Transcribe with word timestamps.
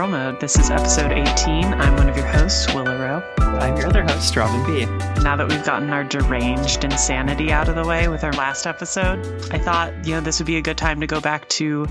Girl 0.00 0.08
Mode. 0.08 0.40
This 0.40 0.56
is 0.58 0.70
episode 0.70 1.12
18. 1.12 1.74
I'm 1.74 1.94
one 1.94 2.08
of 2.08 2.16
your 2.16 2.24
hosts, 2.24 2.72
Willow 2.72 2.98
Rowe. 2.98 3.22
I'm 3.58 3.76
your 3.76 3.88
other 3.88 4.02
host, 4.02 4.34
Robin 4.34 4.64
B. 4.64 4.86
Now 5.22 5.36
that 5.36 5.46
we've 5.46 5.62
gotten 5.62 5.90
our 5.90 6.04
deranged 6.04 6.84
insanity 6.84 7.52
out 7.52 7.68
of 7.68 7.74
the 7.74 7.84
way 7.86 8.08
with 8.08 8.24
our 8.24 8.32
last 8.32 8.66
episode, 8.66 9.18
I 9.52 9.58
thought, 9.58 9.92
you 10.06 10.14
know, 10.14 10.22
this 10.22 10.40
would 10.40 10.46
be 10.46 10.56
a 10.56 10.62
good 10.62 10.78
time 10.78 11.00
to 11.02 11.06
go 11.06 11.20
back 11.20 11.46
to 11.50 11.84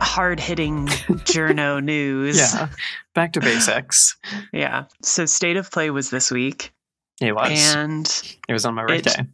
hard 0.00 0.38
hitting 0.38 0.86
journo 1.26 1.82
news. 1.82 2.38
Yeah, 2.38 2.68
back 3.16 3.32
to 3.32 3.40
basics. 3.40 4.16
Yeah. 4.52 4.84
So, 5.02 5.26
State 5.26 5.56
of 5.56 5.72
Play 5.72 5.90
was 5.90 6.08
this 6.08 6.30
week. 6.30 6.72
It 7.20 7.34
was. 7.34 7.74
And 7.74 8.06
it 8.48 8.52
was 8.52 8.64
on 8.64 8.76
my 8.76 8.84
it- 8.84 9.02
birthday. 9.02 9.26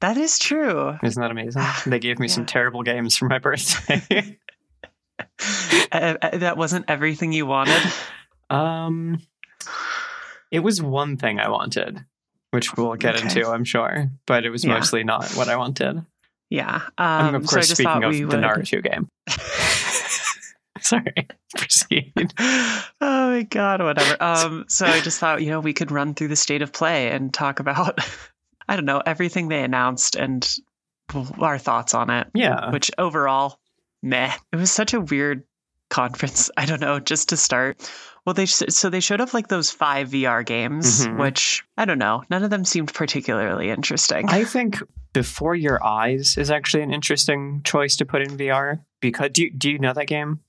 that 0.00 0.16
is 0.16 0.38
true. 0.38 0.96
Isn't 1.02 1.20
that 1.20 1.32
amazing? 1.32 1.64
They 1.86 1.98
gave 1.98 2.20
me 2.20 2.28
some 2.28 2.46
terrible 2.46 2.84
games 2.84 3.16
for 3.16 3.26
my 3.26 3.40
birthday. 3.40 4.38
Uh, 5.90 6.16
uh, 6.20 6.36
that 6.38 6.58
wasn't 6.58 6.84
everything 6.88 7.32
you 7.32 7.46
wanted. 7.46 7.80
um, 8.50 9.22
it 10.50 10.60
was 10.60 10.82
one 10.82 11.16
thing 11.16 11.40
I 11.40 11.48
wanted, 11.48 12.04
which 12.50 12.76
we'll 12.76 12.94
get 12.96 13.14
Okay. 13.16 13.24
into, 13.24 13.48
I'm 13.48 13.64
sure, 13.64 14.10
but 14.26 14.44
it 14.44 14.50
was 14.50 14.64
Yeah. 14.64 14.74
mostly 14.74 15.02
not 15.02 15.30
what 15.32 15.48
I 15.48 15.56
wanted. 15.56 16.04
Yeah. 16.50 16.82
I'm 16.98 17.26
Um, 17.26 17.34
of 17.36 17.46
so 17.48 17.56
I 17.56 17.60
course 17.60 17.68
just 17.68 17.80
speaking 17.80 18.04
of 18.04 18.12
the 18.12 18.24
would. 18.26 18.36
Naruto 18.36 18.82
game. 18.82 19.08
Sorry, 20.80 21.26
proceed. 21.56 22.12
oh 22.38 22.82
my 23.00 23.42
god, 23.42 23.82
whatever. 23.82 24.22
Um, 24.22 24.64
so 24.68 24.86
I 24.86 25.00
just 25.00 25.18
thought, 25.18 25.42
you 25.42 25.50
know, 25.50 25.60
we 25.60 25.72
could 25.72 25.90
run 25.90 26.14
through 26.14 26.28
the 26.28 26.36
state 26.36 26.62
of 26.62 26.72
play 26.72 27.08
and 27.10 27.32
talk 27.34 27.60
about, 27.60 27.98
I 28.68 28.76
don't 28.76 28.84
know, 28.84 29.02
everything 29.04 29.48
they 29.48 29.62
announced 29.64 30.16
and 30.16 30.46
our 31.40 31.58
thoughts 31.58 31.94
on 31.94 32.10
it. 32.10 32.28
Yeah, 32.34 32.70
Which 32.70 32.90
overall, 32.98 33.58
meh. 34.02 34.32
It 34.52 34.56
was 34.56 34.70
such 34.70 34.94
a 34.94 35.00
weird 35.00 35.44
conference. 35.90 36.50
I 36.56 36.66
don't 36.66 36.80
know. 36.80 36.98
Just 37.00 37.30
to 37.30 37.36
start, 37.36 37.90
well, 38.26 38.34
they 38.34 38.46
so 38.46 38.90
they 38.90 39.00
showed 39.00 39.20
up 39.20 39.32
like 39.34 39.48
those 39.48 39.70
five 39.70 40.08
VR 40.10 40.44
games, 40.44 41.06
Mhm. 41.06 41.18
which 41.18 41.64
I 41.76 41.84
don't 41.84 41.98
know. 41.98 42.22
None 42.30 42.42
of 42.44 42.50
them 42.50 42.64
seemed 42.64 42.92
particularly 42.92 43.70
interesting. 43.70 44.28
I 44.28 44.44
think 44.44 44.82
Before 45.12 45.54
Your 45.54 45.82
Eyes 45.84 46.36
is 46.36 46.50
actually 46.50 46.82
an 46.82 46.92
interesting 46.92 47.62
choice 47.64 47.96
to 47.96 48.04
put 48.06 48.22
in 48.22 48.36
VR 48.36 48.80
because 49.00 49.30
do 49.32 49.42
you, 49.44 49.50
do 49.50 49.70
you 49.70 49.78
know 49.78 49.92
that 49.94 50.06
game? 50.06 50.40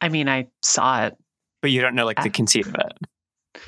I 0.00 0.08
mean, 0.08 0.28
I 0.28 0.48
saw 0.62 1.04
it. 1.06 1.16
But 1.62 1.70
you 1.70 1.82
don't 1.82 1.94
know 1.94 2.06
like 2.06 2.22
the 2.22 2.30
conceit 2.30 2.66
of 2.66 2.74
it. 2.74 3.60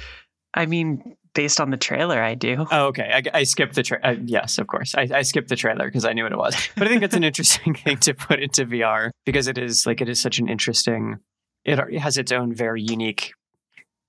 I 0.54 0.64
mean, 0.66 1.16
based 1.34 1.60
on 1.60 1.70
the 1.70 1.76
trailer, 1.76 2.20
I 2.22 2.34
do. 2.34 2.66
Oh, 2.72 2.86
okay. 2.88 3.10
I, 3.12 3.38
I 3.40 3.42
skipped 3.44 3.74
the 3.74 3.82
trailer. 3.82 4.04
Uh, 4.06 4.16
yes, 4.24 4.58
of 4.58 4.66
course. 4.66 4.94
I, 4.94 5.08
I 5.12 5.22
skipped 5.22 5.48
the 5.48 5.56
trailer 5.56 5.86
because 5.86 6.04
I 6.04 6.12
knew 6.12 6.22
what 6.24 6.32
it 6.32 6.38
was. 6.38 6.54
But 6.76 6.86
I 6.86 6.90
think 6.90 7.00
that's 7.00 7.14
an 7.14 7.24
interesting 7.24 7.74
thing 7.84 7.98
to 7.98 8.14
put 8.14 8.40
into 8.40 8.64
VR 8.66 9.10
because 9.24 9.46
it 9.48 9.58
is 9.58 9.86
like 9.86 10.00
it 10.00 10.08
is 10.08 10.20
such 10.20 10.38
an 10.38 10.48
interesting. 10.48 11.16
It 11.64 11.78
it 11.78 11.98
has 12.00 12.18
its 12.18 12.32
own 12.32 12.54
very 12.54 12.82
unique, 12.82 13.32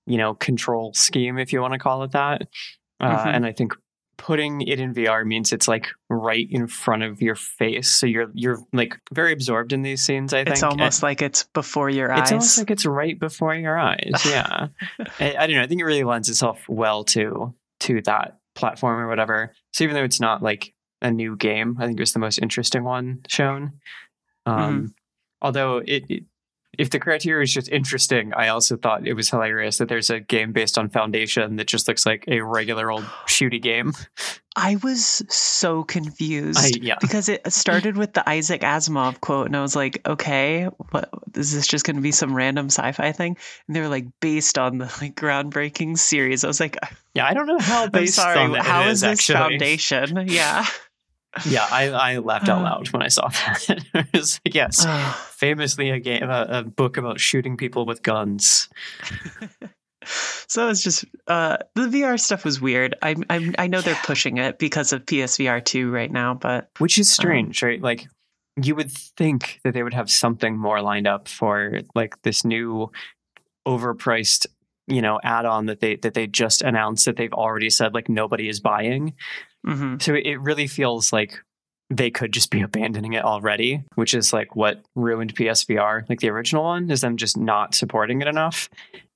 you 0.05 0.17
know, 0.17 0.33
control 0.33 0.93
scheme 0.93 1.37
if 1.37 1.53
you 1.53 1.61
want 1.61 1.73
to 1.73 1.79
call 1.79 2.03
it 2.03 2.11
that. 2.11 2.43
Uh, 2.99 3.17
Mhm. 3.17 3.35
And 3.35 3.45
I 3.45 3.51
think 3.51 3.73
putting 4.17 4.61
it 4.61 4.79
in 4.79 4.93
VR 4.93 5.25
means 5.25 5.51
it's 5.53 5.67
like 5.67 5.87
right 6.09 6.47
in 6.49 6.67
front 6.67 7.03
of 7.03 7.21
your 7.21 7.35
face, 7.35 7.89
so 7.89 8.05
you're 8.05 8.31
you're 8.33 8.59
like 8.71 8.99
very 9.13 9.33
absorbed 9.33 9.73
in 9.73 9.81
these 9.81 10.01
scenes. 10.01 10.33
I 10.33 10.43
think 10.43 10.55
It's 10.55 10.63
almost 10.63 11.03
like 11.03 11.21
it's 11.21 11.43
before 11.53 11.89
your 11.89 12.11
it's 12.11 12.13
eyes. 12.13 12.23
It's 12.23 12.31
almost 12.31 12.57
like 12.57 12.71
it's 12.71 12.85
right 12.85 13.19
before 13.19 13.55
your 13.55 13.77
eyes. 13.77 14.11
Yeah, 14.25 14.67
I, 15.19 15.35
I 15.37 15.47
don't 15.47 15.55
know. 15.55 15.61
I 15.61 15.67
think 15.67 15.81
it 15.81 15.85
really 15.85 16.03
lends 16.03 16.29
itself 16.29 16.67
well 16.67 17.03
to 17.05 17.53
to 17.81 18.01
that 18.03 18.39
platform 18.55 18.99
or 18.99 19.07
whatever. 19.07 19.53
So 19.71 19.83
even 19.83 19.95
though 19.95 20.03
it's 20.03 20.19
not 20.19 20.41
like 20.41 20.73
a 21.01 21.11
new 21.11 21.35
game, 21.35 21.77
I 21.79 21.85
think 21.85 21.99
it 21.99 22.01
was 22.01 22.13
the 22.13 22.19
most 22.19 22.39
interesting 22.39 22.83
one 22.83 23.21
shown. 23.27 23.73
Um, 24.45 24.95
Although 25.41 25.79
it, 25.79 26.05
it, 26.09 26.23
if 26.77 26.89
the 26.89 26.99
criteria 26.99 27.43
is 27.43 27.53
just 27.53 27.69
interesting, 27.69 28.33
I 28.33 28.47
also 28.47 28.77
thought 28.77 29.07
it 29.07 29.13
was 29.13 29.29
hilarious 29.29 29.77
that 29.77 29.89
there's 29.89 30.09
a 30.09 30.19
game 30.19 30.53
based 30.53 30.77
on 30.77 30.89
Foundation 30.89 31.57
that 31.57 31.67
just 31.67 31.87
looks 31.87 32.05
like 32.05 32.25
a 32.27 32.41
regular 32.41 32.89
old 32.89 33.03
shooty 33.27 33.61
game. 33.61 33.93
I 34.55 34.77
was 34.77 35.23
so 35.29 35.83
confused. 35.83 36.59
I, 36.59 36.79
yeah, 36.79 36.95
because 37.01 37.29
it 37.29 37.51
started 37.51 37.97
with 37.97 38.13
the 38.13 38.27
Isaac 38.27 38.61
Asimov 38.61 39.19
quote, 39.19 39.47
and 39.47 39.55
I 39.55 39.61
was 39.61 39.75
like, 39.75 40.07
"Okay, 40.07 40.65
what 40.91 41.09
is 41.35 41.53
this? 41.53 41.65
Just 41.67 41.85
going 41.85 41.95
to 41.95 42.01
be 42.01 42.11
some 42.11 42.35
random 42.35 42.67
sci-fi 42.67 43.11
thing?" 43.11 43.37
And 43.67 43.75
they 43.75 43.81
were 43.81 43.87
like, 43.87 44.05
"Based 44.19 44.57
on 44.57 44.77
the 44.77 44.85
like 45.01 45.15
groundbreaking 45.15 45.97
series." 45.97 46.43
I 46.43 46.47
was 46.47 46.59
like, 46.59 46.77
yeah. 47.13 47.25
I 47.25 47.33
don't 47.33 47.47
know 47.47 47.59
how 47.59 47.87
"I'm 47.93 48.07
sorry, 48.07 48.39
on 48.39 48.51
that 48.53 48.65
how 48.65 48.83
it 48.83 48.91
is 48.91 49.01
this 49.01 49.11
actually. 49.11 49.35
foundation?" 49.35 50.27
Yeah, 50.27 50.65
Yeah, 51.45 51.67
I, 51.71 51.89
I 51.89 52.17
laughed 52.17 52.49
out 52.49 52.61
loud 52.61 52.89
when 52.89 53.01
I 53.01 53.07
saw 53.07 53.27
that. 53.27 53.65
it 53.93 54.07
was 54.13 54.39
like, 54.45 54.53
yes, 54.53 54.85
famously 55.31 55.89
a 55.89 55.99
game, 55.99 56.23
a, 56.23 56.45
a 56.49 56.63
book 56.63 56.97
about 56.97 57.19
shooting 57.19 57.57
people 57.57 57.85
with 57.85 58.03
guns. 58.03 58.69
so 60.47 60.69
it's 60.69 60.83
just 60.83 61.05
uh, 61.27 61.57
the 61.75 61.87
VR 61.87 62.19
stuff 62.19 62.45
was 62.45 62.61
weird. 62.61 62.95
I 63.01 63.15
I, 63.29 63.53
I 63.57 63.67
know 63.67 63.81
they're 63.81 63.99
pushing 64.03 64.37
it 64.37 64.59
because 64.59 64.93
of 64.93 65.05
PSVR 65.05 65.63
two 65.63 65.91
right 65.91 66.11
now, 66.11 66.33
but 66.33 66.69
which 66.79 66.97
Um, 66.97 67.01
is 67.01 67.09
strange, 67.09 67.63
right? 67.63 67.81
Like 67.81 68.07
you 68.61 68.75
would 68.75 68.91
think 68.91 69.59
that 69.63 69.73
they 69.73 69.81
would 69.81 69.93
have 69.95 70.11
something 70.11 70.57
more 70.57 70.81
lined 70.81 71.07
up 71.07 71.27
for 71.27 71.79
like 71.95 72.21
this 72.21 72.45
new 72.45 72.91
overpriced, 73.67 74.45
you 74.87 75.01
know, 75.01 75.19
add-on 75.23 75.65
that 75.67 75.79
they 75.79 75.95
that 75.97 76.13
they 76.13 76.27
just 76.27 76.61
announced 76.61 77.05
that 77.05 77.15
they've 77.17 77.33
already 77.33 77.69
said 77.69 77.93
like 77.93 78.09
nobody 78.09 78.47
is 78.49 78.59
buying. 78.59 79.13
Mhm. 79.65 80.01
So 80.01 80.13
it 80.13 80.39
really 80.41 80.67
feels 80.67 81.13
like 81.13 81.39
they 81.89 82.09
could 82.09 82.33
just 82.33 82.49
be 82.49 82.61
abandoning 82.61 83.13
it 83.13 83.23
already, 83.23 83.83
which 83.95 84.13
is 84.13 84.33
like 84.33 84.55
what 84.55 84.83
ruined 84.95 85.35
PSVR, 85.35 86.07
like 86.09 86.19
the 86.19 86.29
original 86.29 86.63
one, 86.63 86.89
is 86.89 87.01
them 87.01 87.17
just 87.17 87.37
not 87.37 87.75
supporting 87.75 88.21
it 88.21 88.27
enough. 88.27 88.69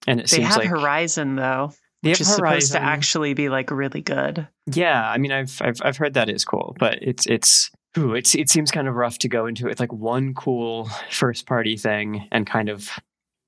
And 0.06 0.20
it 0.20 0.24
they 0.24 0.38
seems 0.38 0.50
have 0.50 0.58
like 0.58 0.68
Horizon 0.68 1.36
though, 1.36 1.72
they 2.04 2.12
which 2.12 2.22
is 2.22 2.34
supposed 2.34 2.74
to 2.74 2.82
actually 2.82 3.34
be 3.34 3.50
like 3.50 3.72
really 3.72 4.02
good. 4.02 4.48
Yeah, 4.68 5.10
I 5.10 5.18
mean, 5.18 5.32
I've 5.32 5.60
I've 5.62 5.82
I've 5.82 5.98
heard 5.98 6.14
that 6.14 6.30
is 6.30 6.46
cool, 6.46 6.76
but 6.80 7.00
it's 7.02 7.26
it's 7.26 7.72
ooh, 7.98 8.14
it's 8.14 8.36
it 8.36 8.50
seems 8.50 8.72
kind 8.72 8.88
of 8.88 8.96
rough 8.96 9.18
to 9.20 9.30
go 9.30 9.48
into 9.48 9.66
it 9.66 9.70
with 9.70 9.80
like 9.80 9.94
one 9.94 10.34
cool 10.34 10.90
first 11.10 11.48
party 11.48 11.78
thing 11.78 12.28
and 12.32 12.46
kind 12.46 12.70
of 12.70 12.90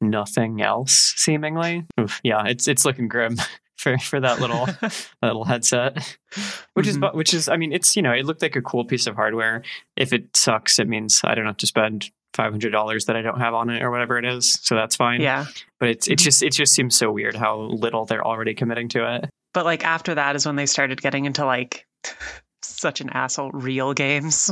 nothing 0.01 0.61
else 0.61 1.13
seemingly. 1.15 1.85
Oof, 1.99 2.19
yeah, 2.23 2.45
it's 2.47 2.67
it's 2.67 2.85
looking 2.85 3.07
grim 3.07 3.35
for 3.79 3.97
for 3.97 4.19
that 4.19 4.39
little 4.39 4.65
that 4.81 4.93
little 5.23 5.45
headset, 5.45 6.17
which 6.73 6.85
is 6.87 6.97
Mhm. 6.97 7.11
bu- 7.11 7.17
which 7.17 7.33
is 7.33 7.47
I 7.49 7.57
mean, 7.57 7.71
it's 7.71 7.95
you 7.95 8.01
know, 8.01 8.11
it 8.11 8.25
looked 8.25 8.41
like 8.41 8.55
a 8.55 8.61
cool 8.61 8.83
piece 8.85 9.07
of 9.07 9.15
hardware. 9.15 9.63
If 9.95 10.11
it 10.13 10.35
sucks, 10.35 10.77
it 10.79 10.87
means 10.87 11.21
I 11.23 11.33
don't 11.35 11.45
have 11.45 11.57
to 11.57 11.67
spend 11.67 12.11
five 12.33 12.51
hundred 12.51 12.71
dollars 12.71 13.05
that 13.05 13.15
I 13.15 13.21
don't 13.21 13.39
have 13.39 13.53
on 13.53 13.69
it 13.69 13.81
or 13.81 13.89
whatever 13.89 14.17
it 14.19 14.25
is, 14.25 14.59
so 14.61 14.75
that's 14.75 14.95
fine. 14.95 15.21
yeah. 15.21 15.45
but 15.79 15.89
it's 15.89 16.07
it 16.07 16.19
Mhm. 16.19 16.23
just 16.23 16.43
it 16.43 16.53
just 16.53 16.73
seems 16.73 16.95
so 16.95 17.11
weird 17.11 17.35
how 17.35 17.57
little 17.57 18.05
they're 18.05 18.25
already 18.25 18.53
committing 18.53 18.89
to 18.89 19.15
it. 19.15 19.29
But 19.53 19.65
like 19.65 19.83
after 19.85 20.15
that 20.15 20.35
is 20.35 20.45
when 20.45 20.55
they 20.57 20.65
started 20.67 21.01
getting 21.01 21.25
into 21.25 21.45
like 21.45 21.87
such 22.61 23.01
an 23.01 23.09
asshole 23.11 23.51
real 23.51 23.93
games. 23.93 24.51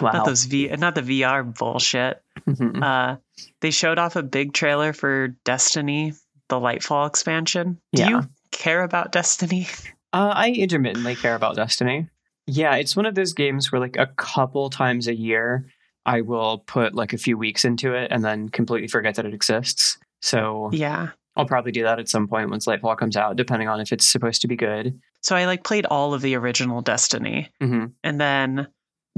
Wow. 0.00 0.10
Not 0.12 0.26
those 0.26 0.44
V 0.44 0.68
not 0.76 0.94
the 0.96 1.02
VR 1.02 1.42
bullshit. 1.44 2.20
Mhm. 2.48 2.82
Uh 2.82 3.16
they 3.60 3.70
showed 3.70 3.98
off 3.98 4.16
a 4.16 4.22
big 4.22 4.52
trailer 4.52 4.92
for 4.92 5.28
Destiny, 5.44 6.12
the 6.48 6.56
Lightfall 6.56 7.06
expansion. 7.08 7.78
Do 7.94 8.02
Yeah. 8.02 8.08
you 8.10 8.22
care 8.54 8.82
about 8.82 9.12
Destiny? 9.12 9.66
Uh, 10.12 10.32
I 10.34 10.50
intermittently 10.52 11.16
care 11.16 11.34
about 11.34 11.56
Destiny. 11.56 12.08
Yeah, 12.46 12.76
it's 12.76 12.94
one 12.94 13.06
of 13.06 13.14
those 13.14 13.32
games 13.32 13.72
where 13.72 13.80
like 13.80 13.96
a 13.96 14.06
couple 14.16 14.70
times 14.70 15.08
a 15.08 15.14
year 15.14 15.66
I 16.06 16.20
will 16.20 16.58
put 16.58 16.94
like 16.94 17.12
a 17.12 17.18
few 17.18 17.36
weeks 17.38 17.64
into 17.64 17.94
it 17.94 18.10
and 18.10 18.24
then 18.24 18.48
completely 18.48 18.88
forget 18.88 19.14
that 19.16 19.26
it 19.26 19.34
exists. 19.34 19.98
So 20.20 20.70
Yeah. 20.72 21.10
I'll 21.36 21.46
probably 21.46 21.72
do 21.72 21.82
that 21.82 21.98
at 21.98 22.08
some 22.08 22.28
point 22.28 22.50
once 22.50 22.66
Lightfall 22.66 22.96
comes 22.96 23.16
out, 23.16 23.36
depending 23.36 23.68
on 23.68 23.80
if 23.80 23.92
it's 23.92 24.08
supposed 24.08 24.42
to 24.42 24.48
be 24.48 24.54
good. 24.56 25.00
So 25.20 25.34
I 25.34 25.46
like 25.46 25.64
played 25.64 25.86
all 25.86 26.14
of 26.14 26.22
the 26.22 26.36
original 26.36 26.80
Destiny. 26.80 27.50
hmm 27.60 27.86
And 28.04 28.20
then 28.20 28.68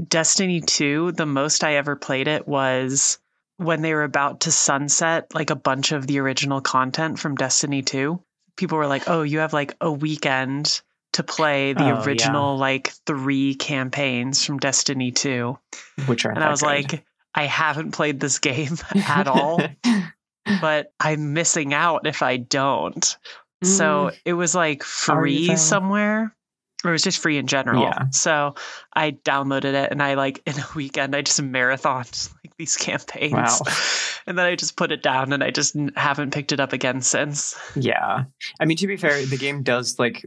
Destiny 0.07 0.61
2, 0.61 1.11
the 1.11 1.25
most 1.25 1.63
I 1.63 1.75
ever 1.75 1.95
played 1.95 2.27
it 2.27 2.47
was 2.47 3.19
when 3.57 3.81
they 3.81 3.93
were 3.93 4.03
about 4.03 4.41
to 4.41 4.51
sunset 4.51 5.27
like 5.33 5.49
a 5.49 5.55
bunch 5.55 5.91
of 5.91 6.07
the 6.07 6.19
original 6.19 6.61
content 6.61 7.19
from 7.19 7.35
Destiny 7.35 7.81
2. 7.81 8.19
People 8.57 8.77
were 8.77 8.87
like, 8.87 9.07
"Oh, 9.07 9.21
you 9.21 9.39
have 9.39 9.53
like 9.53 9.75
a 9.79 9.91
weekend 9.91 10.81
to 11.13 11.23
play 11.23 11.73
the 11.73 11.81
Oh, 11.81 11.85
yeah. 11.85 12.03
original 12.05 12.57
like 12.57 12.89
3 13.05 13.55
campaigns 13.55 14.43
from 14.43 14.57
Destiny 14.57 15.11
2." 15.11 15.57
Which 16.07 16.25
are 16.25 16.31
And 16.31 16.43
I 16.43 16.49
was 16.49 16.61
like, 16.61 17.05
"I 17.33 17.45
haven't 17.45 17.91
played 17.91 18.19
this 18.19 18.39
game 18.39 18.77
at 19.07 19.27
all, 19.27 19.63
but 20.61 20.91
I'm 20.99 21.33
missing 21.33 21.73
out 21.73 22.05
if 22.05 22.21
I 22.21 22.37
don't." 22.37 23.17
So 23.63 24.11
it 24.25 24.33
was 24.33 24.53
like 24.53 24.81
Mm. 24.81 24.85
Free 24.85 25.55
somewhere. 25.57 26.35
Or 26.83 26.91
it 26.91 26.93
was 26.93 27.03
just 27.03 27.19
free 27.19 27.37
in 27.37 27.47
general. 27.47 27.81
Yeah. 27.81 28.09
So 28.11 28.53
I 28.93 29.11
downloaded 29.11 29.73
it 29.73 29.91
and 29.91 30.01
I 30.01 30.13
like 30.13 30.41
in 30.45 30.53
a 30.59 30.65
weekend 30.75 31.15
I 31.15 31.23
just 31.23 31.41
marathoned 31.41 32.31
like 32.43 32.55
these 32.57 32.77
campaigns. 32.77 33.33
Wow. 33.33 33.59
And 34.27 34.37
then 34.37 34.45
I 34.45 34.55
just 34.55 34.75
put 34.75 34.91
it 34.91 35.01
down 35.01 35.31
and 35.31 35.41
I 35.41 35.51
just 35.51 35.73
haven't 35.95 36.33
picked 36.33 36.51
it 36.51 36.59
up 36.59 36.73
again 36.73 37.01
since. 37.01 37.57
yeah. 37.77 38.25
I 38.59 38.65
mean, 38.65 38.75
to 38.75 38.85
be 38.85 38.97
fair, 38.97 39.25
the 39.25 39.37
game 39.37 39.63
does 39.63 39.97
like 39.97 40.25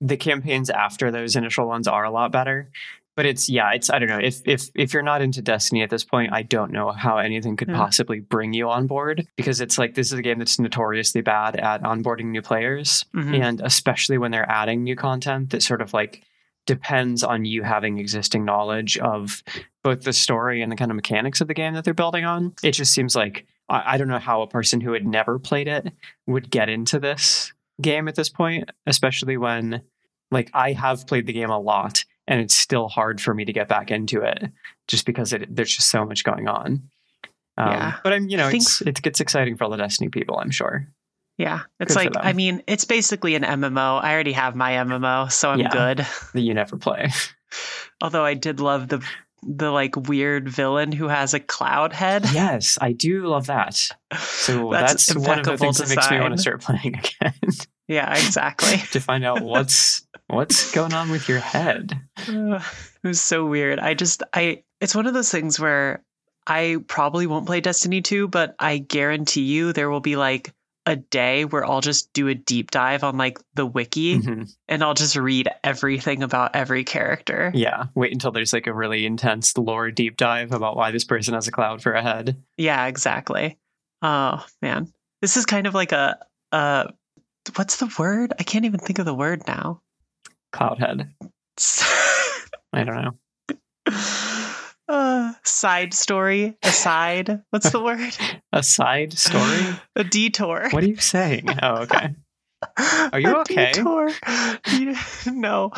the 0.00 0.16
campaigns 0.16 0.68
after 0.68 1.12
those 1.12 1.36
initial 1.36 1.68
ones 1.68 1.86
are 1.86 2.02
a 2.02 2.10
lot 2.10 2.32
better. 2.32 2.70
But 3.16 3.26
it's 3.26 3.48
yeah, 3.48 3.72
it's 3.72 3.90
I 3.90 3.98
don't 3.98 4.08
know 4.08 4.18
if 4.18 4.40
if 4.46 4.68
if 4.74 4.92
you're 4.94 5.02
not 5.02 5.22
into 5.22 5.42
Destiny 5.42 5.82
at 5.82 5.90
this 5.90 6.04
point, 6.04 6.32
I 6.32 6.42
don't 6.42 6.70
know 6.70 6.92
how 6.92 7.18
anything 7.18 7.56
could 7.56 7.68
Yeah. 7.68 7.76
possibly 7.76 8.20
bring 8.20 8.52
you 8.52 8.68
on 8.70 8.86
board 8.86 9.26
because 9.36 9.60
it's 9.60 9.78
like 9.78 9.94
this 9.94 10.12
is 10.12 10.18
a 10.18 10.22
game 10.22 10.38
that's 10.38 10.58
notoriously 10.58 11.22
bad 11.22 11.56
at 11.56 11.82
onboarding 11.82 12.26
new 12.26 12.42
players, 12.42 13.04
Mhm. 13.14 13.40
and 13.42 13.60
especially 13.64 14.18
when 14.18 14.30
they're 14.30 14.50
adding 14.50 14.84
new 14.84 14.94
content 14.96 15.50
that 15.50 15.62
sort 15.62 15.80
of 15.82 15.92
like 15.92 16.22
depends 16.66 17.22
on 17.22 17.44
you 17.44 17.62
having 17.62 17.98
existing 17.98 18.44
knowledge 18.44 18.98
of 18.98 19.42
both 19.84 20.02
the 20.02 20.12
story 20.12 20.62
and 20.62 20.70
the 20.72 20.76
kind 20.76 20.90
of 20.90 20.96
mechanics 20.96 21.40
of 21.40 21.46
the 21.48 21.54
game 21.54 21.74
that 21.74 21.84
they're 21.84 21.94
building 21.94 22.24
on. 22.24 22.52
It 22.62 22.72
just 22.72 22.92
seems 22.92 23.14
like 23.14 23.46
I, 23.68 23.94
I 23.94 23.96
don't 23.98 24.08
know 24.08 24.18
how 24.18 24.42
a 24.42 24.48
person 24.48 24.80
who 24.80 24.92
had 24.92 25.06
never 25.06 25.38
played 25.38 25.68
it 25.68 25.92
would 26.26 26.50
get 26.50 26.68
into 26.68 26.98
this 26.98 27.52
game 27.80 28.08
at 28.08 28.16
this 28.16 28.28
point, 28.28 28.70
especially 28.86 29.36
when 29.36 29.80
like 30.32 30.50
I 30.54 30.72
have 30.72 31.06
played 31.06 31.26
the 31.26 31.32
game 31.32 31.50
a 31.50 31.58
lot 31.60 32.04
and 32.28 32.40
it's 32.40 32.54
still 32.54 32.88
hard 32.88 33.20
for 33.20 33.34
me 33.34 33.44
to 33.44 33.52
get 33.52 33.68
back 33.68 33.90
into 33.90 34.22
it 34.22 34.50
just 34.88 35.06
because 35.06 35.32
it, 35.32 35.54
there's 35.54 35.74
just 35.74 35.90
so 35.90 36.04
much 36.04 36.24
going 36.24 36.48
on. 36.48 36.82
Um, 37.58 37.70
Yeah. 37.72 37.94
But 38.04 38.12
I'm, 38.12 38.28
you 38.28 38.36
know, 38.36 38.50
think- 38.50 38.62
it's, 38.62 38.80
it 38.82 39.02
gets 39.02 39.20
exciting 39.20 39.56
for 39.56 39.64
all 39.64 39.70
the 39.70 39.76
Destiny 39.76 40.08
people, 40.10 40.38
I'm 40.38 40.50
sure. 40.50 40.86
Yeah. 41.38 41.60
It's 41.80 41.94
Good 41.94 42.14
like. 42.14 42.24
I 42.24 42.32
mean, 42.32 42.62
it's 42.66 42.84
basically 42.84 43.34
an 43.34 43.42
MMO. 43.42 44.02
I 44.02 44.12
already 44.14 44.32
have 44.32 44.54
my 44.56 44.72
MMO, 44.72 45.30
so 45.30 45.50
I'm 45.50 45.60
Yeah. 45.60 45.68
good. 45.70 46.06
That 46.32 46.40
you 46.40 46.54
never 46.54 46.76
play. 46.76 47.10
Although 48.02 48.24
I 48.24 48.34
did 48.34 48.60
love 48.60 48.88
the 48.88 49.06
the 49.42 49.70
like 49.70 49.94
weird 50.08 50.48
villain 50.48 50.90
who 50.92 51.08
has 51.08 51.32
a 51.34 51.38
cloud 51.40 51.92
head. 51.92 52.24
yes, 52.32 52.78
I 52.80 52.92
do 52.92 53.26
love 53.26 53.46
that. 53.46 53.74
So 54.18 54.70
that's, 54.72 55.14
one 55.14 55.38
of 55.38 55.44
the 55.44 55.56
things 55.58 55.78
that 55.78 55.88
makes 55.88 56.10
me 56.10 56.18
want 56.18 56.34
to 56.34 56.40
start 56.40 56.62
playing 56.62 56.96
again 56.96 57.34
Yeah, 57.86 58.10
exactly. 58.12 58.78
to 58.92 58.98
find 59.00 59.24
out 59.24 59.42
what's 59.42 60.05
what's 60.28 60.72
going 60.72 60.92
on 60.94 61.10
with 61.10 61.28
your 61.28 61.38
head. 61.40 61.98
Uh, 62.28 62.60
it 63.02 63.06
was 63.08 63.20
so 63.20 63.46
weird. 63.46 63.78
I 63.78 63.94
just 63.94 64.22
I 64.32 64.62
it's 64.80 64.94
one 64.94 65.06
of 65.06 65.14
those 65.14 65.30
things 65.30 65.58
where 65.60 66.02
I 66.46 66.76
probably 66.86 67.26
won't 67.26 67.46
play 67.46 67.60
Destiny 67.60 68.02
2, 68.02 68.28
but 68.28 68.54
I 68.58 68.78
guarantee 68.78 69.42
you 69.42 69.72
there 69.72 69.90
will 69.90 70.00
be 70.00 70.16
like 70.16 70.52
a 70.88 70.94
day 70.94 71.44
where 71.44 71.64
I'll 71.64 71.80
just 71.80 72.12
do 72.12 72.28
a 72.28 72.34
deep 72.34 72.70
dive 72.70 73.02
on 73.02 73.16
like 73.18 73.38
the 73.54 73.66
wiki 73.66 74.20
Mhm. 74.20 74.54
and 74.68 74.84
I'll 74.84 74.94
just 74.94 75.16
read 75.16 75.48
everything 75.64 76.22
about 76.22 76.54
every 76.54 76.84
character. 76.84 77.50
Yeah, 77.54 77.86
wait 77.96 78.12
until 78.12 78.30
there's 78.30 78.52
like 78.52 78.68
a 78.68 78.72
really 78.72 79.04
intense 79.04 79.56
lore 79.58 79.90
deep 79.90 80.16
dive 80.16 80.52
about 80.52 80.76
why 80.76 80.92
this 80.92 81.04
person 81.04 81.34
has 81.34 81.48
a 81.48 81.52
cloud 81.52 81.82
for 81.82 81.92
a 81.94 82.02
head. 82.02 82.40
Yeah, 82.56 82.86
exactly. 82.86 83.58
Oh 84.02 84.46
man. 84.62 84.92
This 85.22 85.36
is 85.36 85.44
kind 85.46 85.66
of 85.66 85.74
like 85.74 85.90
a 85.90 86.18
uh 86.52 86.84
what's 87.56 87.78
the 87.78 87.92
word? 87.98 88.32
I 88.38 88.44
can't 88.44 88.64
even 88.64 88.78
think 88.78 89.00
of 89.00 89.06
the 89.06 89.14
word 89.14 89.42
now. 89.48 89.80
Cloud 90.52 90.78
head. 90.78 91.12
I 92.72 92.84
don't 92.84 93.02
know. 93.02 93.18
uh, 94.88 95.32
side 95.44 95.94
story, 95.94 96.56
aside. 96.62 97.42
What's 97.50 97.70
the 97.70 97.82
word? 97.82 98.16
A 98.52 98.62
side 98.62 99.12
story? 99.12 99.60
a 99.96 100.04
detour. 100.04 100.68
What 100.70 100.82
are 100.82 100.88
you 100.88 100.96
saying? 100.96 101.48
Oh, 101.62 101.82
okay. 101.82 102.14
Are 103.12 103.20
you 103.20 103.36
A 103.36 103.40
okay? 103.40 103.72
Detour. 103.72 104.10
No, 105.26 105.72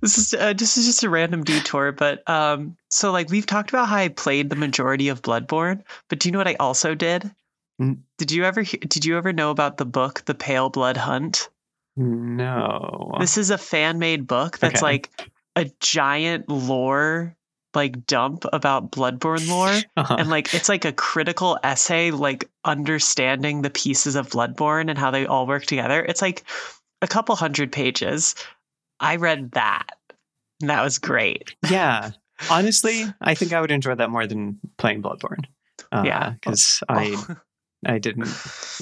this 0.00 0.16
is 0.16 0.34
uh, 0.34 0.54
this 0.54 0.78
is 0.78 0.86
just 0.86 1.02
a 1.02 1.10
random 1.10 1.44
detour. 1.44 1.92
But 1.92 2.28
um, 2.28 2.76
so 2.90 3.12
like 3.12 3.30
we've 3.30 3.46
talked 3.46 3.68
about 3.70 3.88
how 3.88 3.96
I 3.96 4.08
played 4.08 4.48
the 4.48 4.56
majority 4.56 5.08
of 5.08 5.20
Bloodborne, 5.20 5.82
but 6.08 6.20
do 6.20 6.28
you 6.28 6.32
know 6.32 6.38
what 6.38 6.48
I 6.48 6.56
also 6.58 6.94
did? 6.94 7.30
Mm. 7.80 7.98
Did 8.18 8.32
you 8.32 8.44
ever 8.44 8.62
did 8.62 9.04
you 9.04 9.18
ever 9.18 9.32
know 9.32 9.50
about 9.50 9.76
the 9.76 9.84
book 9.84 10.24
The 10.24 10.34
Paleblood 10.34 10.96
Hunt? 10.96 11.50
No. 11.96 13.12
This 13.20 13.38
is 13.38 13.50
a 13.50 13.58
fan 13.58 13.98
made 13.98 14.26
book 14.26 14.58
that's 14.58 14.82
Okay. 14.82 14.92
like 14.92 15.30
a 15.56 15.70
giant 15.80 16.48
lore 16.48 17.36
like 17.74 18.04
dump 18.06 18.44
about 18.52 18.90
Bloodborne 18.92 19.48
lore. 19.48 19.74
Uh-huh. 19.96 20.16
and 20.18 20.28
like 20.28 20.52
it's 20.54 20.68
like 20.68 20.84
a 20.84 20.92
critical 20.92 21.58
essay 21.62 22.10
like 22.10 22.50
understanding 22.64 23.62
the 23.62 23.70
pieces 23.70 24.14
of 24.16 24.28
bloodborne 24.30 24.88
and 24.90 24.98
how 24.98 25.10
they 25.10 25.26
all 25.26 25.46
work 25.46 25.64
together 25.64 26.02
it's 26.02 26.20
like 26.22 26.44
a 27.02 27.06
couple 27.06 27.34
hundred 27.36 27.70
pages 27.72 28.34
i 29.00 29.16
read 29.16 29.50
that 29.52 29.90
and 30.60 30.70
that 30.70 30.82
was 30.82 30.98
great 30.98 31.54
yeah. 31.70 32.10
Honestly, 32.50 33.04
I 33.20 33.34
think 33.36 33.52
I 33.52 33.60
would 33.60 33.70
enjoy 33.70 33.94
that 33.94 34.10
more 34.10 34.26
than 34.26 34.58
playing 34.76 35.00
Bloodborne. 35.02 35.44
Uh, 35.92 36.02
Yeah. 36.04 36.30
because 36.30 36.82
I 36.88 37.16
I 37.86 37.98
didn't 37.98 38.28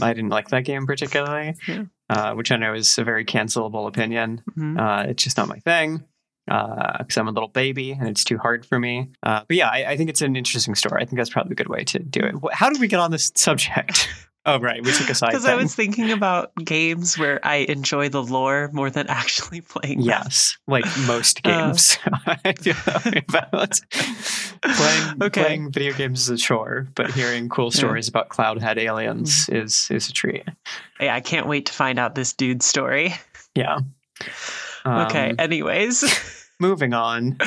I 0.01 0.15
didn't 0.15 0.31
like 0.31 0.49
that 0.49 0.65
game 0.65 0.87
particularly. 0.87 1.55
Yeah. 1.69 1.85
Uh, 2.11 2.35
which 2.35 2.51
I 2.51 2.57
know 2.57 2.75
is 2.75 2.99
a 2.99 3.05
very 3.05 3.25
cancelable 3.25 3.87
opinion. 3.87 4.43
Mhm. 4.59 4.79
Uh, 4.81 5.09
it's 5.09 5.23
just 5.23 5.37
not 5.37 5.47
my 5.47 5.61
thing 5.61 6.03
because 6.47 7.17
I'm 7.17 7.29
a 7.29 7.31
little 7.31 7.49
baby 7.49 7.93
and 7.93 8.09
it's 8.09 8.25
too 8.25 8.37
hard 8.37 8.67
for 8.67 8.81
me. 8.81 9.11
Uh, 9.23 9.43
but 9.47 9.57
yeah, 9.57 9.69
I, 9.69 9.91
I 9.93 9.97
think 9.97 10.11
it's 10.11 10.21
an 10.21 10.35
interesting 10.35 10.75
story. 10.75 11.01
I 11.03 11.05
think 11.05 11.19
that's 11.19 11.31
probably 11.31 11.53
a 11.53 11.55
good 11.55 11.69
way 11.69 11.85
to 11.85 12.01
do 12.01 12.21
it. 12.21 12.35
How 12.53 12.69
did 12.69 12.81
we 12.81 12.89
get 12.89 12.99
on 12.99 13.13
this 13.13 13.31
subject? 13.37 14.09
oh, 14.47 14.59
right. 14.61 14.83
We 14.85 14.93
took 14.93 15.09
a 15.11 15.15
side 15.15 15.29
because 15.33 15.45
i 15.47 15.55
was 15.55 15.75
thinking 15.75 16.11
about 16.13 16.53
games 16.57 17.19
where 17.19 17.45
i 17.47 17.57
enjoy 17.57 18.09
the 18.09 18.23
lore 18.23 18.71
more 18.73 18.91
than 18.91 19.07
actually 19.09 19.61
playing 19.61 19.99
them. 19.99 20.07
Yes, 20.07 20.57
like 20.67 20.85
most 21.07 21.41
Uh. 21.45 21.67
games. 21.67 21.99
I 22.27 22.53
feel 22.55 22.75
that 22.87 23.05
way 23.05 23.25
about 23.29 23.81
playing 24.63 25.17
Okay. 25.23 25.43
playing 25.43 25.73
video 25.73 25.93
games 25.93 26.21
is 26.23 26.29
a 26.31 26.37
chore, 26.37 26.89
but 26.95 27.11
hearing 27.11 27.49
cool 27.49 27.71
stories 27.71 28.09
about 28.09 28.29
cloudhead 28.29 28.77
aliens 28.79 29.47
Mm-hmm. 29.47 29.57
is 29.57 29.89
is 29.91 30.09
a 30.09 30.13
treat. 30.13 30.45
yeah 31.01 31.15
i 31.15 31.21
can't 31.21 31.47
wait 31.47 31.67
to 31.67 31.73
find 31.73 31.99
out 31.99 32.15
this 32.15 32.33
dude's 32.33 32.67
story 32.67 33.15
Yeah. 33.55 33.79
Um, 34.85 35.07
okay 35.07 35.35
anyways 35.39 36.05
Moving 36.61 36.93
on. 36.93 37.39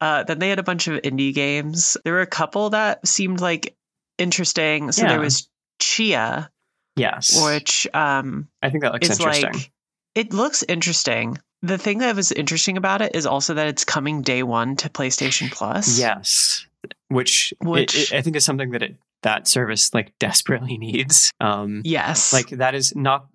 Uh, 0.00 0.24
then 0.24 0.38
they 0.40 0.48
had 0.48 0.58
a 0.58 0.64
bunch 0.64 0.88
of 0.88 1.00
indie 1.02 1.32
games. 1.34 1.96
There 2.04 2.12
were 2.12 2.22
a 2.22 2.26
couple 2.26 2.70
that 2.70 3.06
seemed 3.06 3.40
like 3.40 3.76
interesting. 4.18 4.90
So 4.92 5.02
Yeah. 5.02 5.08
there 5.10 5.20
was 5.20 5.48
Tchia, 5.78 6.48
Yes. 6.96 7.40
which 7.44 7.86
um, 7.94 8.48
I 8.62 8.70
think 8.70 8.82
that 8.82 8.92
looks 8.92 9.08
interesting. 9.10 9.52
like 9.52 9.70
it 10.14 10.32
looks 10.32 10.62
interesting. 10.68 11.38
The 11.62 11.78
thing 11.78 11.98
that 11.98 12.14
was 12.16 12.32
interesting 12.32 12.76
about 12.76 13.02
it 13.02 13.14
is 13.16 13.26
also 13.26 13.54
that 13.54 13.66
it's 13.68 13.84
coming 13.84 14.22
day 14.22 14.42
one 14.42 14.76
to 14.76 14.88
PlayStation 14.88 15.50
Plus. 15.52 15.98
yes. 15.98 16.66
Which, 17.08 17.52
it- 17.60 17.66
Which- 17.66 18.12
it- 18.12 18.16
I 18.16 18.22
think 18.22 18.36
is 18.36 18.44
something 18.44 18.70
that 18.70 18.82
it 18.82 18.96
that 19.22 19.48
service 19.48 19.92
like 19.92 20.12
desperately 20.20 20.78
needs. 20.78 21.32
Um, 21.40 21.82
Yes. 21.84 22.32
like 22.32 22.48
that 22.50 22.74
is 22.74 22.94
not 22.94 23.26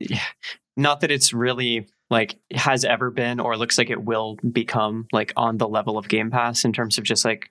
not 0.78 1.02
that 1.02 1.12
it's 1.12 1.34
really 1.34 1.88
like 2.10 2.36
has 2.54 2.86
ever 2.86 3.12
been 3.12 3.40
or 3.40 3.58
looks 3.58 3.78
like 3.78 3.90
it 3.90 4.02
will 4.04 4.38
become 4.52 5.08
like 5.12 5.34
on 5.36 5.58
the 5.58 5.68
level 5.68 5.98
of 5.98 6.08
game 6.08 6.32
pass 6.32 6.64
in 6.64 6.72
terms 6.74 6.98
of 6.98 7.04
just 7.04 7.26
like 7.26 7.50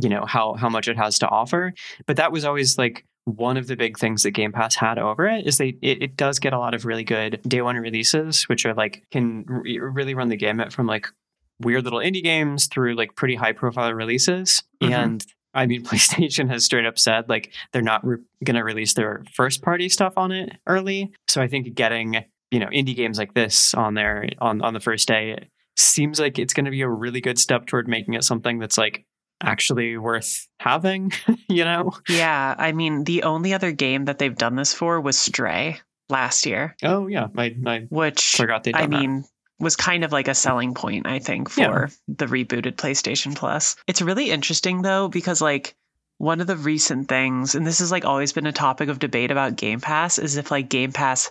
you 0.00 0.08
know 0.08 0.24
how 0.24 0.54
how 0.54 0.68
much 0.68 0.86
it 0.88 0.96
has 0.96 1.18
to 1.18 1.28
offer 1.28 1.72
but 2.06 2.16
that 2.16 2.30
was 2.32 2.44
always 2.44 2.78
like 2.78 3.04
one 3.26 3.56
of 3.56 3.66
the 3.66 3.76
big 3.76 3.98
things 3.98 4.22
that 4.22 4.30
game 4.30 4.52
pass 4.52 4.74
had 4.76 4.98
over 4.98 5.26
it 5.26 5.46
is 5.46 5.58
they 5.58 5.76
it, 5.82 6.00
it 6.02 6.16
does 6.16 6.38
get 6.38 6.52
a 6.52 6.58
lot 6.58 6.74
of 6.74 6.84
really 6.86 7.04
good 7.04 7.38
day 7.46 7.60
one 7.60 7.76
releases 7.76 8.44
which 8.48 8.64
are 8.64 8.72
like 8.72 9.04
can 9.10 9.44
re- 9.46 9.78
really 9.78 10.14
run 10.14 10.28
the 10.28 10.36
gamut 10.36 10.72
from 10.72 10.86
like 10.86 11.08
weird 11.60 11.84
little 11.84 11.98
indie 11.98 12.22
games 12.22 12.66
through 12.68 12.94
like 12.94 13.14
pretty 13.16 13.34
high 13.34 13.52
profile 13.52 13.92
releases 13.92 14.62
Mhm. 14.82 14.90
and 14.92 15.26
I 15.54 15.64
mean, 15.64 15.82
PlayStation 15.86 16.50
has 16.50 16.64
straight 16.66 16.84
up 16.84 16.98
said 16.98 17.28
like 17.30 17.52
they're 17.72 17.80
not 17.82 18.06
re- 18.06 18.18
going 18.44 18.56
to 18.56 18.62
release 18.62 18.92
their 18.92 19.24
first 19.34 19.62
party 19.62 19.88
stuff 19.88 20.12
on 20.18 20.30
it 20.30 20.52
early. 20.66 21.12
So 21.28 21.40
I 21.40 21.48
think 21.48 21.74
getting 21.74 22.24
you 22.50 22.60
know 22.60 22.66
indie 22.68 22.94
games 22.94 23.18
like 23.18 23.32
this 23.34 23.72
on 23.74 23.94
there 23.94 24.28
on 24.38 24.60
on 24.62 24.74
the 24.74 24.80
first 24.80 25.08
day 25.08 25.48
seems 25.76 26.20
like 26.20 26.38
it's 26.38 26.52
going 26.54 26.66
to 26.66 26.70
be 26.70 26.82
a 26.82 26.88
really 26.88 27.20
good 27.22 27.38
step 27.38 27.66
toward 27.66 27.88
making 27.88 28.14
it 28.14 28.22
something 28.22 28.58
that's 28.58 28.76
like 28.78 29.04
actually 29.42 29.96
worth 29.96 30.46
having. 30.60 31.12
you 31.48 31.64
know? 31.64 31.92
yeah. 32.08 32.54
I 32.58 32.72
mean, 32.72 33.04
the 33.04 33.22
only 33.24 33.52
other 33.54 33.72
game 33.72 34.06
that 34.06 34.18
they've 34.18 34.36
done 34.36 34.56
this 34.56 34.72
for 34.74 35.00
was 35.00 35.18
Stray 35.18 35.80
last 36.08 36.46
year, 36.46 36.76
Oh 36.82 37.06
yeah, 37.08 37.26
I 37.36 37.54
I 37.66 37.86
which 37.90 38.36
forgot 38.36 38.62
they. 38.64 38.72
I 38.74 38.86
mean, 38.86 39.24
was 39.58 39.74
kind 39.76 40.04
of 40.04 40.12
like 40.12 40.28
a 40.28 40.34
selling 40.34 40.74
point, 40.74 41.06
I 41.06 41.18
think, 41.18 41.48
for 41.50 41.60
Yeah. 41.60 41.86
the 42.08 42.26
rebooted 42.26 42.76
PlayStation 42.76 43.34
Plus. 43.34 43.74
It's 43.86 44.02
really 44.02 44.30
interesting 44.30 44.82
though, 44.82 45.08
because 45.08 45.40
like 45.40 45.74
one 46.18 46.40
of 46.40 46.46
the 46.46 46.56
recent 46.56 47.08
things, 47.08 47.54
and 47.54 47.66
this 47.66 47.80
has 47.80 47.90
like 47.90 48.04
always 48.04 48.32
been 48.32 48.46
a 48.46 48.52
topic 48.52 48.88
of 48.88 48.98
debate 48.98 49.30
about 49.30 49.56
Game 49.56 49.80
Pass, 49.80 50.18
is 50.18 50.36
if 50.36 50.50
like 50.50 50.68
Game 50.68 50.92
Pass 50.92 51.30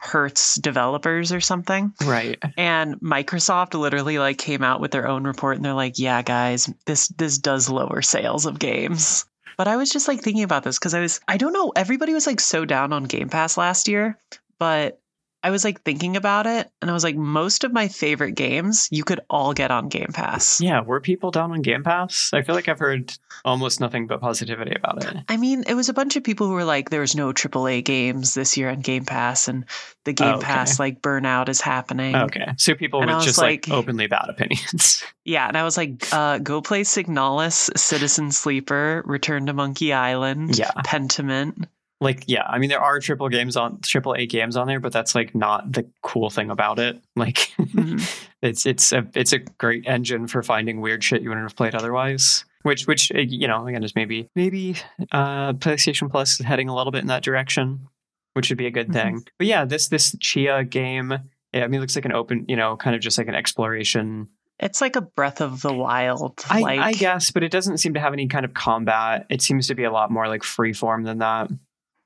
hurts 0.00 0.56
developers 0.56 1.32
or 1.32 1.40
something. 1.40 1.92
right. 2.04 2.42
And 2.56 2.96
Microsoft 3.00 3.78
literally 3.78 4.18
like 4.18 4.38
came 4.38 4.62
out 4.62 4.80
with 4.80 4.90
their 4.90 5.06
own 5.06 5.24
report 5.24 5.56
and 5.56 5.64
they're 5.64 5.74
like, 5.74 5.98
yeah, 5.98 6.22
guys, 6.22 6.72
this 6.86 7.08
this 7.08 7.38
does 7.38 7.68
lower 7.68 8.02
sales 8.02 8.46
of 8.46 8.58
games. 8.58 9.24
But 9.56 9.68
I 9.68 9.76
was 9.76 9.90
just 9.90 10.08
like 10.08 10.20
thinking 10.20 10.42
about 10.42 10.64
this 10.64 10.78
because 10.78 10.94
I 10.94 11.00
was 11.00 11.20
I 11.28 11.36
don't 11.36 11.52
know, 11.52 11.72
everybody 11.76 12.12
was 12.12 12.26
like 12.26 12.40
so 12.40 12.64
down 12.64 12.92
on 12.92 13.04
Game 13.04 13.28
Pass 13.28 13.56
last 13.56 13.88
year, 13.88 14.18
but 14.58 15.00
I 15.44 15.50
was 15.50 15.62
like 15.62 15.82
thinking 15.82 16.16
about 16.16 16.46
it 16.46 16.70
and 16.80 16.90
I 16.90 16.94
was 16.94 17.04
like, 17.04 17.16
most 17.16 17.64
of 17.64 17.72
my 17.72 17.88
favorite 17.88 18.32
games 18.32 18.88
you 18.90 19.04
could 19.04 19.20
all 19.28 19.52
get 19.52 19.70
on 19.70 19.88
Game 19.88 20.10
Pass. 20.12 20.60
Yeah, 20.60 20.80
were 20.80 21.00
people 21.00 21.30
down 21.30 21.52
on 21.52 21.60
Game 21.60 21.84
Pass? 21.84 22.30
I 22.32 22.40
feel 22.40 22.54
like 22.54 22.66
I've 22.68 22.78
heard 22.78 23.12
almost 23.44 23.78
nothing 23.78 24.06
but 24.06 24.22
positivity 24.22 24.74
about 24.74 25.04
it. 25.04 25.16
I 25.28 25.36
mean, 25.36 25.64
it 25.66 25.74
was 25.74 25.90
a 25.90 25.92
bunch 25.92 26.16
of 26.16 26.24
people 26.24 26.46
who 26.46 26.54
were 26.54 26.64
like, 26.64 26.88
there's 26.88 27.14
no 27.14 27.32
AAA 27.32 27.84
games 27.84 28.32
this 28.32 28.56
year 28.56 28.70
on 28.70 28.80
Game 28.80 29.04
Pass, 29.04 29.48
and 29.48 29.66
the 30.04 30.14
Game 30.14 30.28
Oh, 30.28 30.36
okay. 30.36 30.46
Pass 30.46 30.78
like 30.80 31.02
burnout 31.02 31.50
is 31.50 31.60
happening. 31.60 32.16
Okay, 32.16 32.46
so 32.56 32.74
people 32.74 33.02
And 33.02 33.10
with 33.14 33.22
just 33.24 33.38
like, 33.38 33.68
like- 33.68 33.76
openly 33.76 34.06
bad 34.06 34.26
opinions. 34.28 35.02
Yeah, 35.26 35.48
and 35.48 35.56
I 35.56 35.64
was 35.64 35.78
like, 35.78 36.06
uh, 36.12 36.36
go 36.36 36.60
play 36.60 36.82
Signalis, 36.82 37.70
Citizen 37.78 38.30
Sleeper, 38.30 39.02
Return 39.06 39.46
to 39.46 39.54
Monkey 39.54 39.90
Island, 39.94 40.58
yeah, 40.58 40.70
Pentiment. 40.84 41.66
Like 42.00 42.24
yeah. 42.26 42.44
I 42.46 42.58
mean, 42.58 42.68
there 42.70 42.80
are 42.80 42.98
triple 43.00 43.28
games 43.28 43.56
on 43.56 43.80
triple 43.80 44.14
A 44.14 44.26
games 44.26 44.56
on 44.56 44.66
there, 44.66 44.80
but 44.80 44.92
that's 44.92 45.14
like 45.14 45.34
not 45.34 45.72
the 45.72 45.88
cool 46.02 46.28
thing 46.30 46.50
about 46.50 46.78
it. 46.78 47.00
Like, 47.16 47.52
Mhm. 47.58 48.24
it's 48.42 48.66
it's 48.66 48.92
a 48.92 49.06
it's 49.14 49.32
a 49.32 49.38
great 49.38 49.86
engine 49.86 50.26
for 50.26 50.42
finding 50.42 50.80
weird 50.80 51.02
shit 51.04 51.22
you 51.22 51.28
wouldn't 51.28 51.44
have 51.48 51.56
played 51.56 51.74
otherwise. 51.74 52.44
Which 52.62 52.86
which 52.86 53.12
uh, 53.14 53.18
you 53.18 53.46
know 53.46 53.66
again 53.66 53.84
is 53.84 53.94
maybe 53.94 54.28
maybe 54.34 54.76
uh, 55.12 55.52
PlayStation 55.54 56.10
Plus 56.10 56.40
is 56.40 56.46
heading 56.46 56.68
a 56.68 56.74
little 56.74 56.90
bit 56.90 57.02
in 57.02 57.06
that 57.08 57.22
direction, 57.22 57.86
which 58.34 58.48
would 58.50 58.58
be 58.58 58.66
a 58.66 58.70
good 58.70 58.88
Mhm. 58.88 58.92
thing. 58.92 59.24
But 59.38 59.46
yeah, 59.46 59.64
this 59.64 59.88
this 59.88 60.14
Tchia 60.16 60.68
game. 60.68 61.14
Yeah, 61.52 61.64
I 61.64 61.68
mean, 61.68 61.78
it 61.78 61.80
looks 61.82 61.94
like 61.94 62.04
an 62.04 62.12
open, 62.12 62.44
you 62.48 62.56
know, 62.56 62.76
kind 62.76 62.96
of 62.96 63.00
just 63.02 63.16
like 63.16 63.28
an 63.28 63.34
exploration 63.36 64.28
It's 64.58 64.80
like 64.80 64.96
a 64.96 65.00
Breath 65.02 65.40
of 65.40 65.62
the 65.62 65.72
Wild. 65.72 66.44
I, 66.50 66.60
like, 66.60 66.80
I 66.80 66.92
guess, 66.92 67.30
but 67.30 67.42
it 67.44 67.50
doesn't 67.52 67.78
seem 67.78 67.94
to 67.94 68.00
have 68.00 68.12
any 68.12 68.26
kind 68.28 68.44
of 68.44 68.54
combat. 68.54 69.26
It 69.30 69.40
seems 69.42 69.66
to 69.68 69.74
be 69.74 69.84
a 69.84 69.90
lot 69.92 70.10
more 70.10 70.26
like 70.28 70.42
free 70.42 70.72
form 70.72 71.04
than 71.04 71.18
that, 71.18 71.50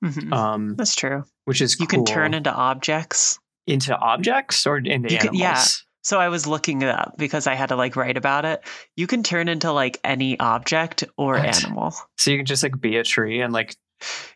Mhm. 0.04 0.32
um, 0.32 0.76
That's 0.76 0.94
true. 0.94 1.24
which 1.44 1.60
is 1.60 1.78
You 1.80 1.86
can 1.86 2.04
turn 2.04 2.34
into 2.34 2.52
objects. 2.52 3.38
into 3.66 3.96
objects 3.96 4.66
or 4.66 4.78
into 4.78 5.12
You 5.12 5.18
can- 5.18 5.28
animals. 5.28 5.40
yeah. 5.40 5.64
So 6.02 6.18
I 6.18 6.28
was 6.28 6.46
looking 6.46 6.80
it 6.82 6.88
up 6.88 7.14
because 7.18 7.46
I 7.46 7.54
had 7.54 7.68
to 7.68 7.76
like 7.76 7.94
write 7.96 8.16
about 8.16 8.44
it. 8.46 8.62
You 8.96 9.06
can 9.06 9.22
turn 9.22 9.48
into 9.48 9.72
like 9.72 9.98
any 10.04 10.38
object 10.40 11.04
or 11.18 11.34
What? 11.34 11.64
animal. 11.64 11.94
So 12.16 12.30
you 12.30 12.38
can 12.38 12.46
just 12.46 12.62
like 12.62 12.80
be 12.80 12.96
a 12.96 13.04
tree 13.04 13.40
and 13.42 13.52
like 13.52 13.76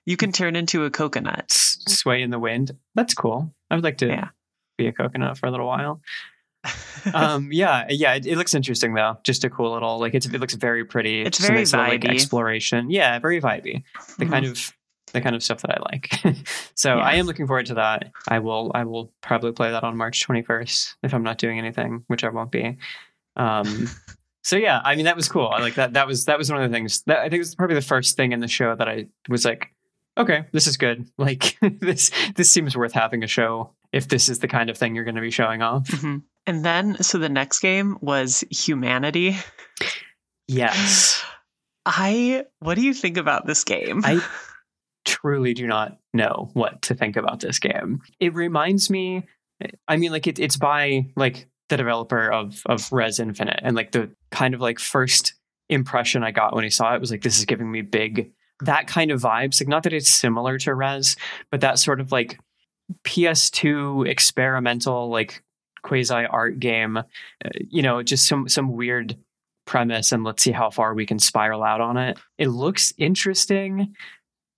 You 0.05 0.17
can 0.17 0.33
turn 0.33 0.57
into 0.57 0.85
a 0.85 0.91
coconut. 0.91 1.45
s- 1.51 1.79
sway 1.87 2.21
in 2.21 2.31
the 2.31 2.39
wind. 2.41 2.73
That's 2.97 3.15
cool. 3.15 3.55
I 3.71 3.77
would 3.77 3.85
like 3.85 3.99
to 3.99 4.07
Yeah. 4.09 4.29
be 4.77 4.89
a 4.89 4.93
coconut 4.93 5.39
for 5.39 5.47
a 5.47 5.51
little 5.53 5.67
while. 5.69 6.03
um, 7.15 7.49
yeah, 7.53 7.87
yeah. 7.89 8.15
It, 8.15 8.27
it 8.27 8.37
looks 8.37 8.55
interesting 8.55 8.95
though. 8.95 9.19
Just 9.25 9.45
a 9.45 9.51
cool 9.51 9.73
little 9.73 9.99
like 9.99 10.15
it's, 10.15 10.27
it 10.27 10.41
looks 10.41 10.55
very 10.55 10.85
pretty. 10.85 11.23
It's 11.23 11.39
Just 11.39 11.49
very 11.49 11.61
nice 11.61 11.73
little, 11.73 11.89
like, 11.89 12.01
vibey. 12.03 12.11
exploration. 12.15 12.91
Yeah, 12.91 13.19
very 13.19 13.41
vibey. 13.41 13.83
the 14.19 14.27
kind 14.27 14.47
of 14.47 14.73
the 15.13 15.21
kind 15.21 15.37
of 15.37 15.43
stuff 15.43 15.63
that 15.63 15.79
I 15.79 15.83
like. 15.93 16.47
so. 16.75 16.99
I 16.99 17.15
am 17.15 17.27
looking 17.27 17.47
forward 17.47 17.67
to 17.67 17.75
that. 17.75 18.13
I 18.29 18.39
will 18.41 18.73
I 18.75 18.85
will 18.85 19.13
probably 19.21 19.53
play 19.53 19.71
that 19.71 19.85
on 19.85 19.97
March 19.97 20.27
21st 20.27 20.95
if 21.03 21.15
I'm 21.15 21.23
not 21.23 21.39
doing 21.39 21.59
anything, 21.59 22.05
which 22.09 22.25
I 22.25 22.29
won't 22.29 22.51
be. 22.51 22.79
Um 23.37 23.89
so 24.43 24.57
yeah, 24.57 24.81
I 24.85 24.97
mean 24.97 25.05
that 25.05 25.17
was 25.17 25.29
cool. 25.29 25.49
I 25.49 25.61
like 25.61 25.75
that 25.75 25.95
that 25.95 26.07
was 26.07 26.25
that 26.27 26.39
was 26.39 26.51
one 26.51 26.63
of 26.63 26.71
the 26.71 26.75
things 26.75 27.03
that 27.03 27.19
I 27.19 27.23
think 27.25 27.35
it 27.35 27.39
was 27.39 27.55
probably 27.55 27.77
the 27.77 27.83
first 27.83 28.17
thing 28.17 28.33
in 28.33 28.41
the 28.41 28.49
show 28.49 28.75
that 28.75 28.89
I 28.89 29.07
was 29.29 29.45
like, 29.45 29.69
okay, 30.19 30.45
this 30.53 30.67
is 30.67 30.77
good. 30.77 31.07
Like 31.19 31.57
this 31.61 32.11
this 32.35 32.51
seems 32.51 32.77
worth 32.77 32.93
having 32.93 33.23
a 33.23 33.29
show 33.29 33.71
if 33.93 34.09
this 34.09 34.29
is 34.29 34.39
the 34.39 34.49
kind 34.49 34.71
of 34.71 34.79
thing 34.79 34.95
you're 34.95 35.05
going 35.05 35.17
to 35.17 35.21
be 35.21 35.31
showing 35.31 35.63
off. 35.63 35.87
Mhm. 35.89 36.23
And 36.47 36.65
then, 36.65 37.03
so 37.03 37.19
the 37.19 37.29
next 37.29 37.61
game 37.61 37.99
was 38.01 38.43
Humanity. 38.51 39.37
Yes. 40.49 41.23
I, 41.87 42.45
what 42.61 42.77
do 42.77 42.83
you 42.83 42.95
think 42.95 43.17
about 43.17 43.47
this 43.47 43.65
game? 43.65 44.03
I 44.05 44.23
truly 45.05 45.55
do 45.55 45.67
not 45.67 45.99
know 46.13 46.51
what 46.53 46.83
to 46.83 46.95
think 46.95 47.17
about 47.17 47.41
this 47.41 47.59
game. 47.59 48.01
It 48.21 48.35
reminds 48.35 48.91
me, 48.91 49.27
I 49.89 49.97
mean, 49.97 50.13
like 50.13 50.27
it, 50.27 50.39
it's 50.39 50.57
by 50.57 51.07
like 51.17 51.47
the 51.69 51.77
developer 51.77 52.31
of 52.31 52.63
of 52.67 52.91
Rez 52.93 53.19
Infinite, 53.19 53.61
and 53.63 53.77
like 53.77 53.93
the 53.93 54.11
kind 54.31 54.55
of 54.55 54.61
like 54.61 54.79
first 54.79 55.35
impression 55.69 56.23
I 56.23 56.31
got 56.31 56.55
when 56.55 56.65
I 56.65 56.69
saw 56.69 56.95
it 56.95 57.01
was 57.01 57.11
like 57.11 57.23
this 57.23 57.39
is 57.39 57.45
giving 57.45 57.71
me 57.71 57.83
big 57.83 58.33
that 58.61 58.87
kind 58.87 59.11
of 59.11 59.21
vibes. 59.21 59.61
Like 59.61 59.69
not 59.69 59.83
that 59.85 59.93
it's 59.93 60.09
similar 60.09 60.59
to 60.59 60.75
Res, 60.75 61.17
but 61.51 61.61
that 61.61 61.79
sort 61.79 62.01
of 62.01 62.13
like 62.13 62.39
PS2 63.05 64.09
experimental 64.09 65.09
like 65.09 65.43
quasi 65.83 66.25
art 66.27 66.61
game. 66.61 66.97
Uh, 66.97 67.05
you 67.69 67.83
know, 67.83 68.03
just 68.03 68.27
some 68.27 68.49
some 68.49 68.73
weird 68.73 69.17
premise 69.65 70.13
and 70.13 70.25
let's 70.25 70.43
see 70.43 70.51
how 70.51 70.71
far 70.71 70.95
we 70.95 71.07
can 71.07 71.19
spiral 71.19 71.63
out 71.63 71.81
on 71.81 71.97
it. 71.97 72.19
It 72.39 72.49
looks 72.49 72.93
interesting. 72.99 73.95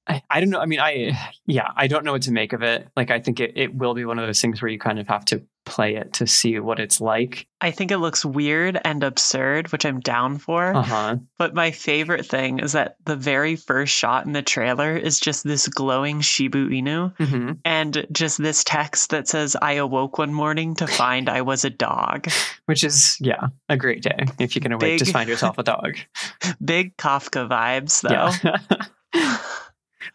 I, 0.07 0.23
I 0.29 0.41
don't 0.41 0.51
know. 0.51 0.61
I 0.61 0.67
mean, 0.67 0.81
I 0.81 1.19
yeah, 1.47 1.69
I 1.77 1.87
don't 1.87 2.05
know 2.05 2.13
what 2.13 2.23
to 2.23 2.33
make 2.33 2.53
of 2.53 2.63
it. 2.63 2.89
Like, 2.97 3.11
I 3.11 3.21
think 3.21 3.41
it, 3.41 3.53
it 3.57 3.75
will 3.75 3.95
be 3.95 4.05
one 4.05 4.19
of 4.19 4.27
those 4.27 4.41
things 4.41 4.61
where 4.61 4.71
you 4.71 4.79
kind 4.79 4.99
of 4.99 5.09
have 5.09 5.25
to 5.27 5.43
play 5.65 5.97
it 5.97 6.13
to 6.13 6.27
see 6.27 6.59
what 6.59 6.79
it's 6.79 7.01
like. 7.01 7.47
I 7.61 7.71
think 7.71 7.91
it 7.91 7.97
looks 7.97 8.23
weird 8.23 8.79
and 8.85 9.03
absurd, 9.03 9.73
which 9.73 9.87
I'm 9.87 10.01
down 10.01 10.37
for. 10.37 10.75
Uh 10.75 10.83
huh. 10.83 11.17
But 11.39 11.55
my 11.55 11.71
favorite 11.71 12.27
thing 12.27 12.59
is 12.59 12.73
that 12.73 12.97
the 13.07 13.17
very 13.17 13.57
first 13.57 13.95
shot 13.95 14.27
in 14.27 14.33
the 14.33 14.43
trailer 14.43 14.95
is 14.95 15.19
just 15.19 15.43
this 15.43 15.69
glowing 15.69 16.21
Shiba 16.21 16.59
Inu 16.67 17.17
hmm 17.17 17.53
and 17.65 18.07
just 18.13 18.37
this 18.39 18.63
text 18.65 19.11
that 19.11 19.27
says, 19.27 19.57
I 19.61 19.75
awoke 19.75 20.19
one 20.19 20.35
morning 20.35 20.75
to 20.77 20.87
find 20.87 21.29
I 21.31 21.41
was 21.41 21.65
a 21.65 21.71
dog. 21.71 22.29
Which 22.67 22.85
is 22.85 23.17
yeah, 23.21 23.49
a 23.69 23.77
great 23.77 24.03
day 24.03 24.27
if 24.39 24.55
you 24.55 24.61
can 24.61 24.73
awake 24.73 24.99
to 24.99 25.05
Big- 25.07 25.13
find 25.13 25.29
yourself 25.29 25.57
a 25.57 25.63
dog. 25.63 25.97
Big 26.65 26.97
Kafka 26.99 27.49
vibes, 27.49 28.03
though. 28.03 28.51
Yeah. 28.51 29.39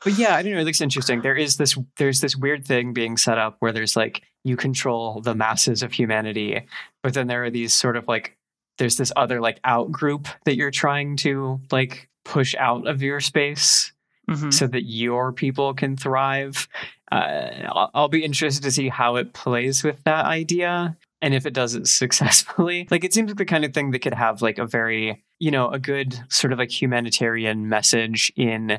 but 0.04 0.18
yeah, 0.18 0.36
I 0.36 0.42
don't 0.44 0.54
know. 0.54 0.60
It 0.60 0.66
looks 0.66 0.82
interesting. 0.82 1.22
There 1.22 1.36
is 1.36 1.58
this 1.58 1.78
there's 1.98 2.22
this 2.22 2.36
weird 2.36 2.66
thing 2.66 2.94
being 2.94 3.18
set 3.18 3.38
up 3.38 3.58
where 3.60 3.72
there's 3.72 3.96
like 3.96 4.24
you 4.44 4.56
control 4.56 5.22
the 5.22 5.36
masses 5.36 5.84
of 5.84 5.92
humanity, 5.92 6.62
but 7.04 7.14
then 7.14 7.28
there 7.28 7.44
are 7.44 7.50
these 7.50 7.74
sort 7.74 7.98
of 7.98 8.08
like 8.08 8.38
there's 8.78 8.96
this 8.98 9.12
other 9.16 9.42
like 9.42 9.60
out 9.66 9.92
group 9.92 10.28
that 10.46 10.56
you're 10.56 10.72
trying 10.72 11.18
to 11.18 11.60
like 11.72 12.08
push 12.26 12.56
out 12.56 12.88
of 12.88 13.02
your 13.02 13.20
space 13.20 13.92
Mhm. 14.30 14.54
so 14.54 14.68
that 14.68 14.84
your 14.84 15.34
people 15.34 15.74
can 15.74 15.98
thrive. 15.98 16.68
Uh, 17.12 17.50
I'll, 17.66 17.92
I'll 17.96 18.08
be 18.10 18.24
interested 18.24 18.62
to 18.62 18.70
see 18.72 18.88
how 18.88 19.16
it 19.16 19.34
plays 19.34 19.84
with 19.84 20.04
that 20.04 20.26
idea 20.26 20.96
and 21.20 21.34
if 21.34 21.48
it 21.48 21.54
does 21.56 21.74
it 21.74 21.88
successfully. 22.20 22.88
Like 22.92 23.04
it 23.04 23.12
seems 23.12 23.30
like 23.32 23.38
the 23.38 23.46
kind 23.46 23.66
of 23.66 23.74
thing 23.74 23.90
that 23.90 24.00
could 24.04 24.14
have 24.14 24.44
like 24.44 24.60
a 24.60 24.68
very, 24.68 25.24
you 25.40 25.50
know, 25.50 25.70
a 25.70 25.80
good 25.80 26.20
sort 26.30 26.54
of 26.54 26.60
like 26.60 26.70
humanitarian 26.70 27.70
message 27.70 28.32
in 28.36 28.78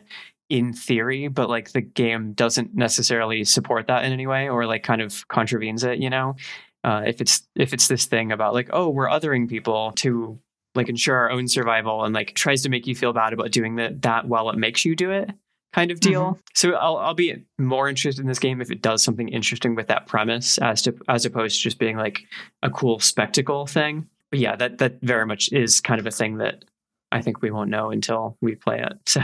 in 0.50 0.72
theory, 0.72 1.28
but 1.28 1.48
like 1.48 1.72
the 1.72 1.80
game 1.80 2.32
doesn't 2.32 2.74
necessarily 2.74 3.44
support 3.44 3.86
that 3.86 4.04
in 4.04 4.12
any 4.12 4.26
way 4.26 4.48
or 4.48 4.66
like 4.66 4.82
kind 4.82 5.00
of 5.00 5.26
contravenes 5.28 5.84
it, 5.84 5.98
you 5.98 6.10
know. 6.10 6.36
Uh, 6.82 7.02
if 7.06 7.20
it's 7.20 7.46
if 7.54 7.72
it's 7.72 7.88
this 7.88 8.06
thing 8.06 8.32
about 8.32 8.54
like 8.54 8.70
oh 8.72 8.88
we're 8.88 9.08
othering 9.08 9.48
people 9.48 9.92
to 9.92 10.38
like 10.74 10.88
ensure 10.88 11.16
our 11.16 11.30
own 11.30 11.46
survival 11.46 12.04
and 12.04 12.14
like 12.14 12.34
tries 12.34 12.62
to 12.62 12.68
make 12.68 12.86
you 12.86 12.94
feel 12.94 13.12
bad 13.12 13.32
about 13.32 13.50
doing 13.50 13.76
that 13.76 14.02
that 14.02 14.26
while 14.26 14.48
it 14.50 14.56
makes 14.56 14.84
you 14.84 14.96
do 14.96 15.10
it 15.10 15.30
kind 15.72 15.90
of 15.90 16.00
deal. 16.00 16.38
So 16.54 16.72
I'll 16.72 16.96
I'll 16.96 17.14
be 17.14 17.44
more 17.58 17.88
interested 17.88 18.20
in 18.20 18.28
this 18.28 18.38
game 18.38 18.60
if 18.60 18.70
it 18.70 18.82
does 18.82 19.02
something 19.02 19.28
interesting 19.28 19.74
with 19.74 19.88
that 19.88 20.06
premise 20.06 20.58
as 20.58 20.82
to 20.82 20.96
as 21.08 21.24
opposed 21.24 21.56
to 21.56 21.62
just 21.62 21.78
being 21.78 21.96
like 21.96 22.20
a 22.62 22.70
cool 22.70 22.98
spectacle 22.98 23.66
thing. 23.66 24.08
But 24.30 24.40
yeah, 24.40 24.56
that 24.56 24.78
that 24.78 25.00
very 25.02 25.26
much 25.26 25.52
is 25.52 25.80
kind 25.80 26.00
of 26.00 26.06
a 26.06 26.10
thing 26.10 26.38
that 26.38 26.64
I 27.12 27.22
think 27.22 27.42
we 27.42 27.50
won't 27.50 27.70
know 27.70 27.90
until 27.90 28.36
we 28.40 28.54
play 28.54 28.80
it. 28.82 28.92
So 29.08 29.22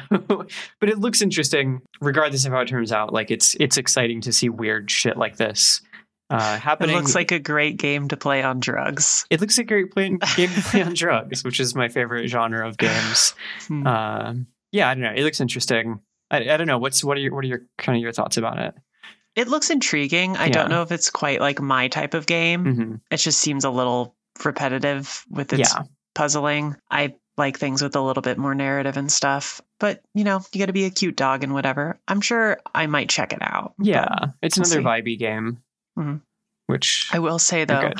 but 0.81 0.88
it 0.88 0.99
looks 0.99 1.23
interesting 1.23 1.83
regardless 2.00 2.45
of 2.45 2.52
how 2.52 2.61
it 2.61 2.69
turns 2.69 2.93
out. 2.93 3.12
Like 3.12 3.31
it's 3.31 3.55
it's 3.61 3.76
exciting 3.76 4.21
to 4.23 4.33
see 4.33 4.49
weird 4.49 4.90
shit 4.90 5.16
like 5.16 5.37
this 5.37 5.81
uh 6.31 6.55
It 6.57 6.62
happening. 6.62 6.97
looks 6.97 7.14
like 7.14 7.31
a 7.33 7.38
great 7.38 7.76
game 7.76 8.09
to 8.09 8.16
play 8.16 8.43
on 8.43 8.59
drugs. 8.61 9.25
it 9.31 9.40
looks 9.40 9.57
like 9.59 9.66
a 9.66 9.69
great 9.69 9.93
play- 9.93 10.19
game 10.37 10.50
to 10.50 10.62
play 10.62 10.83
on 10.83 10.95
drugs, 11.05 11.45
which 11.45 11.61
is 11.61 11.75
my 11.76 11.88
favorite 11.88 12.26
genre 12.28 12.66
of 12.69 12.76
games. 12.76 13.35
Hmm. 13.69 13.87
Um, 13.87 14.47
yeah, 14.73 14.88
I 14.90 14.95
don't 14.95 15.02
know. 15.05 15.12
It 15.14 15.23
looks 15.23 15.40
interesting. 15.40 16.00
I, 16.31 16.38
I 16.50 16.57
don't 16.57 16.66
know. 16.66 16.78
What's 16.78 17.05
what 17.05 17.16
are 17.16 17.21
your 17.21 17.33
what 17.35 17.45
are 17.45 17.49
your 17.49 17.62
kind 17.78 17.97
of 17.97 18.02
your 18.02 18.12
thoughts 18.12 18.37
about 18.37 18.59
it? 18.59 18.75
It 19.37 19.47
looks 19.49 19.71
intriguing. 19.71 20.37
I 20.37 20.47
Yeah. 20.47 20.52
don't 20.55 20.71
know 20.71 20.83
if 20.83 20.90
it's 20.90 21.11
quite 21.11 21.40
like 21.40 21.61
my 21.61 21.87
type 21.88 22.14
of 22.14 22.26
game. 22.26 22.64
hmm 22.64 22.95
It 23.12 23.19
just 23.19 23.38
seems 23.38 23.64
a 23.64 23.71
little 23.71 24.16
repetitive 24.45 25.25
with 25.31 25.52
its 25.52 25.73
Yeah, 25.73 25.83
puzzling. 26.14 26.75
I 26.90 27.14
like 27.37 27.59
things 27.59 27.83
with 27.83 27.95
a 27.97 28.00
little 28.00 28.23
bit 28.23 28.38
more 28.38 28.55
narrative 28.55 28.97
and 28.97 29.11
stuff. 29.12 29.61
But, 29.78 30.02
you 30.14 30.25
know, 30.25 30.40
you 30.52 30.59
got 30.59 30.66
to 30.66 30.73
be 30.73 30.85
a 30.87 30.90
cute 30.90 31.16
dog 31.16 31.45
and 31.45 31.52
whatever. 31.52 31.99
I'm 32.09 32.21
sure 32.21 32.59
I 32.75 32.87
might 32.87 33.09
check 33.11 33.33
it 33.33 33.43
out. 33.43 33.75
yeah. 33.78 34.09
It's 34.43 34.57
another 34.57 34.81
see. 34.81 34.81
vibey 34.81 35.19
game, 35.19 35.59
Mhm. 35.99 36.23
which 36.66 37.09
I 37.12 37.19
will 37.19 37.38
say 37.38 37.64
though, 37.66 37.93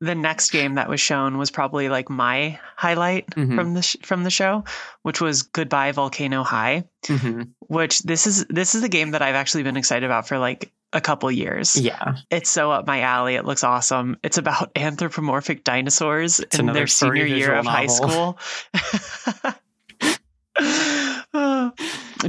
the 0.00 0.14
next 0.14 0.50
game 0.50 0.74
that 0.74 0.88
was 0.90 1.00
shown 1.00 1.38
was 1.38 1.50
probably 1.50 1.88
like 1.88 2.10
my 2.10 2.60
highlight 2.76 3.28
Mhm. 3.30 3.54
from 3.56 3.74
the 3.74 3.82
sh- 3.82 3.96
from 4.02 4.24
the 4.24 4.30
show, 4.30 4.64
which 5.02 5.20
was 5.22 5.42
Goodbye 5.42 5.92
Volcano 5.92 6.42
High. 6.42 6.84
Mhm. 7.06 7.52
Which 7.60 8.02
this 8.02 8.26
is 8.26 8.44
this 8.50 8.74
is 8.74 8.82
a 8.82 8.88
game 8.88 9.12
that 9.12 9.22
I've 9.22 9.34
actually 9.34 9.62
been 9.62 9.76
excited 9.78 10.04
about 10.04 10.28
for 10.28 10.38
like 10.38 10.70
a 10.92 11.00
couple 11.00 11.30
years. 11.30 11.76
yeah, 11.76 12.16
It's 12.30 12.48
so 12.48 12.70
up 12.70 12.86
my 12.86 13.02
alley. 13.02 13.34
It 13.34 13.44
looks 13.44 13.64
awesome. 13.64 14.16
It's 14.22 14.38
about 14.38 14.70
anthropomorphic 14.76 15.64
dinosaurs 15.64 16.40
in 16.40 16.66
their 16.66 16.86
senior 16.86 17.26
year 17.26 17.54
of 17.54 17.66
high 17.66 17.88
school. 17.88 18.38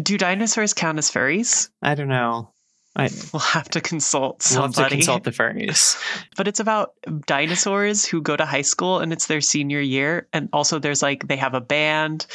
Do 0.02 0.18
dinosaurs 0.18 0.74
count 0.74 0.98
as 0.98 1.10
furries? 1.10 1.70
I 1.82 1.96
don't 1.96 2.10
know. 2.10 2.52
I 2.96 3.10
We'll 3.32 3.40
have 3.40 3.70
to 3.70 3.82
consult 3.82 4.46
we'll 4.52 4.64
have 4.64 4.72
to 4.72 4.76
somebody. 4.76 4.96
consult 4.98 5.24
the 5.24 5.32
furries. 5.32 5.98
but 6.38 6.48
it's 6.48 6.60
about 6.60 6.94
dinosaurs 7.26 8.06
who 8.06 8.22
go 8.22 8.36
to 8.36 8.46
high 8.46 8.64
school 8.64 9.00
and 9.00 9.14
it's 9.14 9.28
their 9.28 9.42
senior 9.42 9.82
year. 9.82 10.28
And 10.34 10.50
also, 10.52 10.80
there's 10.80 11.02
like 11.02 11.28
they 11.28 11.38
have 11.38 11.54
a 11.54 11.62
band 11.62 12.26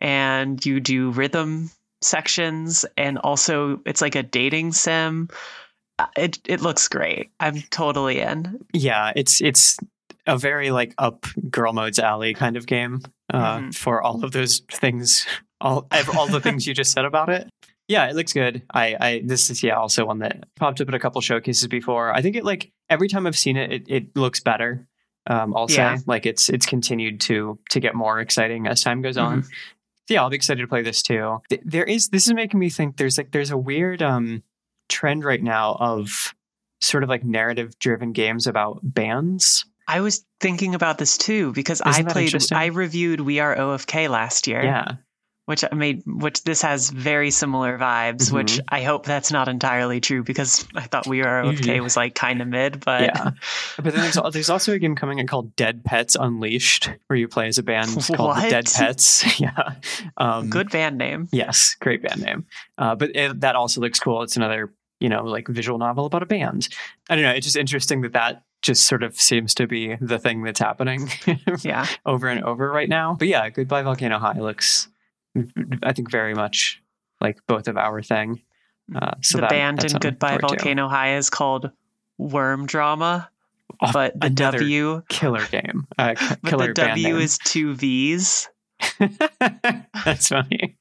and 0.00 0.64
you 0.64 0.80
do 0.80 1.10
rhythm 1.10 1.70
sections. 2.00 2.84
And 2.96 3.18
also, 3.18 3.80
it's 3.84 4.00
like 4.00 4.14
a 4.14 4.22
dating 4.22 4.72
sim. 4.72 5.28
It, 6.16 6.38
it 6.46 6.60
looks 6.60 6.88
great. 6.88 7.30
I'm 7.40 7.62
totally 7.70 8.20
in. 8.20 8.64
Yeah, 8.72 9.12
it's 9.16 9.40
it's 9.40 9.76
a 10.26 10.36
very 10.38 10.70
like 10.70 10.94
up 10.98 11.26
girl 11.50 11.72
mode's 11.72 11.98
alley 11.98 12.32
kind 12.34 12.56
of 12.56 12.66
game 12.66 13.00
uh, 13.32 13.58
Mhm. 13.58 13.74
for 13.74 14.02
all 14.02 14.24
of 14.24 14.32
those 14.32 14.60
things, 14.70 15.26
all 15.60 15.86
all 16.16 16.26
the 16.28 16.40
things 16.40 16.66
you 16.66 16.74
just 16.74 16.92
said 16.92 17.04
about 17.04 17.28
it. 17.28 17.48
Yeah, 17.88 18.08
it 18.08 18.14
looks 18.14 18.32
good. 18.32 18.62
I, 18.72 18.96
I 19.00 19.22
this 19.24 19.50
is 19.50 19.62
yeah 19.62 19.76
also 19.76 20.04
one 20.06 20.20
that 20.20 20.44
popped 20.56 20.80
up 20.80 20.88
at 20.88 20.94
a 20.94 20.98
couple 20.98 21.20
showcases 21.20 21.66
before. 21.68 22.12
I 22.14 22.22
think 22.22 22.36
it 22.36 22.44
like 22.44 22.70
every 22.88 23.08
time 23.08 23.26
I've 23.26 23.36
seen 23.38 23.56
it, 23.56 23.72
it, 23.72 23.84
it 23.88 24.16
looks 24.16 24.40
better. 24.40 24.86
Um, 25.28 25.54
I'll 25.56 25.66
Yeah. 25.70 25.98
like 26.06 26.24
it's 26.26 26.48
it's 26.48 26.66
continued 26.66 27.20
to 27.22 27.58
to 27.70 27.80
get 27.80 27.94
more 27.94 28.20
exciting 28.20 28.66
as 28.66 28.82
time 28.82 29.02
goes 29.02 29.16
on. 29.16 29.42
So, 29.42 29.50
yeah, 30.14 30.22
I'll 30.22 30.30
be 30.30 30.36
excited 30.36 30.60
to 30.60 30.66
play 30.68 30.82
this 30.82 31.02
too. 31.02 31.40
There 31.64 31.84
is 31.84 32.08
this 32.08 32.26
is 32.26 32.34
making 32.34 32.58
me 32.60 32.70
think 32.70 32.96
there's 32.96 33.18
like 33.18 33.30
there's 33.32 33.50
a 33.50 33.56
weird 33.58 34.02
um 34.02 34.42
trend 34.88 35.24
right 35.24 35.42
now 35.42 35.76
of 35.78 36.34
sort 36.80 37.02
of 37.02 37.08
like 37.08 37.24
narrative 37.24 37.78
driven 37.78 38.12
games 38.12 38.46
about 38.46 38.80
bands. 38.82 39.64
I 39.88 40.00
was 40.00 40.24
thinking 40.40 40.74
about 40.74 40.98
this 40.98 41.18
too 41.18 41.52
because 41.52 41.80
Isn't 41.86 42.08
I 42.08 42.12
played. 42.12 42.52
I 42.52 42.66
reviewed 42.66 43.20
We 43.20 43.40
Are 43.40 43.56
OFK 43.56 44.08
last 44.08 44.46
year. 44.46 44.62
Yeah. 44.62 44.92
Which 45.46 45.64
I 45.70 45.74
made 45.74 46.02
which 46.06 46.44
this 46.44 46.62
has 46.62 46.90
very 46.90 47.30
similar 47.30 47.78
vibes 47.78 48.26
Mm-hmm. 48.26 48.36
which 48.36 48.60
i 48.68 48.82
hope 48.82 49.04
that's 49.06 49.32
not 49.32 49.48
entirely 49.48 50.00
true 50.00 50.22
because 50.22 50.66
i 50.74 50.82
thought 50.82 51.06
we 51.06 51.22
are 51.22 51.44
okay 51.46 51.80
was 51.80 51.96
like 51.96 52.14
kind 52.14 52.40
of 52.40 52.48
mid 52.48 52.84
but 52.84 53.02
Yeah. 53.02 53.30
But 53.76 53.94
then 53.94 54.02
there's, 54.02 54.18
there's 54.32 54.50
also 54.50 54.72
a 54.72 54.78
game 54.78 54.94
coming 54.94 55.20
out 55.20 55.26
called 55.26 55.56
Dead 55.56 55.82
Pets 55.84 56.16
Unleashed, 56.18 56.90
where 57.06 57.16
you 57.18 57.26
play 57.26 57.48
as 57.48 57.58
a 57.58 57.62
band 57.62 57.90
called 58.14 58.36
the 58.36 58.48
Dead 58.50 58.66
Pets. 58.66 59.40
yeah. 59.40 59.74
Um, 60.16 60.50
good 60.50 60.70
band 60.70 60.98
name 60.98 61.28
Yes, 61.32 61.74
great 61.80 62.02
band 62.02 62.20
name. 62.22 62.46
Uh, 62.78 62.94
but 62.94 63.14
it, 63.16 63.40
that 63.40 63.56
also 63.56 63.80
looks 63.80 63.98
cool. 63.98 64.22
It's 64.22 64.36
another, 64.36 64.72
you 65.00 65.08
know, 65.08 65.24
like 65.24 65.48
visual 65.48 65.78
novel 65.78 66.06
about 66.06 66.22
a 66.22 66.26
band. 66.26 66.68
I 67.10 67.14
don't 67.16 67.24
know. 67.24 67.32
It's 67.32 67.46
just 67.46 67.56
interesting 67.56 68.02
that 68.02 68.12
that 68.12 68.42
just 68.60 68.86
sort 68.86 69.02
of 69.02 69.18
seems 69.20 69.54
to 69.54 69.66
be 69.66 69.96
the 70.00 70.18
thing 70.20 70.44
that's 70.44 70.60
happening 70.60 71.10
yeah 71.62 71.84
over 72.06 72.28
and 72.28 72.44
over 72.44 72.70
right 72.70 72.88
now. 72.88 73.16
But 73.18 73.26
yeah, 73.28 73.48
Goodbye 73.50 73.82
Volcano 73.82 74.18
High 74.18 74.38
looks, 74.38 74.86
I 75.82 75.92
think, 75.92 76.10
very 76.10 76.34
much 76.34 76.82
like 77.20 77.38
both 77.46 77.68
of 77.68 77.76
our 77.76 78.02
thing. 78.02 78.42
Uh, 78.94 79.12
so 79.22 79.38
the 79.38 79.42
that- 79.42 79.50
band 79.50 79.84
in 79.84 79.92
goodbye 79.98 80.32
look 80.32 80.40
forward 80.42 80.58
volcano 80.60 80.88
high 80.88 81.16
is 81.16 81.30
called 81.30 81.70
worm 82.18 82.66
drama 82.66 83.28
Oh, 83.80 83.90
but 83.92 84.20
the 84.20 84.28
w 84.28 85.02
killer 85.08 85.46
game. 85.46 85.86
Uh, 85.96 86.14
k- 86.18 86.36
but 86.42 86.50
killer 86.50 86.66
the 86.68 86.74
band 86.74 87.00
w 87.00 87.14
name. 87.14 87.22
is 87.22 87.38
two 87.38 87.74
v's 87.74 88.48
That's 90.04 90.28
funny. 90.28 90.76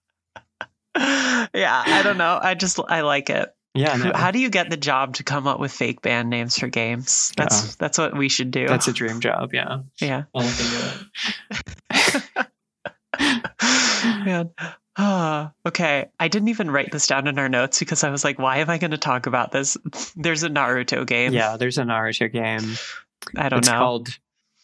yeah 0.97 1.83
i 1.87 2.01
don't 2.03 2.17
know 2.17 2.37
i 2.41 2.53
just 2.53 2.77
i 2.89 2.99
like 3.01 3.29
it 3.29 3.55
Yeah, 3.73 3.95
no, 3.95 4.11
how 4.13 4.31
do 4.31 4.39
you 4.39 4.49
get 4.49 4.69
the 4.69 4.75
job 4.75 5.15
to 5.15 5.23
come 5.23 5.47
up 5.47 5.57
with 5.59 5.71
fake 5.71 6.01
band 6.01 6.29
names 6.29 6.57
for 6.59 6.67
games 6.67 7.31
that's 7.37 7.63
Yeah. 7.67 7.71
that's 7.79 7.97
what 7.97 8.17
we 8.17 8.27
should 8.27 8.51
do 8.51 8.67
that's 8.67 8.89
a 8.89 8.93
dream 8.93 9.21
job. 9.21 9.53
Yeah, 9.53 9.83
yeah 10.01 10.23
Man. 14.25 14.49
Ah, 14.97 15.53
okay. 15.67 16.09
I 16.19 16.27
didn't 16.27 16.49
even 16.49 16.69
write 16.71 16.91
this 16.91 17.07
down 17.07 17.27
in 17.27 17.39
our 17.39 17.49
notes 17.49 17.79
because 17.79 18.03
I 18.03 18.09
was 18.09 18.23
like, 18.23 18.39
why 18.39 18.57
am 18.57 18.69
I 18.69 18.77
going 18.77 18.91
to 18.91 18.97
talk 18.97 19.25
about 19.25 19.51
this? 19.51 19.77
There's 20.15 20.43
a 20.43 20.49
Naruto 20.49 21.05
game. 21.05 21.33
Yeah, 21.33 21.57
there's 21.57 21.77
a 21.77 21.83
Naruto 21.83 22.31
game. 22.31 22.75
I 23.37 23.49
don't 23.49 23.59
it's 23.59 23.69
know. 23.69 23.77
called 23.77 24.17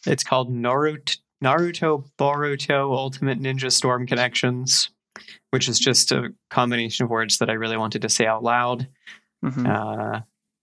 it's 0.06 0.24
called 0.24 0.52
Naruto 0.52 1.18
Naruto 1.42 2.04
Boruto 2.18 2.92
Ultimate 2.96 3.40
Ninja 3.40 3.70
Storm 3.70 4.06
Connections, 4.06 4.90
which 5.50 5.68
is 5.68 5.78
just 5.78 6.10
a 6.12 6.32
combination 6.50 7.04
of 7.04 7.10
words 7.10 7.38
that 7.38 7.48
I 7.48 7.54
really 7.54 7.76
wanted 7.76 8.02
to 8.02 8.08
say 8.08 8.26
out 8.26 8.42
loud. 8.42 8.88
Mhm. 9.44 9.66
Uh, 9.68 10.20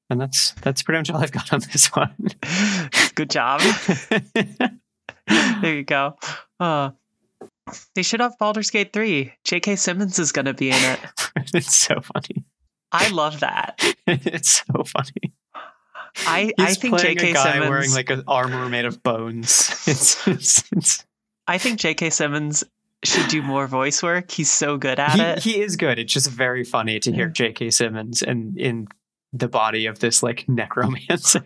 and 0.09 0.21
that's 0.21 0.51
that's 0.61 0.83
pretty 0.83 0.99
much 0.99 1.09
all 1.09 1.21
I've 1.21 1.31
got 1.31 1.53
on 1.53 1.61
this 1.71 1.87
one. 1.87 2.13
Good 3.15 3.29
job. 3.29 3.61
there 4.33 5.75
you 5.75 5.83
go. 5.83 6.17
Uh, 6.59 6.91
they 7.95 8.03
should 8.03 8.19
have 8.19 8.37
Baldur's 8.37 8.69
Gate 8.69 8.93
3. 8.93 9.33
J.K. 9.43 9.75
Simmons 9.75 10.19
is 10.19 10.31
going 10.31 10.45
to 10.45 10.53
be 10.53 10.69
in 10.69 10.75
it. 10.75 10.99
it's 11.53 11.75
so 11.75 11.99
funny. 12.01 12.45
I 12.91 13.09
love 13.09 13.39
that. 13.41 13.81
It's 14.07 14.63
so 14.63 14.83
funny. 14.83 15.33
I, 16.27 16.51
I 16.59 16.75
think 16.75 16.99
J.K. 16.99 17.31
a 17.31 17.33
guy 17.33 17.53
Simmons. 17.53 17.69
wearing 17.69 17.91
like 17.91 18.11
an 18.11 18.23
armor 18.27 18.69
made 18.69 18.85
of 18.85 19.01
bones. 19.01 19.71
It's, 19.87 20.27
it's, 20.27 20.63
it's 20.71 21.05
I 21.47 21.57
think 21.57 21.79
J.K. 21.79 22.11
Simmons 22.11 22.63
should 23.03 23.27
do 23.29 23.41
more 23.41 23.67
voice 23.67 24.01
work. 24.01 24.31
He's 24.31 24.51
so 24.51 24.77
good 24.77 24.99
at 24.99 25.11
he, 25.11 25.21
it. 25.21 25.39
he 25.39 25.61
is 25.61 25.75
good. 25.75 25.99
It's 25.99 26.13
just 26.13 26.29
very 26.29 26.63
funny 26.63 26.99
to 26.99 27.11
hear. 27.11 27.29
J.K. 27.29 27.71
Simmons 27.71 28.21
and 28.21 28.57
in 28.57 28.87
the 29.33 29.47
body 29.47 29.85
of 29.85 29.99
this 29.99 30.23
like 30.23 30.47
necromancer. 30.47 31.43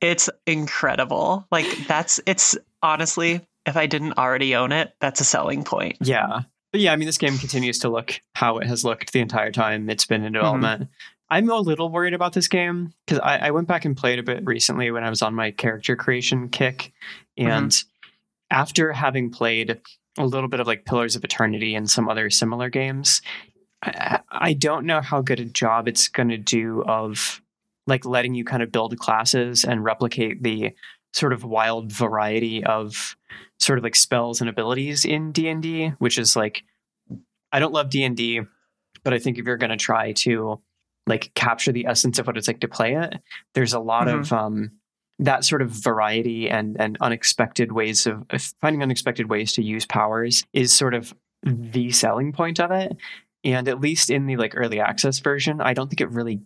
It's 0.00 0.30
incredible. 0.46 1.46
Like 1.50 1.66
that's 1.86 2.20
it's 2.26 2.56
honestly, 2.82 3.40
if 3.66 3.76
I 3.76 3.86
didn't 3.86 4.18
already 4.18 4.54
own 4.54 4.72
it, 4.72 4.94
that's 5.00 5.20
a 5.20 5.24
selling 5.24 5.64
point. 5.64 5.96
yeah, 6.00 6.42
but 6.72 6.80
yeah, 6.80 6.92
I 6.92 6.96
mean, 6.96 7.06
this 7.06 7.18
game 7.18 7.38
continues 7.38 7.78
to 7.80 7.88
look 7.88 8.20
how 8.34 8.58
it 8.58 8.66
has 8.66 8.84
looked 8.84 9.12
the 9.12 9.20
entire 9.20 9.52
time 9.52 9.88
it's 9.88 10.04
been 10.06 10.22
in 10.24 10.32
Mm-hmm. 10.32 10.40
development. 10.60 10.88
I'm 11.30 11.48
a 11.50 11.56
little 11.58 11.88
worried 11.88 12.14
about 12.14 12.32
this 12.34 12.48
game 12.48 12.92
because 13.06 13.18
I, 13.20 13.38
I 13.38 13.50
went 13.50 13.66
back 13.66 13.84
and 13.86 13.96
played 13.96 14.18
a 14.18 14.22
bit 14.22 14.44
recently 14.44 14.90
when 14.90 15.02
I 15.04 15.10
was 15.10 15.22
on 15.22 15.34
my 15.34 15.50
character 15.50 15.96
creation 15.96 16.48
kick, 16.48 16.92
Mm-hmm. 17.38 17.50
and 17.50 17.84
after 18.50 18.92
having 18.92 19.30
played 19.30 19.80
a 20.18 20.26
little 20.26 20.48
bit 20.48 20.60
of 20.60 20.66
like 20.66 20.84
Pillars 20.84 21.16
of 21.16 21.24
Eternity 21.24 21.74
and 21.74 21.90
some 21.90 22.08
other 22.08 22.30
similar 22.30 22.68
games, 22.68 23.20
I, 23.82 24.20
I 24.30 24.52
don't 24.52 24.86
know 24.86 25.00
how 25.00 25.22
good 25.22 25.40
a 25.40 25.44
job 25.44 25.88
it's 25.88 26.06
going 26.08 26.28
to 26.28 26.36
do 26.38 26.84
of 26.84 27.40
like 27.86 28.04
letting 28.04 28.34
you 28.34 28.44
kind 28.44 28.62
of 28.62 28.70
build 28.70 28.96
classes 28.98 29.64
and 29.64 29.82
replicate 29.82 30.42
the 30.42 30.72
sort 31.12 31.32
of 31.32 31.42
wild 31.44 31.90
variety 31.92 32.62
of 32.64 33.16
sort 33.64 33.78
of 33.78 33.84
like 33.84 33.96
spells 33.96 34.40
and 34.40 34.50
abilities 34.50 35.04
in 35.04 35.32
D&D, 35.32 35.92
which 35.98 36.18
is 36.18 36.36
like 36.36 36.64
I 37.52 37.60
don't 37.60 37.72
love 37.72 37.90
D&D, 37.90 38.42
but 39.04 39.14
I 39.14 39.18
think 39.18 39.38
if 39.38 39.46
you're 39.46 39.56
going 39.56 39.70
to 39.70 39.76
try 39.76 40.12
to 40.12 40.60
like 41.06 41.32
capture 41.34 41.72
the 41.72 41.86
essence 41.86 42.18
of 42.18 42.26
what 42.26 42.36
it's 42.36 42.48
like 42.48 42.60
to 42.60 42.68
play 42.68 42.94
it, 42.94 43.20
there's 43.54 43.74
a 43.74 43.80
lot 43.80 44.08
of 44.08 44.32
um 44.32 44.72
that 45.20 45.44
sort 45.44 45.62
of 45.62 45.70
variety 45.70 46.50
and 46.50 46.76
and 46.80 46.98
unexpected 47.00 47.72
ways 47.72 48.06
of 48.06 48.24
of 48.30 48.42
finding 48.60 48.82
unexpected 48.82 49.28
ways 49.28 49.52
to 49.52 49.62
use 49.62 49.86
powers 49.86 50.44
is 50.52 50.72
sort 50.72 50.94
of 50.94 51.14
the 51.42 51.90
selling 51.92 52.32
point 52.32 52.58
of 52.58 52.70
it. 52.70 52.96
And 53.44 53.68
at 53.68 53.80
least 53.80 54.08
in 54.08 54.26
the 54.26 54.36
like 54.36 54.54
early 54.56 54.80
access 54.80 55.18
version, 55.18 55.60
I 55.60 55.74
don't 55.74 55.88
think 55.88 56.00
it 56.00 56.10
really 56.10 56.40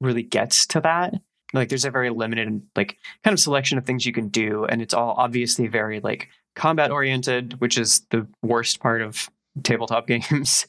really 0.00 0.22
gets 0.22 0.66
to 0.68 0.80
that. 0.82 1.14
Like 1.54 1.68
there's 1.68 1.84
a 1.84 1.90
very 1.90 2.10
limited 2.10 2.62
like 2.76 2.96
kind 3.24 3.32
of 3.32 3.40
selection 3.40 3.78
of 3.78 3.84
things 3.84 4.06
you 4.06 4.12
can 4.12 4.28
do, 4.28 4.64
and 4.64 4.80
it's 4.80 4.94
all 4.94 5.14
obviously 5.16 5.66
very 5.66 6.00
like 6.00 6.28
combat 6.54 6.90
oriented, 6.90 7.60
which 7.60 7.78
is 7.78 8.02
the 8.10 8.26
worst 8.42 8.80
part 8.80 9.02
of 9.02 9.28
tabletop 9.62 10.06
games. 10.08 10.66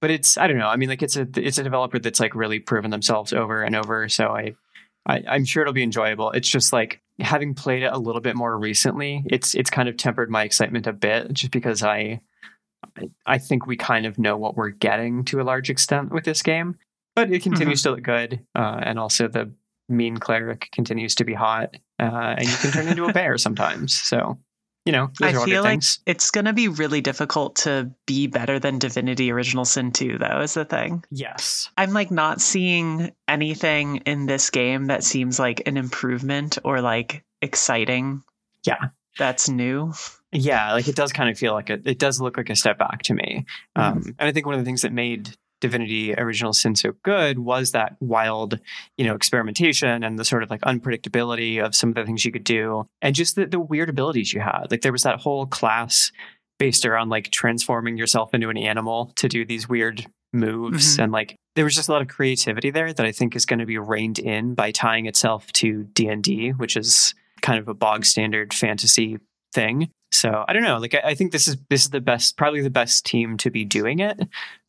but 0.00 0.10
it's 0.10 0.36
I 0.38 0.46
don't 0.46 0.58
know. 0.58 0.68
I 0.68 0.76
mean, 0.76 0.88
like 0.88 1.02
it's 1.02 1.16
a 1.16 1.26
it's 1.36 1.58
a 1.58 1.62
developer 1.64 1.98
that's 1.98 2.20
like 2.20 2.34
really 2.34 2.58
proven 2.60 2.90
themselves 2.90 3.32
over 3.32 3.62
and 3.62 3.74
over. 3.76 4.08
So 4.08 4.28
I, 4.28 4.54
I 5.06 5.22
I'm 5.28 5.44
sure 5.44 5.62
it'll 5.62 5.72
be 5.74 5.82
enjoyable. 5.82 6.30
It's 6.32 6.48
just 6.48 6.72
like 6.72 7.00
having 7.20 7.54
played 7.54 7.82
it 7.82 7.92
a 7.92 7.98
little 7.98 8.20
bit 8.20 8.36
more 8.36 8.58
recently. 8.58 9.22
It's 9.26 9.54
it's 9.54 9.70
kind 9.70 9.88
of 9.88 9.96
tempered 9.96 10.30
my 10.30 10.42
excitement 10.44 10.86
a 10.86 10.92
bit, 10.92 11.32
just 11.32 11.52
because 11.52 11.82
I 11.82 12.20
I- 12.98 13.10
I 13.26 13.38
think 13.38 13.66
we 13.66 13.76
kind 13.76 14.04
of 14.04 14.18
know 14.18 14.36
what 14.36 14.56
we're 14.56 14.68
getting 14.68 15.24
to 15.26 15.40
a 15.40 15.42
large 15.42 15.70
extent 15.70 16.12
with 16.12 16.24
this 16.24 16.42
game. 16.42 16.76
But 17.16 17.32
it 17.32 17.42
continues 17.42 17.82
to 17.84 17.92
look 17.92 18.02
good, 18.02 18.40
uh, 18.54 18.80
and 18.82 18.98
also 18.98 19.26
the 19.28 19.50
mean 19.88 20.16
cleric 20.18 20.68
continues 20.72 21.14
to 21.16 21.24
be 21.24 21.32
hot, 21.32 21.76
uh, 22.00 22.34
and 22.38 22.46
you 22.48 22.56
can 22.56 22.70
turn 22.72 22.88
into 22.88 23.04
a 23.06 23.12
bear 23.12 23.38
sometimes. 23.38 23.94
So 23.94 24.38
you 24.84 24.92
know, 24.92 25.10
I 25.22 25.32
feel 25.32 25.62
like 25.62 25.72
things. 25.72 26.00
it's 26.04 26.30
going 26.30 26.44
to 26.44 26.52
be 26.52 26.68
really 26.68 27.00
difficult 27.00 27.56
to 27.56 27.90
be 28.06 28.26
better 28.26 28.58
than 28.58 28.78
Divinity 28.78 29.32
Original 29.32 29.64
Sin 29.64 29.92
2, 29.92 30.18
though, 30.18 30.40
is 30.40 30.54
the 30.54 30.64
thing. 30.64 31.04
Yes. 31.10 31.70
I'm 31.78 31.92
like 31.92 32.10
not 32.10 32.40
seeing 32.40 33.12
anything 33.26 33.96
in 33.98 34.26
this 34.26 34.50
game 34.50 34.86
that 34.86 35.02
seems 35.02 35.38
like 35.38 35.62
an 35.66 35.78
improvement 35.78 36.58
or 36.64 36.82
like 36.82 37.24
exciting. 37.40 38.22
Yeah. 38.64 38.88
That's 39.18 39.48
new. 39.48 39.94
Yeah, 40.32 40.72
like 40.72 40.88
it 40.88 40.96
does 40.96 41.12
kind 41.12 41.30
of 41.30 41.38
feel 41.38 41.52
like 41.52 41.70
a, 41.70 41.80
it 41.84 41.98
does 41.98 42.20
look 42.20 42.36
like 42.36 42.50
a 42.50 42.56
step 42.56 42.76
back 42.76 43.02
to 43.04 43.14
me. 43.14 43.46
Um, 43.76 44.02
and 44.18 44.28
I 44.28 44.32
think 44.32 44.46
one 44.46 44.56
of 44.56 44.60
the 44.60 44.64
things 44.64 44.82
that 44.82 44.92
made 44.92 45.36
Divinity 45.60 46.14
Original 46.14 46.52
Sin 46.52 46.74
so 46.76 46.92
good 47.02 47.38
was 47.38 47.72
that 47.72 47.96
wild, 48.00 48.58
you 48.98 49.04
know, 49.04 49.14
experimentation 49.14 50.02
and 50.04 50.18
the 50.18 50.24
sort 50.24 50.42
of 50.42 50.50
like 50.50 50.60
unpredictability 50.62 51.64
of 51.64 51.74
some 51.74 51.88
of 51.90 51.94
the 51.94 52.04
things 52.04 52.24
you 52.24 52.32
could 52.32 52.44
do, 52.44 52.86
and 53.02 53.14
just 53.14 53.36
the, 53.36 53.46
the 53.46 53.60
weird 53.60 53.88
abilities 53.88 54.32
you 54.32 54.40
had. 54.40 54.66
Like 54.70 54.82
there 54.82 54.92
was 54.92 55.02
that 55.04 55.20
whole 55.20 55.46
class 55.46 56.12
based 56.58 56.84
around 56.86 57.08
like 57.08 57.30
transforming 57.30 57.96
yourself 57.96 58.32
into 58.34 58.48
an 58.50 58.56
animal 58.58 59.12
to 59.16 59.28
do 59.28 59.44
these 59.44 59.68
weird 59.68 60.06
moves 60.32 60.96
Mhm. 60.96 61.04
and 61.04 61.12
like 61.12 61.36
there 61.54 61.64
was 61.64 61.74
just 61.76 61.88
a 61.88 61.92
lot 61.92 62.02
of 62.02 62.08
creativity 62.08 62.70
there 62.70 62.92
that 62.92 63.06
I 63.06 63.12
think 63.12 63.36
is 63.36 63.46
going 63.46 63.60
to 63.60 63.66
be 63.66 63.78
reined 63.78 64.18
in 64.18 64.54
by 64.54 64.72
tying 64.72 65.06
itself 65.06 65.52
to 65.52 65.84
D&D, 65.84 66.50
which 66.50 66.76
is 66.76 67.14
kind 67.42 67.58
of 67.60 67.68
a 67.68 67.74
bog 67.74 68.04
standard 68.04 68.52
fantasy 68.52 69.18
thing. 69.52 69.88
So 70.10 70.44
I 70.48 70.52
don't 70.52 70.64
know. 70.64 70.78
Like 70.78 70.94
I, 70.94 71.10
I 71.10 71.14
think 71.14 71.30
this 71.32 71.46
is 71.46 71.56
this 71.70 71.84
is 71.84 71.90
the 71.90 72.00
best, 72.00 72.36
probably 72.36 72.60
the 72.60 72.70
best 72.70 73.06
team 73.06 73.36
to 73.38 73.50
be 73.50 73.64
doing 73.64 74.00
it. 74.00 74.18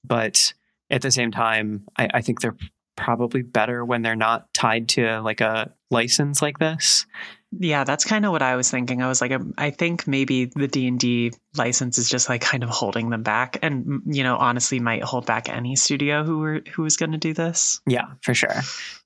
But 0.03 0.53
at 0.89 1.01
the 1.01 1.11
same 1.11 1.31
time, 1.31 1.85
I, 1.97 2.09
I 2.15 2.21
think 2.21 2.41
they're 2.41 2.57
probably 2.95 3.41
better 3.41 3.83
when 3.83 4.01
they're 4.01 4.15
not 4.15 4.53
tied 4.53 4.89
to 4.89 5.19
like 5.21 5.41
a 5.41 5.73
license 5.91 6.41
like 6.41 6.59
this. 6.59 7.05
Yeah, 7.57 7.83
that's 7.83 8.03
kind 8.03 8.25
of 8.25 8.31
what 8.31 8.41
I 8.41 8.55
was 8.55 8.69
thinking. 8.69 9.01
I 9.01 9.07
was 9.07 9.21
like, 9.21 9.31
um, 9.31 9.53
I 9.57 9.69
think 9.69 10.07
maybe 10.07 10.45
the 10.45 10.67
D 10.67 10.87
and 10.87 10.99
D 10.99 11.31
license 11.55 11.97
is 11.97 12.09
just 12.09 12.27
like 12.27 12.41
kind 12.41 12.63
of 12.63 12.69
holding 12.69 13.09
them 13.09 13.23
back, 13.23 13.59
and 13.61 13.85
mm, 13.85 13.99
you 14.05 14.23
know, 14.23 14.35
honestly, 14.35 14.79
might 14.79 15.03
hold 15.03 15.25
back 15.25 15.47
any 15.47 15.75
studio 15.75 16.23
who 16.23 16.39
were 16.39 16.61
who 16.73 16.83
was 16.83 16.97
going 16.97 17.13
to 17.13 17.17
do 17.17 17.33
this. 17.33 17.79
Yeah, 17.87 18.07
for 18.21 18.33
sure. 18.33 18.61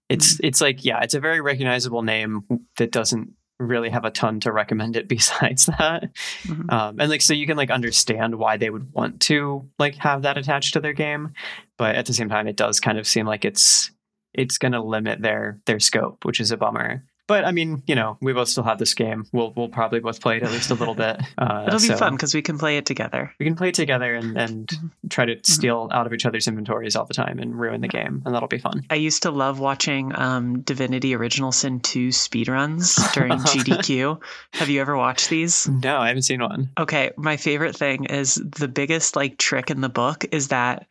It's 0.08 0.40
it's 0.44 0.62
like 0.62 0.84
yeah, 0.84 1.02
it's 1.04 1.14
a 1.14 1.20
very 1.20 1.42
recognizable 1.42 2.02
name 2.02 2.44
that 2.78 2.92
doesn't 2.92 3.34
really 3.60 3.90
have 3.90 4.06
a 4.06 4.12
ton 4.12 4.40
to 4.42 4.52
recommend 4.52 4.96
it 4.96 5.08
besides 5.08 5.66
that. 5.68 6.10
Mhm. 6.44 6.72
Um, 6.72 7.00
and 7.00 7.10
like 7.10 7.22
so 7.22 7.34
you 7.34 7.46
can 7.46 7.58
like 7.58 7.70
understand 7.72 8.36
why 8.36 8.58
they 8.58 8.70
would 8.70 8.92
want 8.94 9.20
to 9.22 9.70
like 9.78 9.96
have 9.96 10.22
that 10.24 10.38
attached 10.38 10.74
to 10.74 10.80
their 10.80 10.94
game, 10.94 11.34
but 11.78 11.96
at 11.96 12.06
the 12.06 12.14
same 12.14 12.30
time 12.30 12.48
it 12.48 12.56
does 12.56 12.80
kind 12.80 12.98
of 12.98 13.08
seem 13.08 13.26
like 13.26 13.46
it's 13.46 13.92
it's 14.34 14.58
going 14.58 14.72
to 14.74 14.82
limit 14.82 15.22
their 15.22 15.60
their 15.66 15.80
scope, 15.80 16.24
which 16.24 16.40
is 16.40 16.52
a 16.52 16.58
bummer. 16.58 17.04
But 17.30 17.46
I 17.46 17.52
mean, 17.52 17.84
you 17.88 17.94
know, 17.96 18.18
we 18.22 18.34
both 18.34 18.50
still 18.50 18.64
have 18.64 18.80
this 18.80 18.94
game. 18.96 19.26
We'll 19.32 19.54
we'll 19.56 19.70
probably 19.70 20.00
both 20.02 20.20
play 20.20 20.38
it 20.38 20.44
at 20.44 20.52
least 20.52 20.72
a 20.72 20.74
little 20.74 20.96
bit. 20.96 21.22
Uh, 21.38 21.64
It'll 21.68 21.80
be 21.80 21.86
so 21.88 21.96
fun 21.96 22.16
because 22.16 22.34
we 22.34 22.42
can 22.42 22.58
play 22.58 22.76
it 22.78 22.86
together. 22.86 23.32
We 23.40 23.46
can 23.46 23.56
play 23.56 23.70
it 23.70 23.76
together 23.76 24.14
and 24.16 24.36
and 24.38 24.68
Mhm. 24.68 24.90
try 25.10 25.26
to 25.26 25.36
steal 25.44 25.88
out 25.94 26.06
of 26.08 26.12
each 26.14 26.26
other's 26.26 26.48
inventories 26.48 26.96
all 26.98 27.06
the 27.06 27.14
time 27.14 27.40
and 27.40 27.58
ruin 27.58 27.80
the 27.82 27.88
game, 27.88 28.22
and 28.26 28.34
that'll 28.36 28.48
be 28.50 28.58
fun. 28.58 28.84
I 28.90 28.96
used 28.96 29.24
to 29.24 29.32
love 29.32 29.60
watching 29.60 30.12
um, 30.20 30.62
Divinity 30.62 31.16
Original 31.16 31.52
Sin 31.52 31.80
2 31.80 32.10
speedruns 32.10 33.12
during 33.14 33.34
GDQ. 33.34 34.20
Have 34.54 34.70
you 34.70 34.82
ever 34.82 34.98
watched 34.98 35.30
these? 35.30 35.68
No, 35.68 35.98
I 36.00 36.08
haven't 36.08 36.24
seen 36.24 36.42
one. 36.42 36.72
Okay, 36.80 37.12
my 37.16 37.38
favorite 37.38 37.76
thing 37.76 38.06
is 38.06 38.36
the 38.36 38.68
biggest 38.68 39.16
like 39.16 39.38
trick 39.38 39.70
in 39.70 39.82
the 39.82 39.90
book 39.90 40.26
is 40.32 40.48
that 40.50 40.88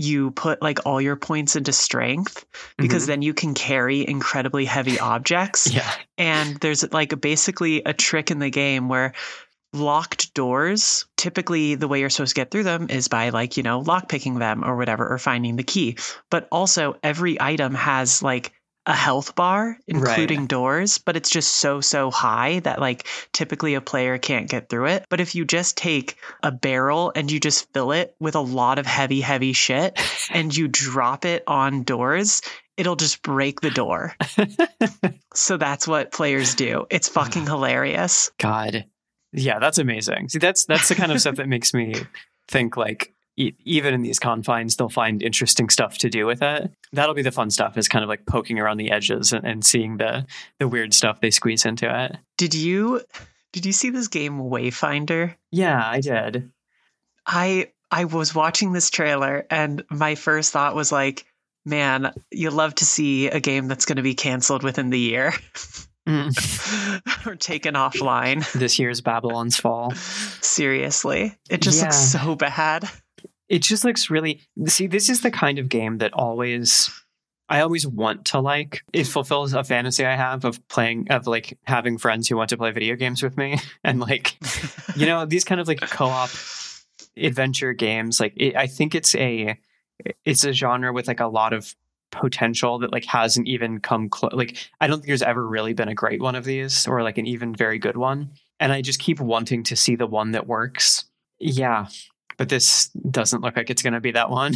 you 0.00 0.30
put 0.30 0.62
like 0.62 0.78
all 0.86 0.98
your 0.98 1.14
points 1.16 1.56
into 1.56 1.72
strength 1.74 2.46
because 2.78 3.04
Mhm. 3.04 3.06
then 3.06 3.22
you 3.22 3.34
can 3.34 3.52
carry 3.52 4.08
incredibly 4.08 4.64
heavy 4.64 4.98
objects. 4.98 5.70
yeah, 5.70 5.92
And 6.16 6.56
there's 6.56 6.90
like 6.90 7.20
basically 7.20 7.82
a 7.84 7.92
trick 7.92 8.30
in 8.30 8.38
the 8.38 8.48
game 8.50 8.88
where 8.88 9.12
locked 9.72 10.32
doors, 10.34 11.04
typically 11.16 11.74
the 11.74 11.86
way 11.86 12.00
you're 12.00 12.10
supposed 12.10 12.34
to 12.34 12.40
get 12.40 12.50
through 12.50 12.64
them 12.64 12.86
is 12.88 13.08
by 13.08 13.28
like, 13.28 13.56
you 13.56 13.62
know, 13.62 13.82
lockpicking 13.82 14.38
them 14.38 14.64
or 14.64 14.76
whatever 14.76 15.06
or 15.06 15.18
finding 15.18 15.56
the 15.56 15.62
key. 15.62 15.96
But 16.30 16.48
also 16.50 16.96
every 17.02 17.40
item 17.40 17.74
has 17.74 18.22
like 18.22 18.52
a 18.90 18.94
health 18.94 19.36
bar, 19.36 19.78
including 19.86 20.46
doors, 20.46 20.98
but 20.98 21.16
it's 21.16 21.30
just 21.30 21.52
so, 21.52 21.80
so 21.80 22.10
high 22.10 22.58
that 22.60 22.80
like 22.80 23.06
typically 23.32 23.74
a 23.74 23.80
player 23.80 24.18
can't 24.18 24.50
get 24.50 24.68
through 24.68 24.86
it. 24.86 25.06
But 25.08 25.20
if 25.20 25.34
you 25.34 25.44
just 25.44 25.76
take 25.76 26.16
a 26.42 26.50
barrel 26.50 27.12
and 27.14 27.30
you 27.30 27.38
just 27.38 27.72
fill 27.72 27.92
it 27.92 28.16
with 28.18 28.34
a 28.34 28.40
lot 28.40 28.80
of 28.80 28.86
heavy, 28.86 29.20
heavy 29.20 29.52
shit 29.52 29.98
and 30.30 30.54
you 30.54 30.66
drop 30.66 31.24
it 31.24 31.44
on 31.46 31.84
doors, 31.84 32.42
it'll 32.76 32.96
just 32.96 33.22
break 33.22 33.60
the 33.60 33.70
door. 33.70 34.14
So 35.32 35.56
that's 35.56 35.86
what 35.86 36.10
players 36.10 36.56
do. 36.56 36.86
It's 36.90 37.08
fucking 37.08 37.46
hilarious. 37.46 38.32
God, 38.38 38.84
yeah, 39.32 39.58
that's 39.60 39.78
amazing. 39.78 40.28
See, 40.28 40.40
that's 40.40 40.64
that's 40.64 40.88
the 40.88 40.96
kind 40.96 41.12
of 41.12 41.20
stuff 41.20 41.36
that 41.36 41.48
makes 41.48 41.72
me 41.72 41.94
think 42.48 42.76
like 42.76 43.14
e- 43.40 43.54
even 43.64 43.94
in 43.94 44.02
these 44.02 44.18
confines, 44.18 44.76
they'll 44.76 44.88
find 44.88 45.22
interesting 45.22 45.68
stuff 45.68 45.98
to 45.98 46.10
do 46.10 46.26
with 46.26 46.42
it. 46.42 46.70
That'll 46.92 47.14
be 47.14 47.22
the 47.22 47.32
fun 47.32 47.50
stuff. 47.50 47.76
Is 47.78 47.88
kind 47.88 48.02
of 48.02 48.08
like 48.08 48.26
poking 48.26 48.58
around 48.58 48.76
the 48.76 48.90
edges 48.90 49.32
and, 49.32 49.44
and 49.44 49.64
seeing 49.64 49.96
the 49.96 50.26
the 50.58 50.68
weird 50.68 50.94
stuff 50.94 51.20
they 51.20 51.30
squeeze 51.30 51.64
into 51.64 51.88
it. 52.04 52.16
Did 52.36 52.54
you 52.54 53.02
did 53.52 53.66
you 53.66 53.72
see 53.72 53.90
this 53.90 54.08
game 54.08 54.38
Wayfinder? 54.38 55.34
Yeah, 55.50 55.80
I 55.84 56.00
did. 56.00 56.50
I 57.26 57.70
I 57.90 58.04
was 58.04 58.34
watching 58.34 58.72
this 58.72 58.90
trailer 58.90 59.46
and 59.50 59.82
my 59.90 60.14
first 60.14 60.52
thought 60.52 60.74
was 60.76 60.92
like, 60.92 61.24
man, 61.64 62.12
you 62.30 62.50
love 62.50 62.74
to 62.76 62.84
see 62.84 63.28
a 63.28 63.40
game 63.40 63.66
that's 63.68 63.84
going 63.86 63.96
to 63.96 64.02
be 64.02 64.14
canceled 64.14 64.62
within 64.62 64.90
the 64.90 64.98
year 64.98 65.32
Mm. 66.08 67.26
or 67.26 67.36
taken 67.36 67.74
offline. 67.74 68.50
This 68.52 68.78
year's 68.78 69.00
Babylon's 69.02 69.58
Fall. 69.58 69.92
Seriously. 70.40 71.36
It 71.50 71.60
just 71.60 71.82
looks 71.82 71.96
so 71.96 72.34
bad. 72.34 72.88
It 73.50 73.62
just 73.62 73.84
looks 73.84 74.08
really 74.08 74.40
see 74.66 74.86
this 74.86 75.10
is 75.10 75.20
the 75.20 75.30
kind 75.30 75.58
of 75.58 75.68
game 75.68 75.98
that 75.98 76.14
always 76.14 76.88
i 77.50 77.60
always 77.60 77.86
want 77.86 78.24
to 78.26 78.38
like. 78.38 78.82
It 78.92 79.04
fulfills 79.04 79.52
a 79.52 79.64
fantasy 79.64 80.06
i 80.06 80.16
have 80.16 80.46
of 80.46 80.66
playing 80.68 81.08
of 81.10 81.26
like 81.26 81.58
having 81.64 81.98
friends 81.98 82.28
who 82.28 82.36
want 82.36 82.48
to 82.50 82.56
play 82.56 82.70
video 82.70 82.96
games 82.96 83.22
with 83.22 83.36
me 83.36 83.58
and 83.84 84.00
like 84.00 84.38
you 84.96 85.04
know 85.04 85.26
these 85.26 85.44
kind 85.44 85.60
of 85.60 85.68
like 85.68 85.80
co-op 85.80 86.30
adventure 87.16 87.74
games 87.74 88.20
like 88.20 88.32
it, 88.36 88.56
i 88.56 88.66
think 88.66 88.94
it's 88.94 89.14
a 89.16 89.58
it's 90.24 90.44
a 90.44 90.52
genre 90.52 90.92
with 90.92 91.08
like 91.08 91.20
a 91.20 91.26
lot 91.26 91.52
of 91.52 91.74
potential 92.12 92.78
that 92.78 92.92
like 92.92 93.04
hasn't 93.04 93.46
even 93.46 93.78
come 93.78 94.08
close 94.08 94.32
like 94.32 94.56
i 94.80 94.86
don't 94.86 94.98
think 94.98 95.06
there's 95.06 95.22
ever 95.22 95.46
really 95.46 95.74
been 95.74 95.88
a 95.88 95.94
great 95.94 96.20
one 96.20 96.34
of 96.34 96.44
these 96.44 96.86
or 96.86 97.02
like 97.02 97.18
an 97.18 97.26
even 97.26 97.54
very 97.54 97.78
good 97.78 97.96
one. 97.96 98.30
And 98.58 98.72
i 98.72 98.82
just 98.82 99.00
keep 99.00 99.20
wanting 99.20 99.62
to 99.64 99.76
see 99.76 99.96
the 99.96 100.06
one 100.06 100.32
that 100.32 100.46
works. 100.46 101.04
Yeah 101.38 101.86
but 102.40 102.48
this 102.48 102.88
doesn't 103.10 103.42
look 103.42 103.54
like 103.54 103.68
it's 103.68 103.82
going 103.82 103.92
to 103.92 104.00
be 104.00 104.12
that 104.12 104.30
one. 104.30 104.54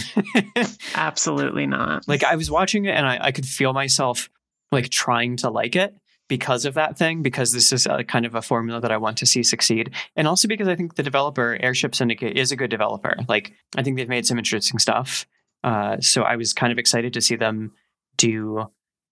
Absolutely 0.95 1.67
not. 1.67 2.09
like 2.09 2.25
i 2.25 2.35
was 2.35 2.51
watching 2.51 2.87
it 2.87 2.93
and 2.93 3.07
I, 3.07 3.19
I 3.25 3.31
could 3.31 3.45
feel 3.45 3.75
myself 3.75 4.31
like 4.73 4.89
trying 4.89 5.37
to 5.39 5.51
like 5.51 5.77
it 5.77 5.95
because 6.27 6.65
of 6.65 6.73
that 6.75 6.97
thing 6.97 7.21
because 7.21 7.53
this 7.53 7.75
is 7.75 7.85
a 7.85 8.03
kind 8.03 8.25
of 8.25 8.35
a 8.35 8.41
formula 8.41 8.81
that 8.81 8.91
i 8.91 8.97
want 8.97 9.19
to 9.19 9.27
see 9.27 9.43
succeed. 9.43 9.91
And 10.17 10.27
also 10.27 10.49
because 10.49 10.67
i 10.67 10.75
think 10.75 10.95
the 10.95 11.03
developer 11.03 11.59
airship 11.61 11.95
syndicate 11.95 12.39
is 12.39 12.53
a 12.53 12.57
good 12.57 12.71
developer. 12.71 13.17
Like 13.29 13.53
i 13.77 13.83
think 13.83 13.99
they've 13.99 14.09
made 14.09 14.25
some 14.25 14.39
interesting 14.39 14.79
stuff. 14.79 15.27
Uh, 15.63 16.01
so 16.01 16.23
i 16.23 16.37
was 16.37 16.55
kind 16.55 16.73
of 16.73 16.79
excited 16.79 17.13
to 17.13 17.21
see 17.21 17.37
them 17.37 17.73
do 18.17 18.65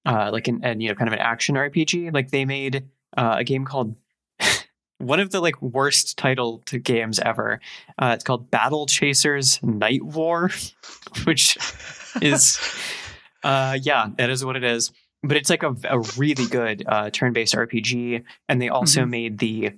uh, 0.06 0.30
like 0.32 0.48
an, 0.48 0.60
an 0.64 0.80
you 0.80 0.88
know 0.88 0.94
kind 0.94 1.08
of 1.08 1.12
an 1.12 1.20
action 1.20 1.56
rpg 1.56 2.12
like 2.14 2.30
they 2.30 2.46
made 2.46 2.88
uh, 3.18 3.36
a 3.38 3.44
game 3.44 3.66
called 3.66 3.94
one 5.02 5.20
of 5.20 5.30
the 5.30 5.40
like 5.40 5.60
worst 5.60 6.16
titled 6.16 6.64
games 6.84 7.18
ever 7.20 7.60
uh, 7.98 8.12
it's 8.14 8.24
called 8.24 8.50
battle 8.50 8.86
chasers 8.86 9.62
night 9.62 10.02
war 10.02 10.50
which 11.24 11.56
is 12.22 12.58
uh 13.44 13.76
yeah 13.82 14.06
that 14.16 14.30
is 14.30 14.44
what 14.44 14.56
it 14.56 14.64
is 14.64 14.92
but 15.22 15.36
it's 15.36 15.50
like 15.50 15.62
a, 15.62 15.74
a 15.88 15.98
really 16.16 16.46
good 16.46 16.84
uh 16.86 17.10
turn-based 17.10 17.54
rpg 17.54 18.22
and 18.48 18.60
they 18.62 18.68
also 18.68 19.02
Mhm. 19.02 19.10
made 19.10 19.38
the 19.38 19.72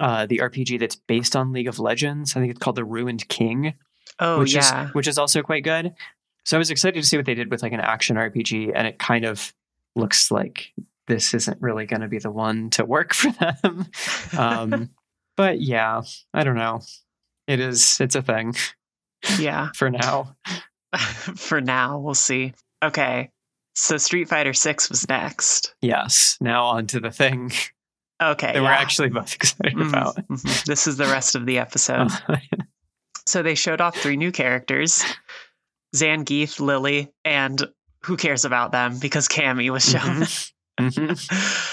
uh 0.00 0.26
the 0.26 0.38
rpg 0.38 0.78
that's 0.78 0.96
based 0.96 1.34
on 1.34 1.52
league 1.52 1.68
of 1.68 1.78
legends 1.78 2.36
i 2.36 2.40
think 2.40 2.50
it's 2.50 2.60
called 2.60 2.76
the 2.76 2.84
ruined 2.84 3.26
king 3.28 3.74
Oh 4.18 4.38
which 4.40 4.54
yeah. 4.54 4.88
is 4.88 4.94
which 4.94 5.08
is 5.08 5.18
also 5.18 5.42
quite 5.42 5.64
good 5.64 5.94
so 6.44 6.56
i 6.56 6.58
was 6.58 6.70
excited 6.70 7.00
to 7.02 7.06
see 7.06 7.16
what 7.16 7.26
they 7.26 7.34
did 7.34 7.50
with 7.50 7.62
like 7.62 7.72
an 7.72 7.80
action 7.80 8.16
rpg 8.16 8.72
and 8.74 8.86
it 8.86 8.98
kind 8.98 9.24
of 9.24 9.52
looks 9.94 10.30
like 10.30 10.72
this 11.06 11.34
isn't 11.34 11.60
really 11.60 11.86
going 11.86 12.00
to 12.02 12.08
be 12.08 12.18
the 12.18 12.30
one 12.30 12.70
to 12.70 12.84
work 12.84 13.14
for 13.14 13.30
them 13.32 13.86
um 14.36 14.90
but 15.36 15.60
yeah 15.60 16.02
i 16.34 16.42
don't 16.44 16.56
know 16.56 16.80
it 17.46 17.60
is 17.60 18.00
it's 18.00 18.14
a 18.16 18.22
thing 18.22 18.54
yeah. 19.38 19.70
for 19.74 19.90
now 19.90 20.34
For 21.36 21.60
now, 21.60 21.98
we'll 21.98 22.14
see. 22.14 22.54
Okay. 22.82 23.30
So 23.74 23.98
Street 23.98 24.28
Fighter 24.28 24.54
6 24.54 24.88
was 24.88 25.06
next. 25.08 25.74
yes 25.82 26.38
now 26.40 26.64
on 26.64 26.86
to 26.88 27.00
the 27.00 27.10
thing 27.10 27.52
Okay. 28.22 28.52
that 28.54 28.62
we're 28.62 28.70
actually 28.70 29.10
both 29.10 29.34
excited 29.34 29.74
Mhm, 29.74 29.88
about 29.90 30.16
mhm. 30.28 30.64
This 30.64 30.86
is 30.86 30.96
the 30.96 31.04
rest 31.06 31.34
of 31.34 31.44
the 31.44 31.58
episode. 31.58 32.08
So 33.26 33.42
they 33.42 33.54
showed 33.56 33.80
off 33.82 33.96
three 33.96 34.16
new 34.16 34.32
characters 34.32 35.04
Zangief, 35.94 36.60
Lily, 36.60 37.12
and 37.24 37.62
who 38.04 38.16
cares 38.16 38.44
about 38.46 38.72
them 38.72 38.98
because 38.98 39.28
Cammy 39.28 39.70
was 39.70 39.84
shown. 39.84 40.24
Mhm. 40.78 41.72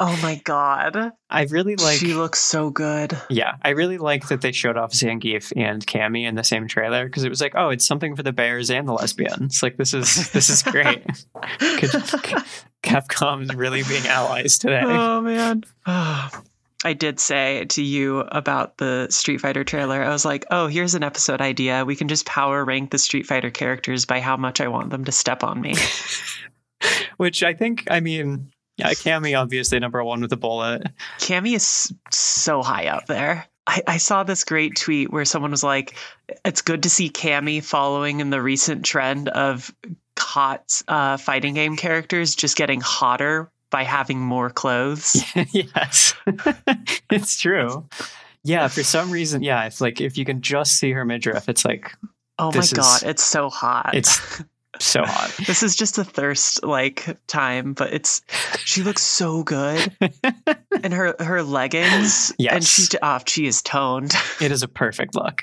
oh 0.00 0.18
my 0.22 0.40
god. 0.44 1.12
I 1.30 1.44
really 1.44 1.76
like 1.76 1.98
she 1.98 2.14
looks 2.14 2.38
so 2.38 2.70
good. 2.70 3.16
Yeah, 3.30 3.56
I 3.62 3.70
really 3.70 3.98
like 3.98 4.28
that 4.28 4.40
they 4.42 4.52
showed 4.52 4.76
off 4.76 4.92
Zangief 4.92 5.52
and 5.56 5.86
Cammy 5.86 6.24
in 6.28 6.34
the 6.34 6.44
same 6.44 6.68
trailer 6.68 7.06
because 7.06 7.24
it 7.24 7.28
was 7.30 7.40
like, 7.40 7.54
oh, 7.56 7.70
it's 7.70 7.86
something 7.86 8.14
for 8.14 8.22
the 8.22 8.32
bears 8.32 8.70
and 8.70 8.86
the 8.86 8.92
lesbians. 8.92 9.62
Like 9.62 9.76
this 9.78 9.94
is 9.94 10.30
this 10.32 10.50
is 10.50 10.62
great. 10.62 11.02
Could- 11.58 12.44
Capcom 12.82 13.42
is 13.42 13.54
really 13.54 13.82
being 13.84 14.06
allies 14.06 14.58
today. 14.58 14.82
Oh 14.84 15.20
man. 15.22 15.64
I 16.84 16.92
did 16.92 17.18
say 17.18 17.64
to 17.70 17.82
you 17.82 18.20
about 18.20 18.76
the 18.76 19.08
Street 19.10 19.38
Fighter 19.40 19.64
trailer. 19.64 20.02
I 20.04 20.10
was 20.10 20.24
like, 20.26 20.44
"Oh, 20.50 20.66
here's 20.68 20.94
an 20.94 21.02
episode 21.02 21.40
idea. 21.40 21.84
We 21.84 21.96
can 21.96 22.06
just 22.06 22.26
power 22.26 22.64
rank 22.64 22.90
the 22.90 22.98
Street 22.98 23.26
Fighter 23.26 23.50
characters 23.50 24.04
by 24.04 24.20
how 24.20 24.36
much 24.36 24.60
I 24.60 24.68
want 24.68 24.90
them 24.90 25.04
to 25.06 25.10
step 25.10 25.42
on 25.42 25.60
me." 25.60 25.74
Which 27.16 27.42
I 27.42 27.54
think, 27.54 27.84
I 27.90 28.00
mean, 28.00 28.50
yeah, 28.76 28.90
Cammy 28.90 29.38
obviously 29.38 29.78
number 29.78 30.02
one 30.04 30.20
with 30.20 30.32
a 30.32 30.36
bullet. 30.36 30.86
Cammy 31.18 31.54
is 31.54 31.92
so 32.10 32.62
high 32.62 32.88
up 32.88 33.06
there. 33.06 33.46
I, 33.66 33.82
I 33.86 33.96
saw 33.96 34.22
this 34.22 34.44
great 34.44 34.76
tweet 34.76 35.10
where 35.10 35.24
someone 35.24 35.50
was 35.50 35.64
like, 35.64 35.94
"It's 36.44 36.62
good 36.62 36.82
to 36.84 36.90
see 36.90 37.08
Cammy 37.08 37.64
following 37.64 38.20
in 38.20 38.30
the 38.30 38.40
recent 38.40 38.84
trend 38.84 39.28
of 39.30 39.74
hot 40.18 40.82
uh, 40.88 41.16
fighting 41.16 41.54
game 41.54 41.76
characters 41.76 42.34
just 42.34 42.56
getting 42.56 42.80
hotter 42.80 43.50
by 43.70 43.82
having 43.82 44.20
more 44.20 44.50
clothes." 44.50 45.24
yes, 45.52 46.14
it's 47.10 47.40
true. 47.40 47.88
Yeah, 48.44 48.68
for 48.68 48.84
some 48.84 49.10
reason, 49.10 49.42
yeah, 49.42 49.64
it's 49.64 49.80
like 49.80 50.00
if 50.00 50.16
you 50.16 50.24
can 50.24 50.42
just 50.42 50.78
see 50.78 50.92
her 50.92 51.04
midriff, 51.04 51.48
it's 51.48 51.64
like, 51.64 51.92
oh 52.38 52.52
my 52.54 52.66
god, 52.72 53.02
it's 53.02 53.24
so 53.24 53.50
hot. 53.50 53.94
It's 53.94 54.20
so 54.80 55.04
hot. 55.04 55.34
this 55.46 55.62
is 55.62 55.76
just 55.76 55.98
a 55.98 56.04
thirst 56.04 56.64
like 56.64 57.18
time, 57.26 57.72
but 57.72 57.92
it's 57.92 58.22
she 58.58 58.82
looks 58.82 59.02
so 59.02 59.42
good, 59.42 59.92
and 60.82 60.92
her 60.92 61.14
her 61.18 61.42
leggings, 61.42 62.32
yes, 62.38 62.54
and 62.54 62.64
she's 62.64 62.94
off. 63.02 63.22
Oh, 63.22 63.24
she 63.26 63.46
is 63.46 63.62
toned. 63.62 64.14
It 64.40 64.52
is 64.52 64.62
a 64.62 64.68
perfect 64.68 65.14
look. 65.14 65.40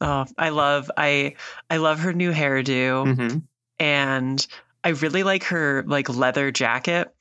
Oh, 0.00 0.24
I 0.38 0.50
love 0.50 0.90
I 0.96 1.34
I 1.68 1.78
love 1.78 2.00
her 2.00 2.12
new 2.12 2.32
hairdo, 2.32 3.06
mm-hmm. 3.06 3.38
and 3.78 4.46
I 4.84 4.90
really 4.90 5.22
like 5.22 5.44
her 5.44 5.84
like 5.86 6.08
leather 6.08 6.50
jacket. 6.50 7.12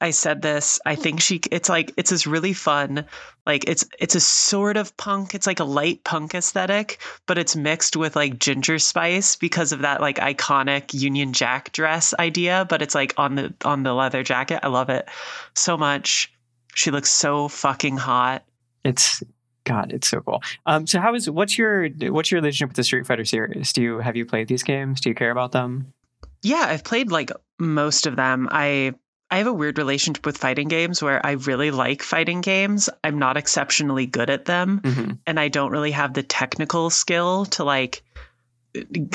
I 0.00 0.10
said 0.10 0.42
this. 0.42 0.78
I 0.84 0.94
think 0.94 1.20
she 1.20 1.40
it's 1.50 1.68
like 1.68 1.92
it's 1.96 2.10
this 2.10 2.26
really 2.26 2.52
fun 2.52 3.06
like 3.46 3.68
it's 3.68 3.84
it's 3.98 4.14
a 4.14 4.20
sort 4.20 4.76
of 4.76 4.96
punk. 4.96 5.34
It's 5.34 5.46
like 5.46 5.60
a 5.60 5.64
light 5.64 6.04
punk 6.04 6.34
aesthetic, 6.34 7.00
but 7.26 7.38
it's 7.38 7.56
mixed 7.56 7.96
with 7.96 8.16
like 8.16 8.38
ginger 8.38 8.78
spice 8.78 9.36
because 9.36 9.72
of 9.72 9.80
that 9.80 10.00
like 10.00 10.18
iconic 10.18 10.92
Union 10.92 11.32
Jack 11.32 11.72
dress 11.72 12.12
idea, 12.18 12.66
but 12.68 12.82
it's 12.82 12.94
like 12.94 13.14
on 13.16 13.36
the 13.36 13.54
on 13.64 13.84
the 13.84 13.94
leather 13.94 14.22
jacket. 14.22 14.60
I 14.62 14.68
love 14.68 14.90
it 14.90 15.08
so 15.54 15.78
much. 15.78 16.32
She 16.74 16.90
looks 16.90 17.10
so 17.10 17.48
fucking 17.48 17.96
hot. 17.96 18.44
It's 18.84 19.22
God, 19.64 19.92
it's 19.92 20.08
so 20.08 20.20
cool. 20.20 20.42
Um, 20.66 20.86
so 20.86 21.00
how 21.00 21.14
is 21.14 21.30
what's 21.30 21.56
your 21.56 21.88
what's 21.88 22.30
your 22.30 22.40
relationship 22.40 22.70
with 22.70 22.76
the 22.76 22.84
Street 22.84 23.06
Fighter 23.06 23.24
series? 23.24 23.72
Do 23.72 23.80
you 23.80 23.98
have 24.00 24.16
you 24.16 24.26
played 24.26 24.48
these 24.48 24.62
games? 24.62 25.00
Do 25.00 25.08
you 25.08 25.14
care 25.14 25.30
about 25.30 25.52
them? 25.52 25.92
Yeah, 26.46 26.64
I've 26.68 26.84
played 26.84 27.10
like 27.10 27.32
most 27.58 28.06
of 28.06 28.14
them. 28.14 28.48
I 28.52 28.94
I 29.28 29.38
have 29.38 29.48
a 29.48 29.52
weird 29.52 29.78
relationship 29.78 30.24
with 30.24 30.38
fighting 30.38 30.68
games 30.68 31.02
where 31.02 31.24
I 31.26 31.32
really 31.32 31.72
like 31.72 32.04
fighting 32.04 32.40
games. 32.40 32.88
I'm 33.02 33.18
not 33.18 33.36
exceptionally 33.36 34.06
good 34.06 34.30
at 34.30 34.44
them 34.44 34.80
mm-hmm. 34.80 35.10
and 35.26 35.40
I 35.40 35.48
don't 35.48 35.72
really 35.72 35.90
have 35.90 36.14
the 36.14 36.22
technical 36.22 36.90
skill 36.90 37.46
to 37.46 37.64
like 37.64 38.04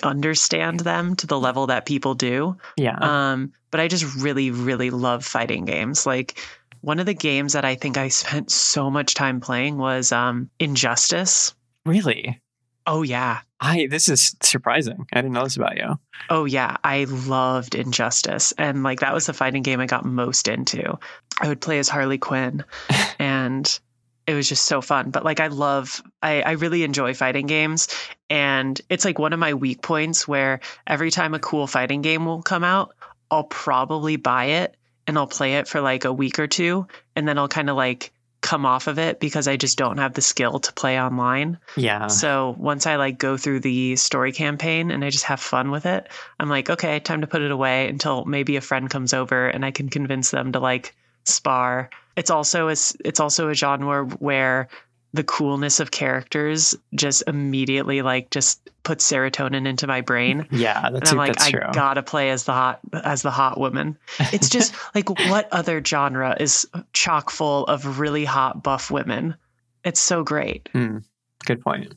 understand 0.04 0.82
them 0.82 1.16
to 1.16 1.28
the 1.28 1.40
level 1.40 1.68
that 1.68 1.86
people 1.86 2.16
do. 2.16 2.58
Yeah. 2.76 2.98
Um 3.00 3.54
but 3.70 3.80
I 3.80 3.88
just 3.88 4.18
really 4.18 4.52
really 4.52 4.90
love 4.90 5.24
fighting 5.24 5.64
games. 5.64 6.06
Like 6.06 6.38
one 6.82 7.00
of 7.00 7.06
the 7.06 7.14
games 7.14 7.54
that 7.54 7.64
I 7.64 7.76
think 7.76 7.98
I 7.98 8.10
spent 8.10 8.52
so 8.52 8.92
much 8.92 9.14
time 9.14 9.40
playing 9.40 9.78
was 9.78 10.12
um 10.12 10.50
Injustice. 10.60 11.56
Really? 11.86 12.41
Oh 12.86 13.04
yeah. 13.04 13.42
I 13.60 13.88
this 13.88 14.10
is 14.10 14.36
surprising. 14.42 15.06
I 15.14 15.22
didn't 15.22 15.34
know 15.34 15.44
this 15.44 15.56
about 15.56 15.78
you. 15.78 16.00
Oh 16.30 16.46
yeah, 16.46 16.78
I 16.84 17.04
loved 17.06 17.76
Injustice, 17.76 18.54
and 18.58 18.82
like 18.84 19.02
that 19.02 19.14
was 19.14 19.28
the 19.28 19.34
fighting 19.34 19.62
game 19.62 19.80
I 19.80 19.86
got 19.86 20.04
most 20.04 20.48
into. 20.48 20.98
I 21.40 21.48
would 21.48 21.62
play 21.62 21.78
as 21.78 21.90
Harley 21.90 22.18
Quinn, 22.18 22.64
and 23.20 23.80
it 24.26 24.34
was 24.34 24.50
just 24.50 24.66
so 24.66 24.82
fun. 24.82 25.12
But 25.12 25.24
like 25.24 25.40
I 25.40 25.48
love, 25.48 26.02
I 26.24 26.42
I 26.42 26.52
really 26.54 26.84
enjoy 26.84 27.14
fighting 27.14 27.46
games, 27.46 27.88
and 28.32 28.82
it's 28.90 29.06
like 29.06 29.20
one 29.20 29.34
of 29.34 29.40
my 29.40 29.54
weak 29.54 29.84
points 29.84 30.28
where 30.28 30.60
every 30.88 31.12
time 31.12 31.36
a 31.36 31.40
cool 31.40 31.68
fighting 31.68 32.02
game 32.02 32.26
will 32.26 32.42
come 32.42 32.64
out, 32.64 32.96
I'll 33.30 33.44
probably 33.44 34.16
buy 34.16 34.46
it 34.46 34.76
and 35.06 35.18
I'll 35.18 35.28
play 35.28 35.56
it 35.56 35.68
for 35.68 35.82
like 35.82 36.06
a 36.06 36.14
week 36.14 36.40
or 36.40 36.48
two, 36.48 36.88
and 37.16 37.28
then 37.28 37.38
I'll 37.38 37.48
kind 37.48 37.70
of 37.70 37.76
like 37.76 38.12
come 38.42 38.66
off 38.66 38.88
of 38.88 38.98
it 38.98 39.20
because 39.20 39.48
I 39.48 39.56
just 39.56 39.78
don't 39.78 40.00
have 40.00 40.14
the 40.14 40.22
skill 40.22 40.60
to 40.60 40.74
play 40.74 41.00
online. 41.00 41.60
Yeah. 41.78 42.08
So 42.08 42.56
once 42.58 42.88
I 42.88 42.96
like 42.96 43.20
go 43.20 43.38
through 43.38 43.60
the 43.62 43.96
story 43.96 44.32
campaign 44.32 44.90
and 44.92 45.06
I 45.06 45.12
just 45.12 45.26
have 45.26 45.40
fun 45.40 45.70
with 45.72 45.86
it, 45.86 46.08
I'm 46.40 46.50
like, 46.50 46.70
okay, 46.70 47.00
time 47.00 47.22
to 47.22 47.28
put 47.28 47.42
it 47.42 47.52
away 47.52 47.88
until 47.88 48.26
maybe 48.26 48.56
a 48.56 48.62
friend 48.62 48.90
comes 48.90 49.14
over 49.14 49.48
and 49.48 49.64
I 49.64 49.72
can 49.72 49.90
convince 49.90 50.32
them 50.32 50.52
to 50.54 50.60
like 50.60 50.96
spar. 51.24 51.92
It's 52.16 52.32
also 52.32 52.68
a, 52.68 52.72
it's 52.72 53.20
also 53.20 53.50
a 53.50 53.54
genre 53.54 54.06
where 54.06 54.70
the 55.14 55.24
coolness 55.24 55.80
of 55.80 55.92
characters 55.92 56.76
just 56.96 57.24
immediately 57.28 58.02
like 58.02 58.30
just 58.30 58.70
puts 58.84 59.10
serotonin 59.10 59.68
into 59.68 59.86
my 59.88 60.02
brain. 60.02 60.48
Yeah, 60.52 60.90
that's, 60.90 61.12
and 61.12 61.20
I'm 61.20 61.28
like, 61.28 61.42
I 61.42 61.52
true. 61.52 61.62
gotta 61.74 62.02
play 62.02 62.30
as 62.30 62.46
the 62.46 62.54
hot 62.54 62.80
as 62.94 63.22
the 63.22 63.32
hot 63.32 63.60
woman. 63.60 63.98
It's 64.20 64.50
just 64.50 64.74
like 64.96 65.10
what 65.10 65.52
other 65.52 65.84
genre 65.84 66.36
is 66.40 66.68
chock 66.94 67.30
full 67.30 67.66
of 67.66 68.00
really 68.00 68.26
hot 68.26 68.64
buff 68.64 68.90
women? 68.90 69.36
It's 69.84 70.00
so 70.00 70.24
great. 70.24 70.70
Mm, 70.74 71.04
good 71.46 71.62
point. 71.62 71.94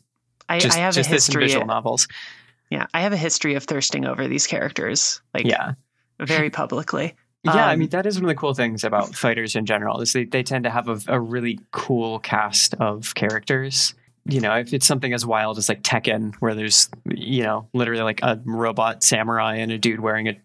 I, 0.48 0.59
just, 0.59 0.77
I 0.77 0.81
have 0.81 0.94
just 0.94 1.09
a 1.09 1.12
history 1.12 1.44
visual 1.44 1.66
novels. 1.66 2.09
Yeah, 2.70 2.87
I 2.92 3.00
have 3.00 3.12
a 3.12 3.16
history 3.16 3.55
of 3.55 3.64
thirsting 3.64 4.05
over 4.05 4.27
these 4.27 4.46
characters. 4.46 5.20
Like, 5.33 5.46
yeah, 5.46 5.74
very 6.18 6.50
publicly. 6.50 7.14
Yeah, 7.44 7.52
Um, 7.52 7.59
I 7.59 7.76
mean 7.76 7.88
that 7.90 8.07
is 8.07 8.16
one 8.16 8.24
of 8.24 8.28
the 8.28 8.35
cool 8.35 8.54
things 8.54 8.85
about 8.85 9.14
fighters 9.14 9.54
in 9.54 9.66
general 9.66 10.00
is 10.00 10.12
they, 10.12 10.24
they 10.24 10.42
tend 10.42 10.64
to 10.64 10.70
have 10.70 10.88
a, 10.88 10.98
a 11.09 11.20
really 11.20 11.59
cool 11.72 12.18
cast 12.20 12.74
of 12.74 13.14
characters. 13.14 13.94
You 14.26 14.40
know, 14.40 14.54
if 14.54 14.72
it's 14.72 14.87
something 14.87 15.12
as 15.12 15.26
wild 15.26 15.59
as 15.59 15.68
like 15.68 15.83
Tekken, 15.83 16.35
where 16.37 16.54
there's 16.54 16.88
you 17.14 17.42
know 17.42 17.68
literally 17.74 18.02
like 18.02 18.20
a 18.22 18.40
robot 18.44 19.02
samurai 19.02 19.57
and 19.57 19.70
a 19.70 19.76
dude 19.78 20.00
wearing 20.00 20.28
a 20.28 20.37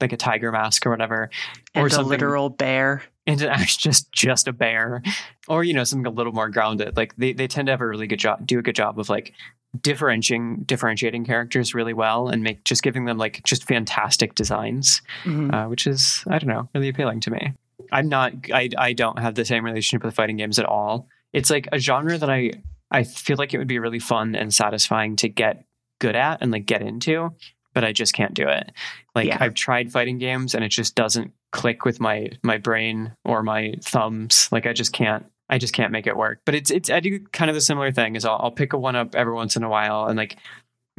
like 0.00 0.12
a 0.12 0.16
tiger 0.16 0.50
mask 0.52 0.86
or 0.86 0.90
whatever, 0.90 1.30
and 1.74 1.84
or 1.84 1.94
a 1.94 2.02
literal 2.02 2.48
bear. 2.48 3.02
and 3.26 3.40
it's 3.40 3.50
actually 3.50 3.90
just 3.90 4.10
just 4.12 4.48
a 4.48 4.52
bear, 4.52 5.02
or 5.48 5.64
you 5.64 5.74
know 5.74 5.84
something 5.84 6.06
a 6.06 6.10
little 6.10 6.32
more 6.32 6.48
grounded. 6.48 6.96
Like 6.96 7.14
they 7.16 7.34
they 7.34 7.46
tend 7.46 7.66
to 7.66 7.72
have 7.72 7.82
a 7.82 7.86
really 7.86 8.06
good 8.06 8.18
job, 8.18 8.46
do 8.46 8.58
a 8.58 8.62
good 8.62 8.74
job 8.76 8.98
of 8.98 9.10
like 9.10 9.34
differentiating 9.82 10.62
differentiating 10.64 11.24
characters 11.24 11.74
really 11.74 11.92
well 11.94 12.28
and 12.28 12.42
make 12.42 12.64
just 12.64 12.82
giving 12.82 13.04
them 13.04 13.18
like 13.18 13.42
just 13.44 13.64
fantastic 13.66 14.34
designs 14.34 15.02
Mhm. 15.24 15.52
uh, 15.54 15.68
which 15.68 15.86
is 15.86 16.24
I 16.28 16.38
don't 16.38 16.48
know 16.48 16.68
really 16.74 16.88
appealing 16.88 17.20
to 17.20 17.30
me. 17.30 17.52
I'm 17.92 18.08
not 18.08 18.32
I 18.52 18.68
I 18.76 18.92
don't 18.92 19.18
have 19.18 19.34
the 19.34 19.44
same 19.44 19.64
relationship 19.64 20.04
with 20.04 20.14
fighting 20.14 20.36
games 20.36 20.58
at 20.58 20.66
all. 20.66 21.08
It's 21.32 21.50
like 21.50 21.68
a 21.72 21.78
genre 21.78 22.18
that 22.18 22.30
I 22.30 22.52
I 22.90 23.02
feel 23.04 23.36
like 23.36 23.52
it 23.54 23.58
would 23.58 23.66
be 23.68 23.78
really 23.78 23.98
fun 23.98 24.34
and 24.34 24.52
satisfying 24.54 25.16
to 25.16 25.28
get 25.28 25.64
good 25.98 26.14
at 26.16 26.40
and 26.42 26.52
like 26.52 26.66
get 26.66 26.82
into, 26.82 27.32
but 27.74 27.84
I 27.84 27.92
just 27.92 28.14
can't 28.14 28.34
do 28.34 28.48
it. 28.48 28.70
Like 29.14 29.26
Yeah. 29.28 29.38
I've 29.40 29.54
tried 29.54 29.90
fighting 29.92 30.18
games 30.18 30.54
and 30.54 30.64
it 30.64 30.68
just 30.68 30.94
doesn't 30.94 31.32
click 31.52 31.84
with 31.84 32.00
my 32.00 32.30
my 32.42 32.58
brain 32.58 33.12
or 33.24 33.42
my 33.42 33.74
thumbs. 33.82 34.48
Like 34.52 34.66
I 34.66 34.72
just 34.72 34.92
can't 34.92 35.26
I 35.48 35.58
just 35.58 35.72
can't 35.72 35.92
make 35.92 36.06
it 36.06 36.16
work. 36.16 36.40
But 36.44 36.54
it's 36.54 36.70
it's 36.70 36.90
I 36.90 37.00
do 37.00 37.20
kind 37.32 37.50
of 37.50 37.54
the 37.54 37.60
similar 37.60 37.92
thing 37.92 38.16
is 38.16 38.24
I'll, 38.24 38.38
I'll 38.40 38.50
pick 38.50 38.72
a 38.72 38.78
one 38.78 38.96
up 38.96 39.14
every 39.14 39.34
once 39.34 39.56
in 39.56 39.62
a 39.62 39.68
while 39.68 40.06
and 40.06 40.16
like 40.16 40.36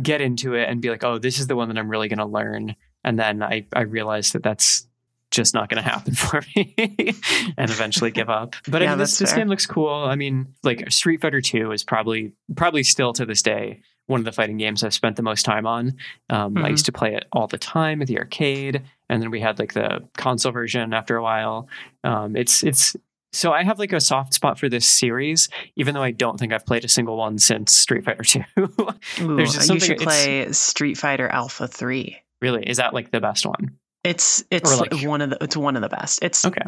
get 0.02 0.22
into 0.22 0.54
it 0.54 0.70
and 0.70 0.82
be 0.82 0.90
like, 0.90 1.04
oh, 1.04 1.18
this 1.18 1.40
is 1.40 1.48
the 1.48 1.56
one 1.56 1.68
that 1.70 1.78
I'm 1.78 1.90
really 1.90 2.08
going 2.08 2.20
to 2.20 2.26
learn 2.26 2.76
and 3.04 3.18
then 3.20 3.44
I 3.44 3.66
I 3.74 3.82
realized 3.82 4.34
that 4.34 4.44
that's 4.44 4.88
just 5.32 5.54
not 5.54 5.70
going 5.70 5.84
to 5.84 5.90
happen 5.90 6.14
for 6.16 6.42
me 6.56 6.74
and 7.58 7.70
eventually 7.70 8.12
give 8.12 8.30
up. 8.30 8.56
But 8.68 8.82
Yeah, 8.82 8.90
I 8.90 8.92
mean, 8.92 9.00
this, 9.00 9.18
this 9.18 9.34
game 9.34 9.48
looks 9.50 9.66
cool. 9.66 9.94
I 9.94 10.16
mean, 10.16 10.54
like 10.64 10.90
Street 10.92 11.20
Fighter 11.22 11.42
2 11.42 11.72
is 11.74 11.84
probably 11.84 12.32
probably 12.56 12.84
still 12.84 13.12
to 13.14 13.26
this 13.26 13.42
day 13.42 13.82
one 14.06 14.22
of 14.22 14.26
the 14.26 14.32
fighting 14.32 14.56
games 14.56 14.86
I've 14.86 14.94
spent 14.94 15.18
the 15.18 15.22
most 15.22 15.44
time 15.44 15.68
on. 15.68 15.98
Um, 16.30 16.58
I 16.58 16.70
Mhm. 16.70 16.72
used 16.72 16.86
to 16.86 16.94
play 16.94 17.14
it 17.14 17.26
all 17.34 17.46
the 17.48 17.58
time 17.58 18.02
at 18.02 18.08
the 18.08 18.18
arcade, 18.20 18.82
and 19.10 19.22
then 19.22 19.32
we 19.32 19.42
had 19.42 19.60
like 19.60 19.74
the 19.74 20.08
console 20.16 20.54
version 20.54 20.94
after 20.94 21.18
a 21.18 21.22
while. 21.24 21.68
Um, 22.06 22.38
it's 22.38 22.64
it's 22.64 22.96
so 23.38 23.52
I 23.54 23.64
have 23.64 23.80
like 23.80 23.94
a 23.94 24.00
soft 24.02 24.34
spot 24.34 24.58
for 24.60 24.68
this 24.70 24.86
series, 24.88 25.50
even 25.76 25.94
though 25.94 26.02
I 26.04 26.12
don't 26.12 26.40
think 26.40 26.52
I've 26.54 26.66
played 26.66 26.84
a 26.84 26.88
single 26.88 27.18
one 27.18 27.38
since 27.38 27.78
Street 27.78 28.04
Fighter 28.06 28.24
2. 28.24 28.42
There's 29.36 29.54
just 29.54 29.70
you 29.74 29.80
should 29.80 29.98
play 30.00 30.52
Street 30.52 30.96
Fighter 30.98 31.28
Alpha 31.28 31.68
Three. 31.68 32.18
really, 32.42 32.68
is 32.68 32.78
that 32.78 32.94
like 32.94 33.12
the 33.12 33.20
best 33.22 33.46
one? 33.46 33.78
It's 34.04 34.44
it's 34.52 34.80
like- 34.80 34.94
one 35.04 35.22
of 35.22 35.30
the 35.32 35.38
it's 35.42 35.58
one 35.58 35.76
of 35.76 35.82
the 35.82 35.90
best. 35.90 36.24
It's 36.24 36.46
Okay. 36.46 36.62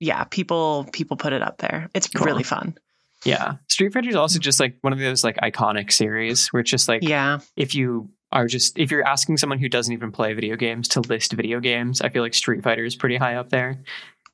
yeah, 0.00 0.24
people 0.24 0.88
people 0.92 1.16
put 1.16 1.32
it 1.32 1.42
up 1.42 1.58
there. 1.58 1.90
It's 1.94 2.08
Cool. 2.08 2.26
really 2.26 2.42
fun. 2.44 2.76
Yeah. 3.24 3.54
Street 3.68 3.92
Fighter 3.92 4.08
is 4.08 4.14
also 4.16 4.38
just 4.38 4.60
like 4.60 4.76
one 4.82 4.92
of 4.92 4.98
those 4.98 5.24
like 5.24 5.36
iconic 5.38 5.90
series 5.92 6.48
where 6.48 6.60
it's 6.60 6.70
just 6.70 6.86
like 6.88 7.02
Yeah, 7.02 7.40
if 7.56 7.74
you 7.74 8.10
are 8.32 8.46
just 8.46 8.78
if 8.78 8.90
you're 8.90 9.06
asking 9.06 9.36
someone 9.38 9.58
who 9.58 9.68
doesn't 9.68 9.92
even 9.92 10.12
play 10.12 10.32
video 10.34 10.54
games 10.56 10.88
to 10.88 11.00
list 11.00 11.32
video 11.32 11.58
games, 11.60 12.00
I 12.02 12.08
feel 12.08 12.22
like 12.22 12.34
Street 12.34 12.62
Fighter 12.62 12.84
is 12.84 12.94
pretty 12.96 13.16
high 13.16 13.34
up 13.36 13.48
there. 13.50 13.82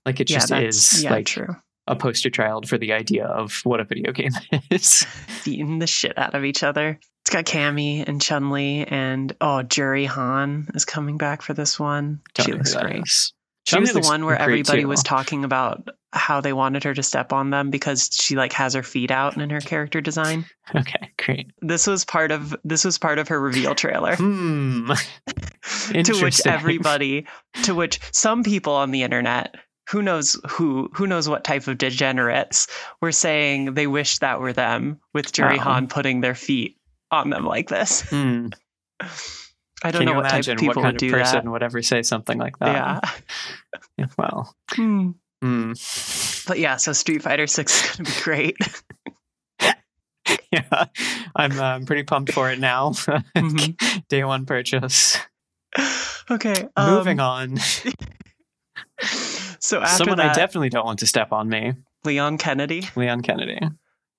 Like 0.05 0.21
it 0.21 0.29
yeah, 0.31 0.39
just 0.39 0.53
is 0.53 1.05
yeah, 1.05 1.11
like 1.11 1.27
true. 1.27 1.57
A 1.87 1.97
poster 1.97 2.31
child 2.31 2.69
for 2.69 2.79
the 2.79 2.93
idea 2.93 3.27
of 3.27 3.61
what 3.65 3.81
a 3.81 3.85
video 3.85 4.13
game 4.13 4.33
is. 4.71 5.07
Beating 5.45 5.79
the 5.79 5.87
shit 5.87 6.17
out 6.17 6.35
of 6.35 6.45
each 6.45 6.63
other. 6.63 6.99
It's 7.23 7.31
got 7.31 7.45
Cammy 7.45 8.05
and 8.07 8.21
Chun 8.21 8.51
Li 8.51 8.85
and 8.85 9.35
oh, 9.41 9.63
Juri 9.63 10.07
Han 10.07 10.69
is 10.75 10.85
coming 10.85 11.19
back 11.19 11.43
for 11.43 11.55
this 11.55 11.79
one. 11.79 12.21
Don't 12.35 12.47
she 12.47 12.53
looks 12.53 12.75
great. 12.75 13.03
is. 13.05 13.33
She 13.65 13.79
was 13.79 13.93
the 13.93 14.01
one 14.01 14.25
where 14.25 14.37
everybody 14.37 14.83
too. 14.83 14.89
was 14.89 15.05
talking 15.05 15.45
about 15.45 15.89
how 16.13 16.41
they 16.41 16.53
wanted 16.53 16.83
her 16.85 16.95
to 16.95 17.03
step 17.03 17.33
on 17.33 17.51
them 17.51 17.71
because 17.71 18.11
she 18.13 18.35
like 18.35 18.53
has 18.53 18.75
her 18.75 18.83
feet 18.83 19.11
out 19.11 19.37
in 19.37 19.51
her 19.51 19.61
character 19.61 20.01
design. 20.01 20.45
Okay, 20.75 21.11
great. 21.19 21.51
This 21.61 21.87
was 21.87 22.07
part 22.07 22.31
of 22.31 22.57
this 22.65 22.85
was 22.85 22.97
part 22.97 23.19
of 23.19 23.29
her 23.29 23.39
reveal 23.39 23.75
trailer. 23.75 24.17
Hmm. 24.17 24.93
to 25.93 26.23
which 26.23 26.47
everybody 26.47 27.27
to 27.65 27.75
which 27.75 28.01
some 28.13 28.43
people 28.43 28.73
on 28.73 28.91
the 28.91 29.03
internet 29.03 29.55
who 29.91 30.03
knows 30.03 30.41
who 30.49 30.89
who 30.95 31.07
knows 31.07 31.29
what 31.29 31.45
type 31.45 31.67
of 31.69 31.79
degenerates 31.79 32.67
were 33.01 33.13
saying 33.13 33.75
they 33.75 33.87
wish 33.87 34.19
that 34.19 34.41
were 34.41 34.53
them 34.53 35.01
with 35.15 35.33
Juri 35.33 35.59
Oh. 35.59 35.63
Han 35.63 35.89
putting 35.89 36.21
their 36.21 36.35
feet 36.35 36.77
on 37.11 37.31
them 37.31 37.45
like 37.45 37.69
this. 37.69 38.03
Hmm. 38.03 38.49
I 39.85 39.91
don't 39.91 40.01
Can 40.01 40.07
know 40.07 40.13
you 40.13 40.17
what 40.19 40.23
type 40.25 40.33
imagine 40.35 40.53
of 40.55 40.59
people 40.61 40.75
what 40.81 40.83
kind 40.85 40.95
would 40.95 41.03
of 41.03 41.09
do 41.09 41.11
person 41.11 41.45
that. 41.45 41.51
would 41.51 41.63
ever 41.65 41.83
say 41.83 42.03
something 42.03 42.39
like 42.39 42.57
that? 42.61 43.23
yeah. 43.99 44.07
Well, 44.17 44.55
Hmm. 44.71 45.11
hmm. 45.43 45.73
But 46.47 46.59
yeah, 46.61 46.77
so 46.77 46.93
Street 46.93 47.23
Fighter 47.23 47.49
6 47.49 47.75
is 47.75 47.97
going 47.97 48.05
to 48.05 48.13
be 48.13 48.21
great. 48.23 48.57
yeah, 50.53 50.85
I'm 51.35 51.59
uh, 51.59 51.81
pretty 51.85 52.05
pumped 52.05 52.33
for 52.33 52.51
it 52.51 52.61
now. 52.61 52.91
Mhm. 53.37 54.07
Day 54.09 54.23
one 54.23 54.47
purchase. 54.47 55.19
okay. 56.31 56.69
Moving 56.79 57.19
um, 57.19 57.27
on. 57.27 57.59
So 59.63 59.81
after 59.81 60.05
Someone 60.05 60.21
I 60.21 60.33
definitely 60.35 60.69
don't 60.69 60.85
want 60.85 60.99
to 60.99 61.07
step 61.07 61.33
on 61.33 61.49
me. 61.49 61.73
Leon 62.05 62.37
Kennedy, 62.39 62.89
Leon 62.97 63.23
Kennedy. 63.23 63.59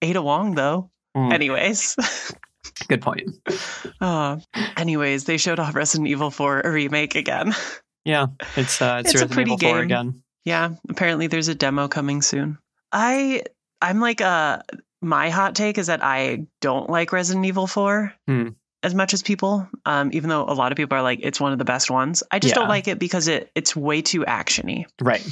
Ada 0.02 0.22
Wong 0.22 0.56
though. 0.56 0.90
Hmm, 1.16 1.32
Anyways, 1.32 1.96
Good 2.88 3.02
point. 3.02 3.30
uh, 4.02 4.38
anyways, 4.78 5.26
they 5.26 5.38
showed 5.38 5.60
off 5.60 5.76
Resident 5.76 6.08
Evil 6.10 6.32
4 6.32 6.62
a 6.62 6.72
remake 6.72 7.16
again. 7.16 7.54
Yeah, 8.06 8.28
it's 8.58 8.82
uh, 8.82 8.98
it's, 9.00 9.14
It's 9.14 9.22
a 9.24 9.28
pretty 9.28 9.52
Evil 9.54 9.60
4 9.70 9.76
game. 9.78 9.86
again. 9.86 10.24
Yeah, 10.44 10.72
apparently 10.90 11.28
there's 11.28 11.48
a 11.48 11.56
demo 11.56 11.88
coming 11.88 12.22
soon. 12.22 12.58
I 12.92 13.44
I'm 13.82 14.02
like 14.02 14.20
uh 14.20 14.60
my 15.02 15.30
hot 15.30 15.56
take 15.56 15.78
is 15.78 15.88
that 15.88 16.04
I 16.04 16.48
don't 16.60 16.90
like 16.90 17.14
Resident 17.14 17.46
Evil 17.46 17.66
4 17.68 18.14
Hmm. 18.28 18.48
As 18.84 18.94
much 18.94 19.14
as 19.14 19.24
people. 19.24 19.68
Um, 19.86 20.10
even 20.14 20.30
though 20.30 20.44
a 20.44 20.54
lot 20.54 20.72
of 20.72 20.76
people 20.76 20.98
are 20.98 21.02
like 21.02 21.20
it's 21.24 21.40
one 21.40 21.52
of 21.54 21.58
the 21.60 21.66
best 21.66 21.90
ones. 21.90 22.22
I 22.32 22.40
just 22.40 22.54
Yeah. 22.54 22.60
don't 22.62 22.70
like 22.70 22.88
it 22.88 23.00
because 23.00 23.28
it 23.28 23.50
it's 23.56 23.76
way 23.76 24.02
too 24.02 24.22
actiony. 24.26 24.86
Right. 25.02 25.26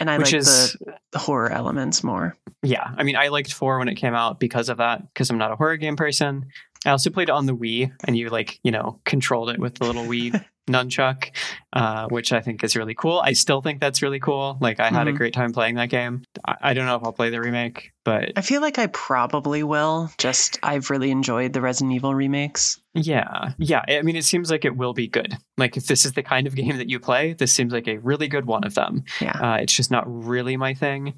And 0.00 0.10
I 0.10 0.18
Which 0.18 0.32
like 0.32 0.40
is 0.40 0.72
the, 0.80 0.94
the 1.12 1.18
horror 1.18 1.50
elements 1.52 2.02
more. 2.02 2.36
yeah. 2.62 2.88
I 2.96 3.02
mean, 3.04 3.14
I 3.16 3.28
liked 3.28 3.52
four 3.52 3.78
when 3.78 3.88
it 3.88 3.94
came 3.94 4.14
out 4.14 4.40
because 4.40 4.68
of 4.68 4.78
that. 4.78 5.02
Because 5.12 5.30
I'm 5.30 5.38
not 5.38 5.52
a 5.52 5.56
horror 5.56 5.76
game 5.76 5.96
person. 5.96 6.46
I 6.86 6.90
also 6.92 7.10
played 7.10 7.28
it 7.28 7.32
on 7.32 7.46
the 7.46 7.56
Wii, 7.56 7.92
and 8.04 8.16
you 8.16 8.28
like 8.30 8.60
you 8.62 8.70
know 8.70 9.00
controlled 9.04 9.50
it 9.50 9.58
with 9.58 9.74
the 9.74 9.84
little 9.86 10.04
Wii 10.04 10.42
nunchuck, 10.70 11.30
uh, 11.72 12.08
which 12.08 12.32
I 12.32 12.40
think 12.40 12.64
is 12.64 12.74
really 12.74 12.94
cool. 12.94 13.20
I 13.22 13.34
still 13.34 13.60
think 13.62 13.80
that's 13.80 14.02
really 14.02 14.18
cool. 14.18 14.58
Like 14.60 14.80
I 14.80 14.88
had 14.88 15.06
a 15.06 15.12
Mhm. 15.12 15.16
great 15.16 15.32
time 15.34 15.52
playing 15.52 15.76
that 15.76 15.90
game. 15.90 16.22
I, 16.44 16.56
I 16.60 16.74
don't 16.74 16.86
know 16.86 16.96
if 16.96 17.04
I'll 17.04 17.12
play 17.12 17.30
the 17.30 17.40
remake, 17.40 17.92
but 18.04 18.32
I 18.36 18.40
feel 18.40 18.60
like 18.60 18.78
I 18.78 18.88
probably 18.88 19.62
will. 19.62 20.10
Just 20.18 20.58
I've 20.64 20.90
really 20.90 21.10
enjoyed 21.12 21.52
the 21.52 21.60
Resident 21.60 21.94
Evil 21.94 22.14
remakes. 22.16 22.80
Yeah. 22.94 23.52
Yeah. 23.58 23.84
I 23.88 24.02
mean, 24.02 24.16
it 24.16 24.24
seems 24.24 24.50
like 24.50 24.64
it 24.64 24.76
will 24.76 24.92
be 24.94 25.06
good. 25.06 25.36
Like, 25.56 25.76
if 25.76 25.86
this 25.86 26.04
is 26.04 26.14
the 26.14 26.22
kind 26.24 26.46
of 26.48 26.54
game 26.56 26.76
that 26.78 26.90
you 26.90 26.98
play, 26.98 27.34
this 27.34 27.52
seems 27.52 27.72
like 27.72 27.86
a 27.86 27.98
really 27.98 28.26
good 28.26 28.46
one 28.46 28.64
of 28.64 28.74
them. 28.74 29.04
Yeah. 29.20 29.38
Uh, 29.38 29.56
it's 29.58 29.72
just 29.74 29.90
not 29.92 30.04
really 30.06 30.56
my 30.56 30.74
thing. 30.74 31.14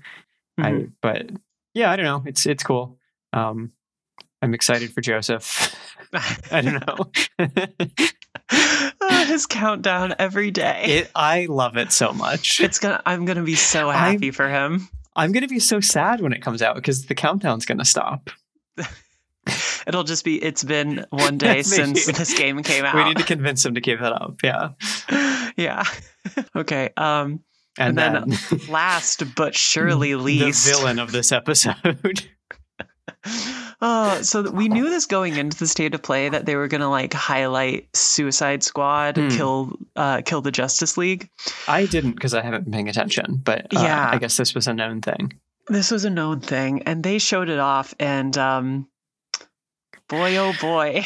I, 0.59 0.71
Mhm. 0.73 0.93
but 1.01 1.31
yeah, 1.73 1.91
I 1.91 1.97
don't 1.97 2.05
know. 2.05 2.23
It's 2.27 2.45
it's 2.47 2.63
cool. 2.65 2.99
Um, 3.33 3.73
I'm 4.43 4.55
excited 4.55 4.93
for 4.93 5.01
Joseph. 5.01 5.75
I 6.53 6.61
don't 6.61 6.87
know. 6.87 7.11
Ah, 9.01 9.25
His 9.29 9.47
countdown 9.47 10.15
every 10.19 10.51
day. 10.51 10.83
it, 10.87 11.11
I 11.15 11.47
love 11.47 11.77
it 11.77 11.93
so 11.93 12.13
much. 12.13 12.61
it's 12.61 12.79
gonna. 12.79 13.03
I'm 13.05 13.25
gonna 13.25 13.43
be 13.43 13.55
so 13.57 13.89
I'm- 13.91 14.15
happy 14.15 14.31
for 14.31 14.49
him. 14.49 14.89
I'm 15.17 15.33
gonna 15.33 15.49
be 15.49 15.59
so 15.59 15.81
sad 15.81 16.21
when 16.21 16.33
it 16.33 16.41
comes 16.43 16.63
out 16.63 16.77
because 16.77 17.07
the 17.07 17.15
countdown's 17.15 17.67
gonna 17.67 17.85
stop. 17.85 18.31
It'll 19.87 20.05
just 20.05 20.25
be. 20.25 20.43
It's 20.43 20.63
been 20.63 21.05
one 21.11 21.39
day 21.39 21.63
since 21.63 22.07
this 22.07 22.37
game 22.39 22.63
came 22.63 22.85
out. 22.85 22.95
We 22.95 23.05
need 23.05 23.17
to 23.17 23.25
convince 23.25 23.65
him 23.65 23.75
to 23.75 23.81
give 23.81 24.01
it 24.01 24.13
up. 24.13 24.37
Yeah. 24.45 24.71
yeah. 25.57 25.85
okay. 26.55 26.91
Um. 26.97 27.41
And, 27.81 27.99
And 27.99 27.99
then 27.99 28.39
then, 28.51 28.61
Last 28.69 29.35
but 29.37 29.55
surely 29.55 30.15
least, 30.17 30.67
the 30.67 30.73
villain 30.73 30.99
of 30.99 31.13
this 31.13 31.33
episode. 31.33 32.27
Oh, 33.81 34.23
so 34.23 34.51
we 34.51 34.69
knew 34.69 34.91
this 34.91 35.07
going 35.07 35.37
into 35.37 35.57
the 35.57 35.67
state 35.69 35.95
of 35.95 36.03
play 36.03 36.29
that 36.29 36.47
they 36.47 36.57
were 36.57 36.67
gonna 36.67 36.91
like 36.91 37.15
highlight 37.15 37.89
Suicide 37.97 38.63
Squad, 38.65 39.17
Hmm. 39.17 39.29
kill, 39.29 39.79
uh, 39.95 40.23
kill 40.25 40.41
the 40.41 40.51
Justice 40.51 40.97
League. 40.97 41.31
I 41.69 41.87
didn't 41.87 42.13
because 42.13 42.35
I 42.35 42.43
haven't 42.43 42.65
been 42.65 42.73
paying 42.73 42.89
attention, 42.89 43.41
but 43.45 43.67
uh, 43.77 43.81
Yeah. 43.81 44.11
I 44.13 44.19
guess 44.19 44.37
this 44.37 44.55
was 44.55 44.67
a 44.67 44.75
known 44.75 45.01
thing. 45.01 45.33
This 45.69 45.91
was 45.93 46.05
a 46.05 46.11
known 46.11 46.41
thing, 46.41 46.83
and 46.85 47.05
they 47.05 47.19
showed 47.19 47.49
it 47.51 47.59
off, 47.61 47.95
and 48.01 48.37
um, 48.39 48.89
boy, 50.09 50.37
oh 50.39 50.55
boy, 50.61 51.05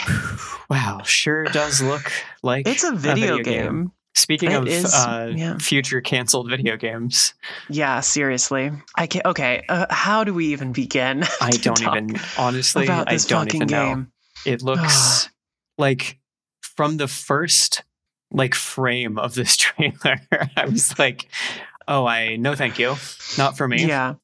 Wow, 0.71 1.03
sure 1.05 1.45
does 1.45 1.83
look 1.83 2.11
like 2.43 2.67
it's 2.67 2.85
a 2.85 2.93
video, 2.93 3.39
game. 3.39 3.93
Speaking 4.15 4.51
It 4.53 4.57
of 4.57 4.69
is, 4.69 4.93
uh, 4.95 5.33
yeah. 5.35 5.57
future 5.59 6.01
canceled 6.03 6.51
video 6.51 6.77
games, 6.77 7.33
Yeah, 7.71 8.01
seriously. 8.01 8.71
I 8.95 9.07
can 9.07 9.23
not 9.25 9.31
Okay, 9.31 9.65
uh, 9.69 9.87
how 9.89 10.23
do 10.25 10.35
we 10.35 10.49
even 10.49 10.73
begin? 10.73 11.25
I 11.41 11.51
don't 11.51 11.81
even 11.81 12.17
honestly, 12.39 12.85
about 12.85 13.09
I 13.09 13.13
this 13.15 13.25
don't 13.25 13.47
fucking 13.47 13.63
even 13.63 13.69
know. 13.69 13.87
game. 13.95 14.13
It 14.45 14.63
looks 14.63 15.29
like 15.79 16.19
from 16.61 16.99
the 16.99 17.09
first 17.09 17.85
like 18.31 18.55
frame 18.55 19.19
of 19.19 19.35
this 19.35 19.57
trailer, 19.59 20.21
I 20.57 20.67
was 20.67 20.99
like, 20.99 21.29
"Oh, 21.89 22.07
I 22.07 22.37
no, 22.37 22.55
thank 22.55 22.79
you, 22.79 22.97
not 23.39 23.57
for 23.57 23.67
me." 23.67 23.87
Yeah, 23.87 24.15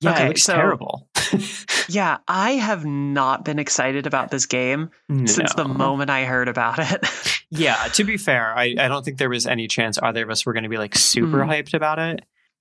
yeah, 0.00 0.10
Okay, 0.12 0.24
it 0.24 0.28
looks 0.28 0.42
so- 0.42 0.54
terrible. 0.54 1.08
yeah. 1.88 2.18
I 2.28 2.52
have 2.52 2.84
not 2.84 3.44
been 3.44 3.58
excited 3.58 4.06
about 4.06 4.30
this 4.30 4.46
game 4.46 4.90
since 5.26 5.54
the 5.54 5.66
moment 5.66 6.10
I 6.10 6.24
heard 6.24 6.48
about 6.48 6.78
it. 6.78 7.06
Yeah, 7.50 7.76
to 7.94 8.04
be 8.04 8.16
fair, 8.18 8.54
I, 8.56 8.74
I 8.78 8.88
don't 8.88 9.04
think 9.04 9.18
there 9.18 9.30
was 9.30 9.46
any 9.46 9.68
chance 9.68 9.98
either 9.98 10.22
of 10.22 10.30
us 10.30 10.44
were 10.44 10.52
going 10.52 10.64
to 10.64 10.68
be 10.68 10.76
like 10.78 10.94
super 10.94 11.38
Mhm. 11.38 11.48
hyped 11.48 11.74
about 11.74 11.98
it. 11.98 12.20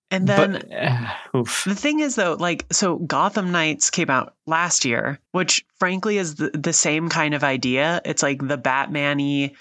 and 0.09 0.25
then 0.27 0.53
but 0.53 0.71
uh. 0.73 1.43
The 1.65 1.75
thing 1.75 1.99
is, 1.99 2.15
though, 2.15 2.35
like, 2.39 2.65
so 2.71 2.95
Gotham 2.99 3.51
Knights 3.51 3.89
came 3.89 4.09
out 4.09 4.33
last 4.45 4.85
year, 4.85 5.19
which 5.33 5.65
frankly 5.79 6.17
is 6.17 6.35
the, 6.35 6.49
the 6.51 6.71
same 6.71 7.09
kind 7.09 7.33
of 7.33 7.43
idea. 7.43 7.99
It's 8.05 8.23
like 8.23 8.39
the 8.47 8.55
Batman 8.57 9.17
y, 9.17 9.51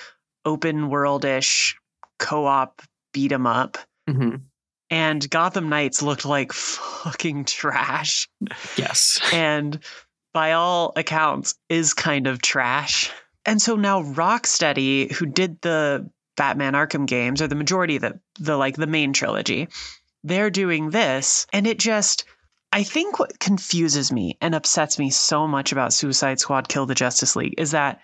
open 0.44 0.88
world 0.88 1.24
ish 1.24 1.76
co 2.20 2.46
op 2.46 2.80
beat 3.12 3.32
'em 3.32 3.46
up. 3.48 3.78
Mhm. 4.08 4.42
And 4.88 5.28
Gotham 5.30 5.68
Knights 5.68 6.00
looked 6.00 6.24
like 6.24 6.52
fucking 6.52 7.46
trash. 7.46 8.28
Yes. 8.76 9.18
And 9.32 9.80
by 10.32 10.52
all 10.52 10.92
accounts, 10.94 11.56
is 11.68 11.92
kind 11.92 12.28
of 12.28 12.40
trash. 12.40 13.10
And 13.46 13.62
so 13.62 13.76
now 13.76 14.02
Rocksteady, 14.02 15.10
who 15.12 15.26
did 15.26 15.60
the 15.62 16.10
Batman 16.36 16.74
Arkham 16.74 17.06
games, 17.06 17.40
or 17.40 17.46
the 17.46 17.54
majority 17.54 17.96
of 17.96 18.02
the, 18.02 18.20
the 18.40 18.56
like 18.56 18.76
the 18.76 18.86
main 18.86 19.12
trilogy, 19.12 19.68
they're 20.24 20.50
doing 20.50 20.90
this. 20.90 21.46
And 21.52 21.66
it 21.66 21.78
just 21.78 22.24
I 22.72 22.82
think 22.82 23.18
what 23.18 23.38
confuses 23.38 24.12
me 24.12 24.36
and 24.40 24.54
upsets 24.54 24.98
me 24.98 25.10
so 25.10 25.46
much 25.46 25.72
about 25.72 25.92
Suicide 25.92 26.40
Squad 26.40 26.68
Kill 26.68 26.84
the 26.84 26.94
Justice 26.94 27.36
League 27.36 27.54
is 27.56 27.70
that 27.70 28.00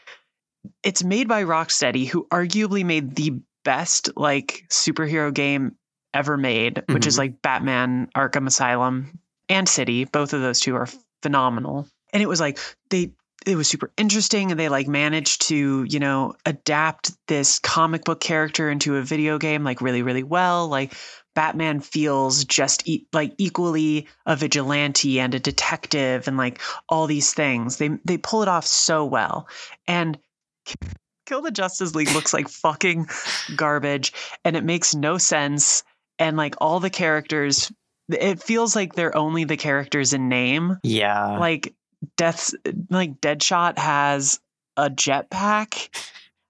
it's 0.83 1.03
made 1.03 1.29
by 1.29 1.43
Rocksteady, 1.43 2.07
who 2.09 2.27
arguably 2.31 2.85
made 2.85 3.17
the 3.17 3.41
best 3.65 4.11
like 4.17 4.65
superhero 4.71 5.35
game 5.35 5.75
ever 6.15 6.37
made, 6.37 6.83
which 6.89 7.07
is 7.07 7.17
Mhm. 7.17 7.19
like 7.19 7.43
Batman 7.43 8.09
Arkham 8.15 8.47
Asylum 8.47 9.19
and 9.49 9.69
City. 9.69 10.05
Both 10.05 10.33
of 10.33 10.41
those 10.41 10.61
two 10.61 10.77
are 10.77 10.89
phenomenal. 11.23 11.89
And 12.13 12.23
it 12.23 12.27
was 12.27 12.41
like 12.41 12.59
they 12.91 13.13
it 13.47 13.57
was 13.57 13.69
super 13.69 13.91
interesting 13.97 14.51
and 14.51 14.59
they 14.59 14.69
like 14.69 14.89
managed 14.89 15.49
to, 15.49 15.85
you 15.85 15.99
know, 15.99 16.35
adapt 16.47 17.13
this 17.27 17.59
comic 17.59 18.05
book 18.05 18.21
character 18.21 18.71
into 18.71 18.97
a 18.97 19.03
video 19.03 19.39
game 19.39 19.65
like 19.65 19.81
really 19.81 20.03
really 20.03 20.23
well. 20.23 20.69
Like 20.69 20.95
Batman 21.35 21.81
feels 21.81 22.45
just 22.45 22.87
e- 22.87 23.07
like 23.13 23.35
equally 23.39 24.07
a 24.27 24.37
vigilante 24.37 25.19
and 25.19 25.35
a 25.35 25.41
detective 25.41 26.29
and 26.29 26.37
like 26.37 26.61
all 26.89 27.07
these 27.07 27.33
things. 27.33 27.79
They 27.79 27.91
they 28.05 28.19
pull 28.19 28.43
it 28.43 28.49
off 28.49 28.67
so 28.67 29.05
well. 29.05 29.49
And 29.87 30.19
Kill 31.25 31.43
the 31.43 31.53
Justice 31.53 31.95
League 31.95 32.11
looks 32.13 32.35
like 32.35 32.49
fucking 32.49 33.07
garbage 33.55 34.13
and 34.45 34.57
it 34.57 34.65
makes 34.65 34.93
no 34.93 35.19
sense 35.19 35.85
and 36.19 36.37
like 36.37 36.57
all 36.61 36.81
the 36.81 36.91
characters 36.91 37.71
it 38.09 38.43
feels 38.43 38.75
like 38.75 38.95
they're 38.95 39.17
only 39.17 39.45
the 39.45 39.57
characters 39.57 40.13
in 40.13 40.29
name. 40.29 40.79
Yeah. 40.83 41.39
Like 41.39 41.75
Death's 42.17 42.55
like 42.91 43.21
Deadshot 43.21 43.79
has 43.79 44.41
a 44.77 44.89
jetpack. 44.91 45.89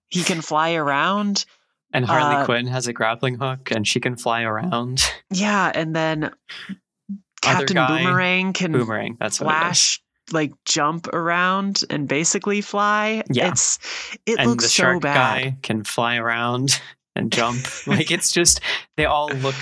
He 0.08 0.22
can 0.22 0.40
fly 0.40 0.74
around. 0.74 1.44
and 1.92 2.04
Harley 2.04 2.36
uh, 2.36 2.44
Quinn 2.44 2.66
has 2.66 2.86
a 2.86 2.92
grappling 2.92 3.36
hook 3.36 3.70
and 3.70 3.86
she 3.86 4.00
can 4.00 4.16
fly 4.16 4.42
around. 4.42 5.02
Yeah, 5.30 5.70
and 5.74 5.94
then 5.96 6.30
Captain 7.40 7.74
guy, 7.74 8.04
Boomerang 8.04 8.52
can 8.52 8.72
Boomerang. 8.72 9.16
That's 9.18 9.38
flash 9.38 10.00
like 10.30 10.52
jump 10.64 11.08
around 11.08 11.82
and 11.90 12.06
basically 12.08 12.60
fly. 12.60 13.22
Yeah. 13.30 13.48
It's 13.48 13.78
it 14.26 14.38
And 14.38 14.48
looks 14.50 14.64
the 14.64 14.70
so 14.70 15.00
bad. 15.00 15.14
guy 15.42 15.56
can 15.62 15.84
fly 15.84 16.16
around 16.16 16.80
and 17.16 17.32
jump. 17.32 17.58
like 17.86 18.10
it's 18.10 18.32
just 18.32 18.60
they 18.96 19.04
all 19.06 19.28
look. 19.28 19.56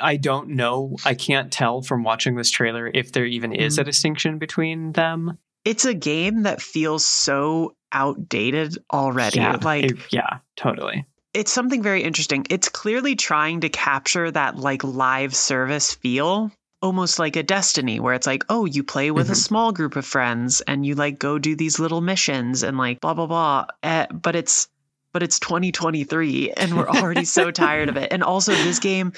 I 0.00 0.16
don't 0.16 0.50
know. 0.50 0.96
I 1.04 1.14
can't 1.14 1.52
tell 1.52 1.82
from 1.82 2.04
watching 2.04 2.36
this 2.36 2.50
trailer 2.50 2.90
if 2.92 3.12
there 3.12 3.24
even 3.26 3.52
is 3.52 3.74
Mm-hmm. 3.74 3.80
a 3.80 3.84
distinction 3.84 4.38
between 4.38 4.92
them. 4.92 5.38
It's 5.64 5.84
a 5.84 5.94
game 5.94 6.42
that 6.44 6.62
feels 6.62 7.04
so 7.04 7.74
outdated 7.92 8.78
already. 8.92 9.38
Yeah, 9.40 9.56
like 9.62 9.84
it- 9.84 9.98
yeah, 10.10 10.38
totally. 10.56 11.04
it's 11.34 11.52
something 11.52 11.82
very 11.82 12.02
interesting. 12.02 12.46
It's 12.50 12.68
clearly 12.68 13.14
trying 13.16 13.60
to 13.60 13.68
capture 13.68 14.30
that 14.30 14.56
like 14.56 14.82
live 14.84 15.34
service 15.36 15.92
feel, 15.94 16.50
almost 16.80 17.18
like 17.18 17.36
a 17.36 17.42
Destiny, 17.42 18.00
where 18.00 18.14
it's 18.14 18.26
like, 18.26 18.44
oh, 18.48 18.64
you 18.64 18.82
play 18.82 19.10
with 19.10 19.26
mm-hmm. 19.26 19.32
a 19.32 19.36
small 19.36 19.72
group 19.72 19.96
of 19.96 20.06
friends 20.06 20.60
and 20.62 20.86
you 20.86 20.94
like 20.94 21.18
go 21.18 21.38
do 21.38 21.54
these 21.56 21.78
little 21.78 22.00
missions 22.00 22.62
and 22.62 22.78
like 22.78 23.00
blah 23.00 23.14
blah 23.14 23.26
blah. 23.26 23.66
Uh, 23.82 24.06
but 24.12 24.34
it's 24.34 24.68
but 25.12 25.22
it's 25.24 25.40
2023 25.40 26.52
and 26.52 26.76
we're 26.76 26.88
already 26.88 27.24
so 27.24 27.50
tired 27.50 27.88
of 27.88 27.96
it. 27.96 28.12
And 28.12 28.22
also, 28.22 28.52
this 28.52 28.78
game 28.78 29.12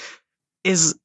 is 0.63 0.95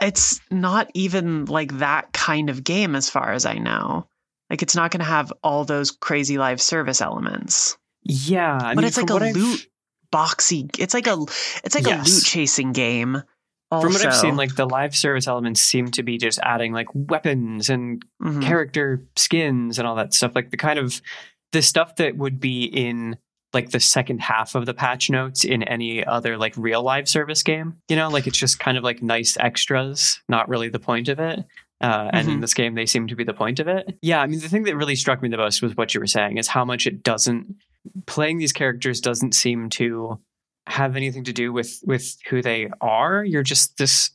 it's 0.00 0.40
not 0.50 0.90
even 0.94 1.46
like 1.46 1.78
that 1.78 2.12
kind 2.12 2.50
of 2.50 2.64
game 2.64 2.94
as 2.94 3.10
far 3.10 3.32
as 3.32 3.46
I 3.46 3.54
know. 3.54 4.06
Like 4.50 4.62
it's 4.62 4.76
not 4.76 4.90
going 4.90 5.00
to 5.00 5.06
have 5.06 5.32
all 5.42 5.64
those 5.64 5.90
crazy 5.90 6.38
live 6.38 6.60
service 6.60 7.00
elements. 7.00 7.76
Yeah, 8.02 8.54
I 8.54 8.74
but 8.74 8.82
mean, 8.82 8.84
it's 8.86 8.96
like 8.96 9.10
a 9.10 9.14
I've... 9.14 9.36
loot 9.36 9.68
boxy. 10.12 10.70
It's 10.78 10.94
like 10.94 11.06
a 11.06 11.18
it's 11.64 11.74
like 11.74 11.86
yes. 11.86 12.08
a 12.08 12.10
loot 12.10 12.24
chasing 12.24 12.72
game. 12.72 13.22
Also. 13.70 13.86
From 13.86 13.92
what 13.92 14.06
I've 14.06 14.16
seen, 14.16 14.36
like 14.36 14.54
the 14.54 14.64
live 14.64 14.96
service 14.96 15.26
elements 15.26 15.60
seem 15.60 15.90
to 15.90 16.02
be 16.02 16.16
just 16.16 16.38
adding 16.42 16.72
like 16.72 16.88
weapons 16.94 17.68
and 17.68 18.02
mm-hmm. 18.22 18.40
character 18.40 19.04
skins 19.14 19.78
and 19.78 19.86
all 19.86 19.96
that 19.96 20.14
stuff. 20.14 20.32
Like 20.34 20.50
the 20.50 20.56
kind 20.56 20.78
of 20.78 21.02
the 21.52 21.60
stuff 21.60 21.96
that 21.96 22.16
would 22.16 22.40
be 22.40 22.64
in 22.64 23.18
like 23.52 23.70
the 23.70 23.80
second 23.80 24.20
half 24.20 24.54
of 24.54 24.66
the 24.66 24.74
patch 24.74 25.08
notes 25.08 25.44
in 25.44 25.62
any 25.62 26.04
other 26.04 26.36
like 26.36 26.54
real 26.56 26.82
live 26.82 27.08
service 27.08 27.42
game. 27.42 27.76
You 27.88 27.96
know, 27.96 28.08
like 28.08 28.26
it's 28.26 28.38
just 28.38 28.58
kind 28.58 28.76
of 28.76 28.84
like 28.84 29.02
nice 29.02 29.36
extras, 29.38 30.20
not 30.28 30.48
really 30.48 30.68
the 30.68 30.78
point 30.78 31.08
of 31.08 31.18
it. 31.18 31.44
Uh, 31.80 32.10
and 32.12 32.26
mm-hmm. 32.26 32.34
in 32.34 32.40
this 32.40 32.54
game, 32.54 32.74
they 32.74 32.86
seem 32.86 33.06
to 33.06 33.14
be 33.14 33.22
the 33.24 33.32
point 33.32 33.60
of 33.60 33.68
it. 33.68 33.96
Yeah, 34.02 34.20
I 34.20 34.26
mean, 34.26 34.40
the 34.40 34.48
thing 34.48 34.64
that 34.64 34.76
really 34.76 34.96
struck 34.96 35.22
me 35.22 35.28
the 35.28 35.36
most 35.36 35.62
was 35.62 35.76
what 35.76 35.94
you 35.94 36.00
were 36.00 36.08
saying 36.08 36.36
is 36.36 36.48
how 36.48 36.64
much 36.64 36.86
it 36.86 37.02
doesn't 37.04 37.54
playing 38.06 38.38
these 38.38 38.52
characters 38.52 39.00
doesn't 39.00 39.34
seem 39.34 39.70
to 39.70 40.18
have 40.66 40.96
anything 40.96 41.24
to 41.24 41.32
do 41.32 41.52
with 41.52 41.80
with 41.84 42.16
who 42.28 42.42
they 42.42 42.68
are. 42.80 43.24
You're 43.24 43.42
just 43.42 43.78
this 43.78 44.10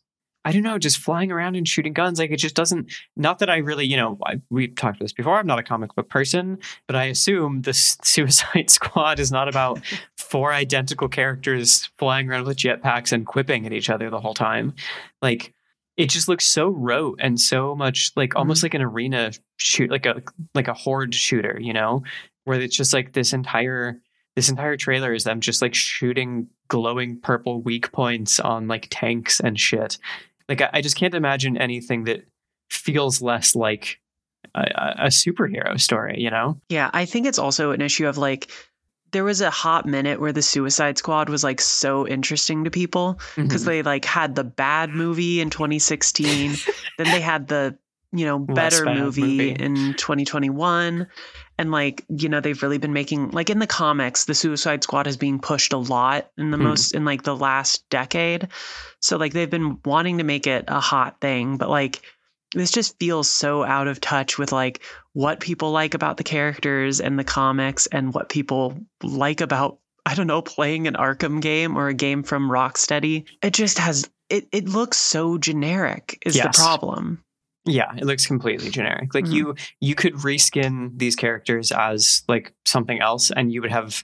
I 0.46 0.52
don't 0.52 0.64
know, 0.64 0.78
just 0.78 0.98
flying 0.98 1.32
around 1.32 1.56
and 1.56 1.68
shooting 1.68 1.94
guns. 1.94 2.20
Like 2.20 2.32
it 2.32 2.38
just 2.38 2.56
doesn't. 2.56 2.92
Not 3.16 3.40
that 3.40 3.50
I 3.50 3.58
really, 3.58 3.86
you 3.86 3.96
know, 3.96 4.18
I, 4.26 4.42
we've 4.50 4.76
talked 4.76 4.98
about 4.98 5.06
this 5.06 5.14
before. 5.14 5.38
I'm 5.38 5.48
not 5.48 5.60
a 5.60 5.64
comic 5.64 5.96
book 5.96 6.10
person, 6.10 6.60
but 6.88 6.96
I 6.96 7.06
assume 7.06 7.62
the 7.62 7.74
Suicide 8.04 8.70
Squad 8.70 9.20
is 9.20 9.32
not 9.32 9.48
about 9.48 9.80
four 10.18 10.52
identical 10.52 11.08
characters 11.08 11.90
flying 11.98 12.30
around 12.30 12.46
with 12.46 12.58
jetpacks 12.58 13.12
and 13.12 13.26
quipping 13.26 13.66
at 13.66 13.74
each 13.74 13.90
other 13.90 14.10
the 14.10 14.20
whole 14.20 14.34
time. 14.34 14.74
Like 15.22 15.54
it 15.96 16.10
just 16.10 16.28
looks 16.28 16.46
so 16.46 16.70
rote 16.70 17.20
and 17.22 17.40
so 17.40 17.76
much 17.76 18.12
like 18.16 18.36
almost 18.36 18.60
mm-hmm. 18.60 18.66
like 18.66 18.74
an 18.74 18.82
arena 18.82 19.32
shoot, 19.58 19.90
like 19.90 20.06
a 20.06 20.22
like 20.54 20.68
a 20.68 20.74
horde 20.74 21.16
shooter, 21.16 21.58
you 21.62 21.72
know, 21.72 22.04
where 22.44 22.60
it's 22.60 22.76
just 22.76 22.94
like 22.94 23.14
this 23.14 23.32
entire 23.32 24.02
this 24.36 24.50
entire 24.50 24.76
trailer 24.76 25.14
is 25.14 25.24
them 25.24 25.40
just 25.40 25.62
like 25.62 25.76
shooting 25.76 26.48
glowing 26.68 27.20
purple 27.22 27.62
weak 27.62 27.92
points 27.92 28.40
on 28.40 28.68
like 28.68 28.88
tanks 28.90 29.40
and 29.40 29.60
shit 29.60 29.98
like 30.50 30.62
I, 30.62 30.70
I 30.74 30.82
just 30.82 30.96
can't 30.96 31.14
imagine 31.14 31.58
anything 31.58 32.06
that 32.06 32.26
feels 32.70 33.22
less 33.22 33.56
like 33.56 34.00
a, 34.56 34.62
a 34.98 35.08
superhero 35.08 35.80
story, 35.80 36.20
you 36.20 36.30
know? 36.30 36.60
Yeah, 36.70 36.90
I 36.94 37.06
think 37.06 37.28
it's 37.28 37.40
also 37.40 37.72
an 37.72 37.82
issue 37.82 38.08
of 38.08 38.18
like 38.18 38.52
there 39.12 39.24
was 39.24 39.42
a 39.42 39.50
hot 39.50 39.86
minute 39.86 40.20
where 40.20 40.34
the 40.34 40.42
Suicide 40.42 40.98
Squad 40.98 41.30
was 41.30 41.44
like 41.44 41.62
so 41.62 42.08
interesting 42.08 42.64
to 42.64 42.72
people 42.72 43.20
because 43.36 43.62
mm-hmm. 43.62 43.70
they 43.70 43.84
like 43.84 44.06
had 44.06 44.36
the 44.36 44.44
bad 44.44 44.90
movie 44.90 45.40
in 45.40 45.50
2016, 45.50 46.56
then 46.98 47.08
they 47.08 47.22
had 47.22 47.48
the 47.48 47.78
you 48.14 48.26
know 48.26 48.40
better 48.40 48.86
movie, 48.86 49.22
movie, 49.22 49.50
in 49.52 49.94
2021 49.96 51.08
and 51.58 51.72
like 51.72 52.06
you 52.10 52.30
know 52.30 52.40
they've 52.40 52.62
really 52.62 52.78
been 52.78 52.94
making 52.94 53.32
like 53.32 53.50
in 53.50 53.60
the 53.60 53.68
comics 53.68 54.26
the 54.26 54.36
suicide 54.36 54.84
squad 54.84 55.08
is 55.08 55.18
being 55.18 55.40
pushed 55.40 55.74
a 55.74 55.78
lot 55.78 56.30
in 56.38 56.52
the 56.52 56.58
mm. 56.58 56.64
most 56.64 56.94
in 56.94 57.06
like 57.06 57.24
the 57.24 57.36
last 57.36 57.88
decade 57.90 58.48
so 59.00 59.18
like 59.18 59.34
they've 59.34 59.50
been 59.50 59.80
wanting 59.84 60.20
to 60.20 60.24
make 60.24 60.48
it 60.48 60.66
a 60.68 60.80
hot 60.80 61.20
thing 61.20 61.58
but 61.58 61.70
like 61.70 62.02
this 62.54 62.72
just 62.72 63.00
feels 63.00 63.28
so 63.28 63.64
out 63.64 63.88
of 63.88 64.00
touch 64.00 64.38
with 64.38 64.52
like 64.52 64.82
what 65.14 65.40
people 65.40 65.72
like 65.72 65.94
about 65.94 66.18
the 66.18 66.24
characters 66.24 67.02
and 67.02 67.18
the 67.18 67.24
comics 67.24 67.88
and 67.88 68.14
what 68.14 68.30
people 68.30 68.78
like 69.02 69.42
about 69.42 69.80
I 70.06 70.16
don't 70.16 70.28
know 70.28 70.42
playing 70.42 70.88
an 70.88 70.96
Arkham 70.96 71.42
game 71.42 71.78
or 71.78 71.88
a 71.88 71.94
game 71.94 72.24
from 72.24 72.50
Rocksteady. 72.50 73.26
It 73.42 73.54
just 73.54 73.80
has 73.80 74.10
it 74.30 74.48
it 74.52 74.68
looks 74.68 74.98
so 74.98 75.38
generic 75.38 76.22
is 76.26 76.36
yes. 76.36 76.58
the 76.58 76.62
problem. 76.62 77.24
Yeah, 77.66 77.96
it 77.96 78.04
looks 78.04 78.26
completely 78.26 78.70
generic. 78.70 79.14
Like 79.14 79.26
mm-hmm. 79.26 79.34
you 79.34 79.56
you 79.80 79.96
could 79.96 80.14
reskin 80.16 80.98
these 80.98 81.16
characters 81.16 81.72
as 81.72 82.24
like 82.28 82.54
something 82.66 83.00
else 83.00 83.32
and 83.32 83.52
you 83.52 83.62
would 83.62 83.72
have 83.72 84.04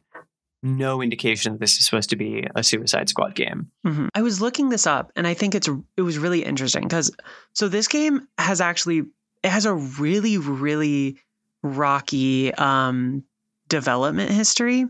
no 0.61 1.01
indication 1.01 1.53
that 1.53 1.59
this 1.59 1.77
is 1.77 1.85
supposed 1.85 2.09
to 2.09 2.15
be 2.15 2.45
a 2.55 2.63
Suicide 2.63 3.09
Squad 3.09 3.35
game. 3.35 3.71
Mm-hmm. 3.85 4.07
I 4.15 4.21
was 4.21 4.41
looking 4.41 4.69
this 4.69 4.87
up 4.87 5.11
and 5.15 5.27
I 5.27 5.33
think 5.33 5.55
it's 5.55 5.69
it 5.97 6.01
was 6.01 6.17
really 6.17 6.43
interesting 6.43 6.87
cuz 6.87 7.11
so 7.53 7.67
this 7.67 7.87
game 7.87 8.27
has 8.37 8.61
actually 8.61 9.03
it 9.43 9.49
has 9.49 9.65
a 9.65 9.73
really 9.73 10.37
really 10.37 11.17
rocky 11.61 12.53
um 12.53 13.23
development 13.67 14.31
history 14.31 14.85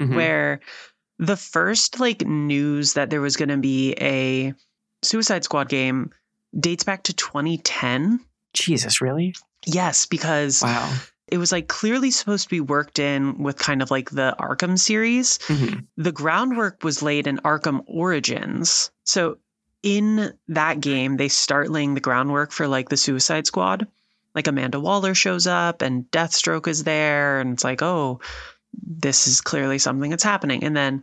mm-hmm. 0.00 0.14
where 0.14 0.60
the 1.18 1.36
first 1.36 2.00
like 2.00 2.26
news 2.26 2.94
that 2.94 3.10
there 3.10 3.20
was 3.20 3.36
going 3.36 3.50
to 3.50 3.58
be 3.58 3.94
a 4.00 4.54
Suicide 5.02 5.44
Squad 5.44 5.68
game 5.68 6.10
dates 6.58 6.84
back 6.84 7.04
to 7.04 7.12
2010. 7.12 8.20
Jesus, 8.52 9.00
really? 9.00 9.34
Yes, 9.66 10.06
because 10.06 10.62
wow. 10.62 10.92
it 11.28 11.38
was 11.38 11.52
like 11.52 11.68
clearly 11.68 12.10
supposed 12.10 12.44
to 12.44 12.50
be 12.50 12.60
worked 12.60 12.98
in 12.98 13.42
with 13.42 13.58
kind 13.58 13.82
of 13.82 13.90
like 13.90 14.10
the 14.10 14.34
Arkham 14.38 14.78
series. 14.78 15.38
Mm-hmm. 15.38 15.80
The 15.96 16.12
groundwork 16.12 16.82
was 16.82 17.02
laid 17.02 17.26
in 17.26 17.38
Arkham 17.38 17.82
Origins. 17.86 18.90
So 19.04 19.38
in 19.82 20.32
that 20.48 20.80
game, 20.80 21.16
they 21.16 21.28
start 21.28 21.70
laying 21.70 21.94
the 21.94 22.00
groundwork 22.00 22.52
for 22.52 22.66
like 22.66 22.88
the 22.88 22.96
Suicide 22.96 23.46
Squad. 23.46 23.86
Like 24.34 24.46
Amanda 24.46 24.78
Waller 24.78 25.14
shows 25.14 25.46
up 25.46 25.82
and 25.82 26.08
Deathstroke 26.10 26.68
is 26.68 26.84
there, 26.84 27.40
and 27.40 27.52
it's 27.52 27.64
like, 27.64 27.82
oh, 27.82 28.20
this 28.72 29.26
is 29.26 29.40
clearly 29.40 29.78
something 29.78 30.10
that's 30.10 30.22
happening. 30.22 30.62
And 30.62 30.76
then 30.76 31.02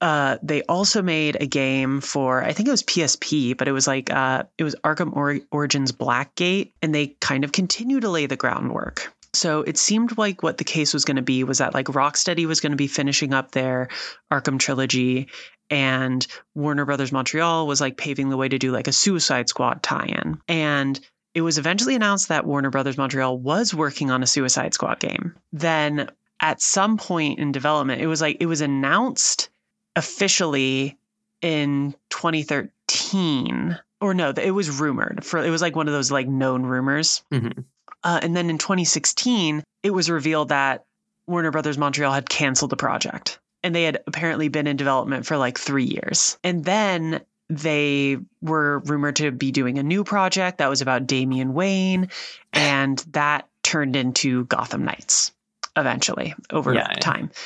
uh, 0.00 0.36
they 0.42 0.62
also 0.62 1.02
made 1.02 1.36
a 1.40 1.46
game 1.46 2.00
for 2.00 2.42
I 2.42 2.52
think 2.52 2.68
it 2.68 2.72
was 2.72 2.82
PSP, 2.82 3.56
but 3.56 3.68
it 3.68 3.72
was 3.72 3.86
like 3.86 4.12
uh, 4.12 4.44
it 4.58 4.64
was 4.64 4.74
Arkham 4.84 5.16
or- 5.16 5.40
Origins 5.50 5.92
Blackgate, 5.92 6.72
and 6.82 6.94
they 6.94 7.08
kind 7.20 7.44
of 7.44 7.52
continue 7.52 8.00
to 8.00 8.10
lay 8.10 8.26
the 8.26 8.36
groundwork. 8.36 9.12
So 9.32 9.62
it 9.62 9.76
seemed 9.76 10.16
like 10.16 10.42
what 10.42 10.58
the 10.58 10.64
case 10.64 10.94
was 10.94 11.04
going 11.04 11.16
to 11.16 11.22
be 11.22 11.44
was 11.44 11.58
that 11.58 11.74
like 11.74 11.86
Rocksteady 11.86 12.46
was 12.46 12.60
going 12.60 12.72
to 12.72 12.76
be 12.76 12.86
finishing 12.86 13.34
up 13.34 13.52
their 13.52 13.88
Arkham 14.30 14.58
trilogy, 14.58 15.28
and 15.70 16.26
Warner 16.54 16.84
Brothers 16.84 17.12
Montreal 17.12 17.66
was 17.66 17.80
like 17.80 17.96
paving 17.96 18.28
the 18.28 18.36
way 18.36 18.48
to 18.48 18.58
do 18.58 18.72
like 18.72 18.88
a 18.88 18.92
Suicide 18.92 19.48
Squad 19.48 19.82
tie-in, 19.82 20.40
and 20.46 21.00
it 21.34 21.40
was 21.40 21.58
eventually 21.58 21.94
announced 21.94 22.28
that 22.28 22.46
Warner 22.46 22.70
Brothers 22.70 22.98
Montreal 22.98 23.38
was 23.38 23.74
working 23.74 24.10
on 24.10 24.22
a 24.22 24.26
Suicide 24.26 24.74
Squad 24.74 25.00
game. 25.00 25.34
Then 25.52 26.10
at 26.40 26.60
some 26.60 26.98
point 26.98 27.38
in 27.38 27.52
development, 27.52 28.02
it 28.02 28.06
was 28.06 28.20
like 28.20 28.38
it 28.40 28.46
was 28.46 28.60
announced 28.60 29.48
officially 29.96 30.98
in 31.42 31.94
2013 32.10 33.78
or 34.00 34.14
no 34.14 34.30
it 34.30 34.50
was 34.50 34.70
rumored 34.70 35.24
for 35.24 35.42
it 35.42 35.50
was 35.50 35.62
like 35.62 35.74
one 35.74 35.88
of 35.88 35.94
those 35.94 36.10
like 36.10 36.28
known 36.28 36.62
rumors 36.62 37.24
mm-hmm. 37.32 37.60
uh, 38.04 38.20
and 38.22 38.36
then 38.36 38.50
in 38.50 38.58
2016 38.58 39.64
it 39.82 39.90
was 39.90 40.10
revealed 40.10 40.50
that 40.50 40.84
warner 41.26 41.50
brothers 41.50 41.78
montreal 41.78 42.12
had 42.12 42.28
canceled 42.28 42.70
the 42.70 42.76
project 42.76 43.38
and 43.62 43.74
they 43.74 43.84
had 43.84 44.02
apparently 44.06 44.48
been 44.48 44.66
in 44.66 44.76
development 44.76 45.26
for 45.26 45.36
like 45.36 45.58
three 45.58 45.84
years 45.84 46.38
and 46.44 46.64
then 46.64 47.20
they 47.48 48.18
were 48.42 48.80
rumored 48.80 49.16
to 49.16 49.30
be 49.30 49.52
doing 49.52 49.78
a 49.78 49.82
new 49.82 50.04
project 50.04 50.58
that 50.58 50.70
was 50.70 50.82
about 50.82 51.06
damian 51.06 51.54
wayne 51.54 52.08
and 52.52 52.98
that 53.10 53.48
turned 53.62 53.96
into 53.96 54.44
gotham 54.44 54.84
knights 54.84 55.32
eventually 55.76 56.34
over 56.50 56.72
yeah, 56.72 56.86
time 56.94 57.30
yeah. 57.32 57.40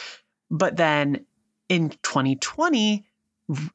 but 0.51 0.76
then 0.76 1.24
in 1.70 1.90
2020, 2.02 3.06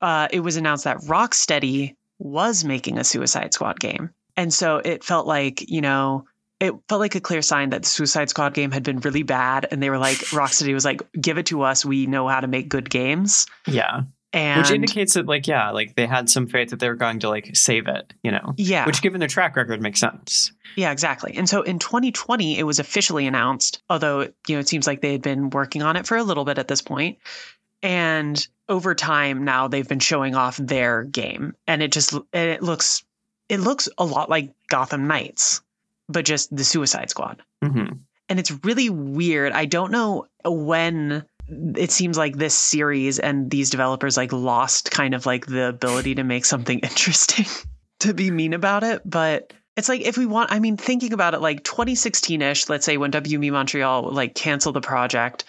uh, 0.01 0.27
it 0.29 0.41
was 0.41 0.57
announced 0.57 0.83
that 0.83 0.97
Rocksteady 0.97 1.95
was 2.19 2.63
making 2.63 2.99
a 2.99 3.03
Suicide 3.03 3.53
Squad 3.53 3.79
game. 3.79 4.11
And 4.37 4.53
so 4.53 4.77
it 4.77 5.03
felt 5.03 5.25
like, 5.25 5.69
you 5.69 5.81
know, 5.81 6.25
it 6.59 6.73
felt 6.87 6.99
like 6.99 7.15
a 7.15 7.21
clear 7.21 7.41
sign 7.41 7.71
that 7.71 7.83
the 7.83 7.87
Suicide 7.87 8.29
Squad 8.29 8.53
game 8.53 8.71
had 8.71 8.83
been 8.83 8.99
really 8.99 9.23
bad. 9.23 9.67
And 9.71 9.81
they 9.81 9.89
were 9.89 9.97
like, 9.97 10.17
Rocksteady 10.31 10.73
was 10.73 10.85
like, 10.85 11.01
give 11.19 11.37
it 11.37 11.47
to 11.47 11.63
us. 11.63 11.85
We 11.85 12.05
know 12.05 12.27
how 12.27 12.41
to 12.41 12.47
make 12.47 12.69
good 12.69 12.89
games. 12.89 13.47
Yeah. 13.65 14.03
And 14.33 14.61
which 14.61 14.71
indicates 14.71 15.13
that, 15.13 15.27
like, 15.27 15.47
yeah, 15.47 15.71
like 15.71 15.95
they 15.95 16.05
had 16.05 16.29
some 16.29 16.47
faith 16.47 16.71
that 16.71 16.81
they 16.81 16.89
were 16.89 16.95
going 16.95 17.19
to 17.19 17.29
like 17.29 17.55
save 17.55 17.87
it, 17.87 18.13
you 18.21 18.31
know? 18.31 18.53
Yeah. 18.57 18.85
Which, 18.85 19.01
given 19.01 19.19
their 19.19 19.29
track 19.29 19.55
record, 19.55 19.81
makes 19.81 20.01
sense. 20.01 20.51
Yeah, 20.75 20.91
exactly. 20.91 21.35
And 21.37 21.47
so 21.47 21.61
in 21.61 21.79
2020, 21.79 22.59
it 22.59 22.63
was 22.63 22.79
officially 22.79 23.27
announced, 23.27 23.81
although, 23.89 24.21
you 24.47 24.55
know, 24.55 24.59
it 24.59 24.67
seems 24.67 24.87
like 24.87 24.99
they 24.99 25.13
had 25.13 25.21
been 25.21 25.49
working 25.51 25.83
on 25.83 25.95
it 25.95 26.05
for 26.05 26.17
a 26.17 26.23
little 26.23 26.43
bit 26.43 26.57
at 26.57 26.67
this 26.67 26.81
point, 26.81 27.17
and 27.85 28.47
over 28.67 28.95
time 28.95 29.45
now 29.45 29.67
they've 29.67 29.87
been 29.87 29.99
showing 29.99 30.33
off 30.35 30.57
their 30.57 31.03
game 31.03 31.53
and 31.67 31.83
it 31.83 31.91
just 31.91 32.15
it 32.33 32.63
looks 32.63 33.03
it 33.47 33.59
looks 33.59 33.87
a 33.97 34.05
lot 34.05 34.29
like 34.29 34.51
Gotham 34.67 35.07
Knights 35.07 35.61
but 36.09 36.25
just 36.25 36.55
the 36.55 36.63
Suicide 36.63 37.09
Squad. 37.09 37.41
Mm-hmm. 37.63 37.93
And 38.29 38.39
it's 38.39 38.51
really 38.63 38.89
weird. 38.89 39.51
I 39.51 39.65
don't 39.65 39.91
know 39.91 40.27
when 40.43 41.25
it 41.47 41.91
seems 41.91 42.17
like 42.17 42.37
this 42.37 42.55
series 42.55 43.19
and 43.19 43.51
these 43.51 43.69
developers 43.69 44.17
like 44.17 44.33
lost 44.33 44.91
kind 44.91 45.13
of 45.13 45.25
like 45.25 45.45
the 45.45 45.69
ability 45.69 46.15
to 46.15 46.23
make 46.23 46.45
something 46.45 46.79
interesting 46.83 47.45
to 47.99 48.13
be 48.13 48.31
mean 48.31 48.53
about 48.53 48.83
it. 48.83 49.01
But 49.05 49.53
it's 49.77 49.89
like 49.89 50.01
if 50.01 50.17
we 50.17 50.25
want, 50.25 50.51
I 50.51 50.59
mean, 50.59 50.77
thinking 50.77 51.13
about 51.13 51.33
it 51.33 51.41
like 51.41 51.63
2016 51.63 52.41
ish, 52.41 52.69
let's 52.69 52.85
say 52.85 52.97
when 52.97 53.11
WME 53.11 53.51
Montreal 53.51 54.11
like 54.11 54.33
canceled 54.33 54.75
the 54.75 54.81
project, 54.81 55.43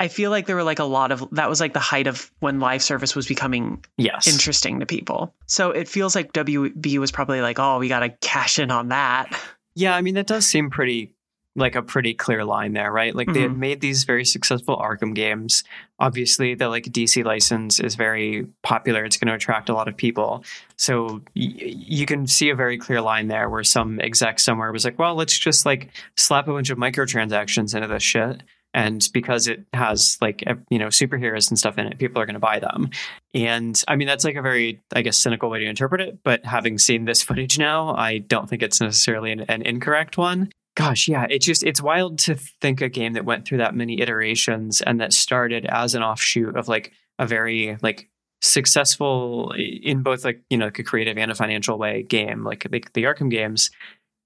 I 0.00 0.08
feel 0.08 0.30
like 0.30 0.46
there 0.46 0.54
were 0.56 0.62
like 0.62 0.78
a 0.78 0.84
lot 0.84 1.10
of 1.12 1.26
that 1.32 1.48
was 1.48 1.60
like 1.60 1.72
the 1.72 1.80
height 1.80 2.06
of 2.06 2.30
when 2.40 2.60
live 2.60 2.82
service 2.82 3.16
was 3.16 3.26
becoming 3.26 3.84
yes. 3.96 4.28
interesting 4.28 4.78
to 4.80 4.86
people. 4.86 5.34
So 5.46 5.70
it 5.72 5.88
feels 5.88 6.14
like 6.14 6.32
WB 6.32 6.98
was 6.98 7.10
probably 7.10 7.40
like, 7.40 7.58
oh, 7.58 7.78
we 7.78 7.88
got 7.88 8.00
to 8.00 8.10
cash 8.20 8.58
in 8.58 8.70
on 8.70 8.88
that. 8.88 9.36
Yeah, 9.74 9.94
I 9.96 10.00
mean, 10.02 10.14
that 10.14 10.26
does 10.26 10.46
seem 10.46 10.70
pretty 10.70 11.14
like 11.56 11.74
a 11.74 11.82
pretty 11.82 12.14
clear 12.14 12.44
line 12.44 12.72
there, 12.74 12.92
right? 12.92 13.12
Like 13.16 13.32
they 13.32 13.40
had 13.40 13.50
Mhm. 13.50 13.56
made 13.56 13.80
these 13.80 14.04
very 14.04 14.24
successful 14.24 14.76
Arkham 14.76 15.12
games. 15.12 15.64
Obviously, 15.98 16.54
the 16.54 16.68
like 16.68 16.84
DC 16.84 17.24
license 17.24 17.80
is 17.80 17.96
very 17.96 18.46
popular. 18.62 19.04
It's 19.04 19.16
going 19.16 19.26
to 19.28 19.34
attract 19.34 19.68
a 19.68 19.74
lot 19.74 19.88
of 19.88 19.96
people. 19.96 20.44
So 20.76 21.20
y- 21.34 21.52
you 21.56 22.06
can 22.06 22.28
see 22.28 22.50
a 22.50 22.54
very 22.54 22.78
clear 22.78 23.00
line 23.00 23.26
there 23.26 23.50
where 23.50 23.64
some 23.64 23.98
exec 24.00 24.38
somewhere 24.38 24.70
was 24.70 24.84
like, 24.84 25.00
"Well, 25.00 25.16
let's 25.16 25.36
just 25.36 25.66
like 25.66 25.88
slap 26.16 26.46
a 26.46 26.52
bunch 26.52 26.70
of 26.70 26.78
microtransactions 26.78 27.74
into 27.74 27.88
this 27.88 28.04
shit." 28.04 28.44
And 28.78 29.08
because 29.12 29.48
it 29.48 29.64
has 29.72 30.16
like 30.20 30.44
you 30.70 30.78
know 30.78 30.86
superheroes 30.86 31.50
and 31.50 31.58
stuff 31.58 31.78
in 31.78 31.86
it, 31.88 31.98
people 31.98 32.22
are 32.22 32.26
going 32.26 32.34
to 32.34 32.40
buy 32.40 32.60
them. 32.60 32.90
And 33.34 33.82
I 33.88 33.96
mean 33.96 34.06
that's 34.06 34.24
like 34.24 34.36
a 34.36 34.42
very 34.42 34.80
I 34.94 35.02
guess 35.02 35.16
cynical 35.16 35.50
way 35.50 35.58
to 35.58 35.66
interpret 35.66 36.00
it. 36.00 36.18
But 36.22 36.44
having 36.44 36.78
seen 36.78 37.04
this 37.04 37.20
footage 37.24 37.58
now, 37.58 37.92
I 37.96 38.18
don't 38.18 38.48
think 38.48 38.62
it's 38.62 38.80
necessarily 38.80 39.32
an, 39.32 39.40
an 39.48 39.62
incorrect 39.62 40.16
one 40.16 40.50
gosh 40.76 41.08
yeah 41.08 41.26
it 41.28 41.40
just 41.40 41.64
it's 41.64 41.82
wild 41.82 42.20
to 42.20 42.36
think 42.36 42.80
a 42.80 42.88
game 42.88 43.14
that 43.14 43.24
went 43.24 43.44
through 43.44 43.58
that 43.58 43.74
many 43.74 44.00
iterations 44.00 44.80
and 44.80 45.00
that 45.00 45.12
started 45.12 45.66
as 45.66 45.96
an 45.96 46.04
offshoot 46.04 46.56
of 46.56 46.68
like 46.68 46.92
a 47.18 47.26
very 47.26 47.76
like 47.82 48.08
successful 48.42 49.52
in 49.56 50.04
both 50.04 50.24
like 50.24 50.40
you 50.50 50.56
know 50.56 50.66
like 50.66 50.78
a 50.78 50.84
creative 50.84 51.18
and 51.18 51.32
a 51.32 51.34
financial 51.34 51.78
way 51.78 52.04
game 52.04 52.44
like 52.44 52.62
the, 52.70 52.84
the 52.94 53.02
arkham 53.02 53.28
games 53.28 53.72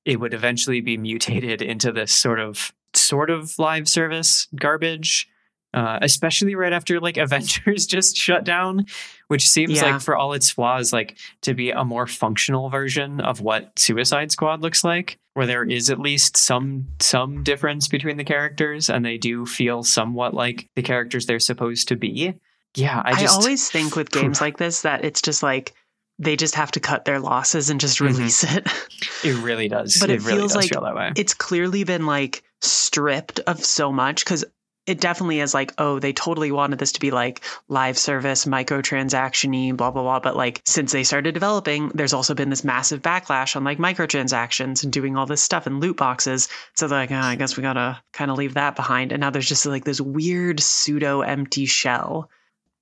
it 0.05 0.20
would 0.20 0.34
eventually 0.34 0.82
be 0.82 0.98
mutated 0.98 1.62
into 1.72 1.90
this 1.90 2.12
sort 2.12 2.38
of 2.38 2.70
sort 2.95 3.30
of 3.30 3.59
live 3.59 3.88
service 3.88 4.49
garbage 4.55 5.28
uh, 5.74 5.99
especially 6.03 6.55
right 6.55 6.74
after 6.74 7.01
like 7.01 7.16
avengers 7.26 7.86
just 7.86 8.16
shut 8.16 8.45
down 8.45 8.84
which 9.28 9.49
seems 9.49 9.72
Yeah. 9.80 9.93
like 9.93 10.03
for 10.03 10.14
all 10.16 10.34
its 10.34 10.51
flaws 10.51 10.93
like 10.93 11.16
to 11.43 11.55
be 11.55 11.70
a 11.70 11.84
more 11.84 12.07
functional 12.07 12.68
version 12.68 13.20
of 13.20 13.40
what 13.40 13.78
suicide 13.78 14.30
squad 14.30 14.61
looks 14.61 14.84
like 14.84 15.18
where 15.34 15.47
there 15.47 15.64
is 15.64 15.88
at 15.88 15.99
least 15.99 16.36
some 16.36 16.88
some 17.01 17.43
difference 17.43 17.88
between 17.88 18.18
the 18.18 18.24
characters 18.24 18.90
and 18.90 19.03
they 19.05 19.16
do 19.16 19.47
feel 19.47 19.82
somewhat 19.82 20.34
like 20.34 20.68
the 20.76 20.82
characters 20.82 21.24
they're 21.24 21.40
supposed 21.40 21.88
to 21.88 21.97
be 21.97 22.34
yeah 22.76 23.01
i 23.07 23.12
I, 23.12 23.20
just 23.20 23.38
always 23.40 23.70
think 23.70 23.97
with 23.97 24.11
games 24.18 24.43
like 24.43 24.59
this 24.59 24.82
that 24.82 25.05
it's 25.07 25.22
just 25.22 25.43
like 25.43 25.72
they 26.18 26.36
just 26.36 26.55
have 26.57 26.70
to 26.72 26.80
cut 26.80 27.07
their 27.07 27.18
losses 27.18 27.70
and 27.70 27.80
just 27.80 27.99
Mhm. 27.99 28.07
release 28.09 28.45
it. 28.45 28.66
it 29.24 29.43
really 29.43 29.66
does 29.68 29.97
But 29.99 30.11
it 30.11 30.20
really 30.22 30.36
feels 30.40 30.53
does 30.53 30.57
like 30.57 30.68
feel 30.70 30.82
that 30.82 30.95
way 30.95 31.12
it's 31.16 31.32
clearly 31.32 31.84
been 31.84 32.05
like 32.05 32.43
stripped 32.64 33.40
of 33.40 33.64
so 33.64 33.92
much 33.92 34.24
because 34.24 34.44
it 34.84 35.00
definitely 35.00 35.38
is 35.38 35.54
like, 35.54 35.72
oh, 35.78 36.00
they 36.00 36.12
totally 36.12 36.50
wanted 36.50 36.78
this 36.78 36.92
to 36.92 37.00
be 37.00 37.12
like 37.12 37.40
live 37.68 37.96
service, 37.96 38.46
microtransaction-y, 38.46 39.72
blah, 39.76 39.92
blah, 39.92 40.02
blah. 40.02 40.18
But 40.18 40.36
like 40.36 40.60
since 40.66 40.90
they 40.90 41.04
started 41.04 41.34
developing, 41.34 41.90
there's 41.94 42.12
also 42.12 42.34
been 42.34 42.50
this 42.50 42.64
massive 42.64 43.00
backlash 43.00 43.54
on 43.54 43.62
like 43.62 43.78
microtransactions 43.78 44.82
and 44.82 44.92
doing 44.92 45.16
all 45.16 45.26
this 45.26 45.42
stuff 45.42 45.66
and 45.68 45.80
loot 45.80 45.96
boxes. 45.96 46.48
So 46.74 46.88
they're 46.88 46.98
like, 46.98 47.12
oh, 47.12 47.16
I 47.16 47.36
guess 47.36 47.56
we 47.56 47.62
gotta 47.62 48.02
kind 48.12 48.30
of 48.30 48.38
leave 48.38 48.54
that 48.54 48.74
behind. 48.74 49.12
And 49.12 49.20
now 49.20 49.30
there's 49.30 49.48
just 49.48 49.66
like 49.66 49.84
this 49.84 50.00
weird 50.00 50.58
pseudo 50.58 51.20
empty 51.20 51.66
shell. 51.66 52.28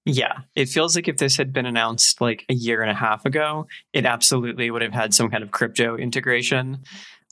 Yeah, 0.06 0.38
it 0.54 0.70
feels 0.70 0.96
like 0.96 1.08
if 1.08 1.18
this 1.18 1.36
had 1.36 1.52
been 1.52 1.66
announced 1.66 2.22
like 2.22 2.46
a 2.48 2.54
year 2.54 2.80
and 2.80 2.90
a 2.90 2.94
half 2.94 3.26
ago, 3.26 3.66
it 3.92 4.06
absolutely 4.06 4.70
would 4.70 4.80
have 4.80 4.94
had 4.94 5.12
some 5.12 5.30
kind 5.30 5.44
of 5.44 5.50
crypto 5.50 5.96
integration. 5.96 6.78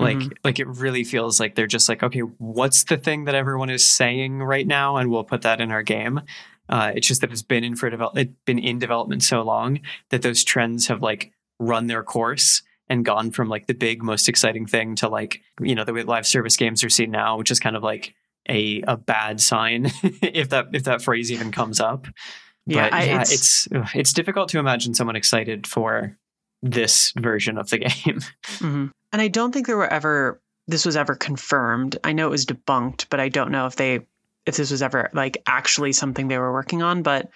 Like, 0.00 0.16
Mhm. 0.18 0.32
like 0.44 0.58
it 0.60 0.66
really 0.68 1.02
feels 1.04 1.40
like 1.40 1.54
they're 1.56 1.66
just 1.66 1.88
like, 1.88 2.02
okay, 2.02 2.20
what's 2.20 2.84
the 2.84 2.96
thing 2.96 3.24
that 3.24 3.34
everyone 3.34 3.68
is 3.70 3.84
saying 3.84 4.38
right 4.42 4.66
now, 4.66 4.96
and 4.96 5.10
we'll 5.10 5.24
put 5.24 5.42
that 5.42 5.60
in 5.60 5.72
our 5.72 5.82
game. 5.82 6.20
Uh, 6.68 6.92
it's 6.94 7.06
just 7.08 7.20
that 7.22 7.32
it's 7.32 7.42
been 7.42 7.64
in 7.64 7.74
for 7.74 7.88
develop, 7.90 8.16
it's 8.16 8.32
been 8.44 8.58
in 8.58 8.78
development 8.78 9.22
so 9.22 9.42
long 9.42 9.80
that 10.10 10.22
those 10.22 10.44
trends 10.44 10.86
have 10.88 11.02
like 11.02 11.32
run 11.58 11.86
their 11.88 12.02
course 12.04 12.62
and 12.90 13.04
gone 13.04 13.30
from 13.30 13.48
like 13.48 13.66
the 13.66 13.74
big, 13.74 14.02
most 14.02 14.28
exciting 14.28 14.66
thing 14.66 14.94
to 14.96 15.08
like 15.08 15.40
you 15.60 15.74
know 15.74 15.84
the 15.84 15.92
way 15.92 16.02
live 16.04 16.26
service 16.26 16.56
games 16.56 16.84
are 16.84 16.88
seen 16.90 17.10
now, 17.10 17.36
which 17.36 17.50
is 17.50 17.58
kind 17.58 17.74
of 17.74 17.82
like 17.82 18.14
a 18.48 18.82
a 18.86 18.96
bad 18.96 19.40
sign 19.40 19.86
if 20.22 20.50
that 20.50 20.66
if 20.72 20.84
that 20.84 21.02
phrase 21.02 21.30
even 21.32 21.50
comes 21.52 21.80
up 21.80 22.06
Yeah, 22.66 22.84
but 22.88 22.92
I- 22.94 23.04
yeah, 23.04 23.12
it's- 23.22 23.32
it's 23.32 23.68
it's 23.94 24.12
difficult 24.12 24.48
to 24.50 24.58
imagine 24.58 24.94
someone 24.94 25.16
excited 25.16 25.66
for 25.66 26.16
this 26.62 27.12
version 27.16 27.58
of 27.58 27.70
the 27.70 27.78
game. 27.78 28.20
Mhm. 28.58 28.90
And 29.12 29.22
I 29.22 29.28
don't 29.28 29.52
think 29.52 29.66
there 29.66 29.76
were 29.76 29.92
ever 29.92 30.40
this 30.66 30.84
was 30.84 30.96
ever 30.96 31.14
confirmed. 31.14 31.96
I 32.04 32.12
know 32.12 32.26
it 32.26 32.30
was 32.30 32.44
debunked, 32.44 33.06
but 33.08 33.20
I 33.20 33.28
don't 33.30 33.50
know 33.50 33.66
if 33.66 33.76
they 33.76 34.00
if 34.44 34.56
this 34.56 34.70
was 34.70 34.82
ever 34.82 35.08
like 35.14 35.42
actually 35.46 35.92
something 35.92 36.28
they 36.28 36.38
were 36.38 36.52
working 36.52 36.82
on. 36.82 37.02
But 37.02 37.30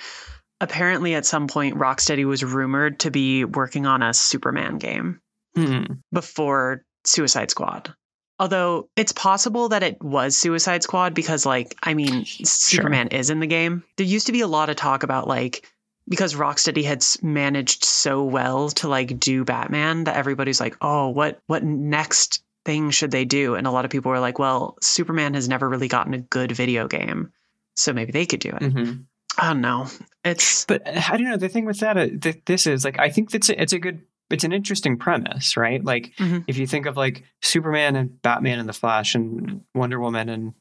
apparently, 0.61 1.15
at 1.15 1.25
some 1.27 1.49
point, 1.49 1.77
Rocksteady 1.79 2.25
was 2.27 2.45
rumored 2.45 3.01
to 3.01 3.11
be 3.11 3.45
working 3.45 3.87
on 3.87 4.03
a 4.03 4.13
Superman 4.15 4.79
game 4.79 5.21
Hmm. 5.55 5.85
before 6.13 6.85
Suicide 7.05 7.51
Squad. 7.51 7.95
Although 8.39 8.89
it's 8.97 9.13
possible 9.13 9.69
that 9.69 9.83
it 9.83 10.03
was 10.03 10.37
Suicide 10.37 10.83
Squad 10.83 11.15
because, 11.15 11.47
like, 11.47 11.77
I 11.83 11.95
mean, 11.95 12.25
Superman 12.27 13.09
is 13.09 13.31
in 13.31 13.41
the 13.41 13.47
game. 13.47 13.85
There 13.97 14.07
used 14.07 14.27
to 14.27 14.33
be 14.33 14.41
a 14.41 14.47
lot 14.47 14.69
of 14.71 14.77
talk 14.77 15.03
about, 15.05 15.29
like, 15.29 15.71
because 16.09 16.35
Rocksteady 16.35 16.85
had 16.85 17.05
managed 17.23 17.85
so 17.85 18.23
well 18.25 18.69
to 18.71 18.89
like 18.89 19.19
do 19.21 19.45
Batman 19.45 20.05
that 20.05 20.17
everybody's 20.17 20.61
like, 20.61 20.77
oh, 20.81 21.09
what 21.09 21.41
what 21.47 21.63
next 21.65 22.43
thing 22.65 22.91
should 22.91 23.11
they 23.11 23.25
do? 23.25 23.55
And 23.55 23.67
a 23.67 23.71
lot 23.71 23.85
of 23.85 23.91
people 23.91 24.11
were 24.11 24.21
like, 24.21 24.39
well, 24.39 24.77
Superman 24.81 25.35
has 25.35 25.49
never 25.49 25.69
really 25.69 25.89
gotten 25.89 26.15
a 26.15 26.19
good 26.19 26.53
video 26.53 26.87
game, 26.89 27.33
so 27.77 27.93
maybe 27.93 28.13
they 28.13 28.27
could 28.27 28.41
do 28.41 28.51
it. 28.51 28.61
Mhm. 28.63 29.05
I 29.39 29.49
don't 29.49 29.61
know. 29.63 29.87
It's 30.25 30.65
But 30.67 30.87
I 30.87 31.17
don't 31.17 31.25
know. 31.29 31.37
The 31.39 31.49
thing 31.49 31.65
with 31.65 31.81
that, 31.81 31.97
uh, 31.97 32.07
th- 32.21 32.43
this 32.45 32.67
is 32.67 32.85
like 32.85 32.99
I 32.99 33.09
think 33.09 33.31
that's 33.31 33.49
a, 33.49 33.61
it's 33.61 33.73
a 33.73 33.79
good, 33.79 34.03
it's 34.31 34.45
an 34.45 34.53
interesting 34.53 34.99
premise, 34.99 35.57
right? 35.57 35.83
Like 35.83 36.13
Mhm. 36.19 36.45
if 36.47 36.59
you 36.59 36.67
think 36.67 36.87
of 36.87 36.97
like 36.97 37.25
Superman 37.41 37.97
and 37.97 38.21
Batman 38.23 38.59
and 38.59 38.69
the 38.69 38.73
Flash 38.75 39.15
and 39.15 39.63
Wonder 39.75 39.99
Woman 39.99 40.29
and 40.29 40.53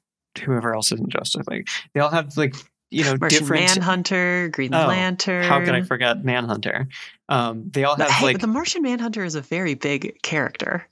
whoever 0.43 0.73
else 0.73 0.91
is 0.93 0.99
in 1.01 1.09
Justice 1.09 1.45
League, 1.47 1.67
they 1.93 1.99
all 1.99 2.09
have 2.09 2.37
like 2.37 2.55
you 2.91 3.03
know 3.03 3.15
Martian 3.19 3.39
different. 3.39 3.67
Manhunter, 3.75 4.49
Green 4.49 4.73
Oh, 4.73 4.87
Lantern. 4.87 5.43
How 5.43 5.59
could 5.63 5.73
I 5.73 5.81
forget 5.81 6.23
Manhunter? 6.23 6.87
Um, 7.29 7.69
they 7.71 7.83
all 7.85 7.95
But, 7.97 8.09
have 8.09 8.19
hey, 8.19 8.25
like 8.27 8.35
but 8.35 8.41
the 8.41 8.47
Martian 8.47 8.83
Manhunter 8.83 9.23
is 9.23 9.35
a 9.35 9.41
very 9.41 9.73
big 9.73 10.21
character. 10.21 10.85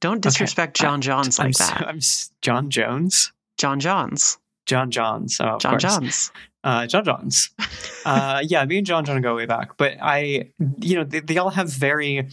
Don't 0.00 0.22
disrespect 0.22 0.76
John 0.76 1.00
Johns 1.02 1.38
I'm, 1.38 1.48
like 1.48 1.56
that. 1.56 1.86
I'm 1.86 2.00
John 2.42 2.70
Jones. 2.70 3.32
John 3.58 3.78
Johns. 3.80 4.38
John 4.66 4.90
Johns. 4.90 5.38
Oh, 5.40 5.58
John 5.58 5.72
course. 5.72 5.82
Johns. 5.82 6.32
uh, 6.64 6.86
John 6.86 7.04
Johns. 7.04 7.50
uh, 8.06 8.40
yeah, 8.42 8.64
me 8.64 8.78
and 8.78 8.86
John 8.86 9.04
John 9.04 9.20
go 9.20 9.36
way 9.36 9.44
back, 9.46 9.76
but 9.76 9.96
I, 10.00 10.50
you 10.78 10.96
know, 10.96 11.04
they, 11.04 11.20
they 11.20 11.36
all 11.38 11.50
have 11.50 11.70
very, 11.70 12.28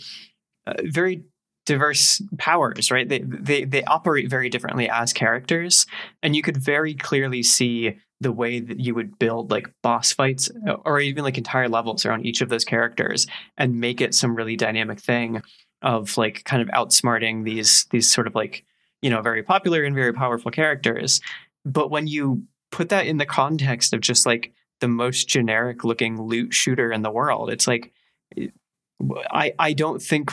uh, 0.65 0.73
very 0.83 1.23
diverse 1.65 2.21
powers, 2.37 2.91
right? 2.91 3.09
They, 3.09 3.19
they 3.19 3.65
they 3.65 3.83
operate 3.83 4.29
very 4.29 4.49
differently 4.49 4.89
as 4.89 5.11
characters, 5.11 5.85
and 6.23 6.33
you 6.35 6.41
could 6.41 6.55
very 6.57 6.93
clearly 6.93 7.43
see 7.43 7.97
the 8.19 8.31
way 8.31 8.59
that 8.59 8.79
you 8.79 8.95
would 8.95 9.19
build 9.19 9.51
like 9.51 9.69
boss 9.83 10.11
fights 10.11 10.49
uh, 10.67 10.73
or 10.85 10.99
even 10.99 11.23
like 11.23 11.37
entire 11.37 11.69
levels 11.69 12.05
around 12.05 12.25
each 12.25 12.41
of 12.41 12.49
those 12.49 12.65
characters 12.65 13.27
and 13.57 13.79
make 13.79 14.01
it 14.01 14.15
some 14.15 14.35
really 14.35 14.55
dynamic 14.55 14.99
thing 14.99 15.41
of 15.83 16.17
like 16.17 16.43
kind 16.43 16.61
of 16.61 16.67
outsmarting 16.69 17.43
these 17.43 17.85
these 17.91 18.11
sort 18.11 18.25
of 18.25 18.33
like 18.33 18.63
you 19.01 19.09
know 19.09 19.21
very 19.21 19.43
popular 19.43 19.83
and 19.83 19.95
very 19.95 20.13
powerful 20.13 20.51
characters. 20.51 21.21
But 21.63 21.91
when 21.91 22.07
you 22.07 22.43
put 22.71 22.89
that 22.89 23.05
in 23.05 23.17
the 23.17 23.25
context 23.25 23.93
of 23.93 24.01
just 24.01 24.25
like 24.25 24.53
the 24.79 24.87
most 24.87 25.27
generic 25.27 25.83
looking 25.83 26.21
loot 26.21 26.53
shooter 26.53 26.91
in 26.91 27.01
the 27.01 27.11
world 27.11 27.49
it's 27.49 27.67
like 27.67 27.91
i 29.31 29.53
i 29.59 29.73
don't 29.73 30.01
think 30.01 30.31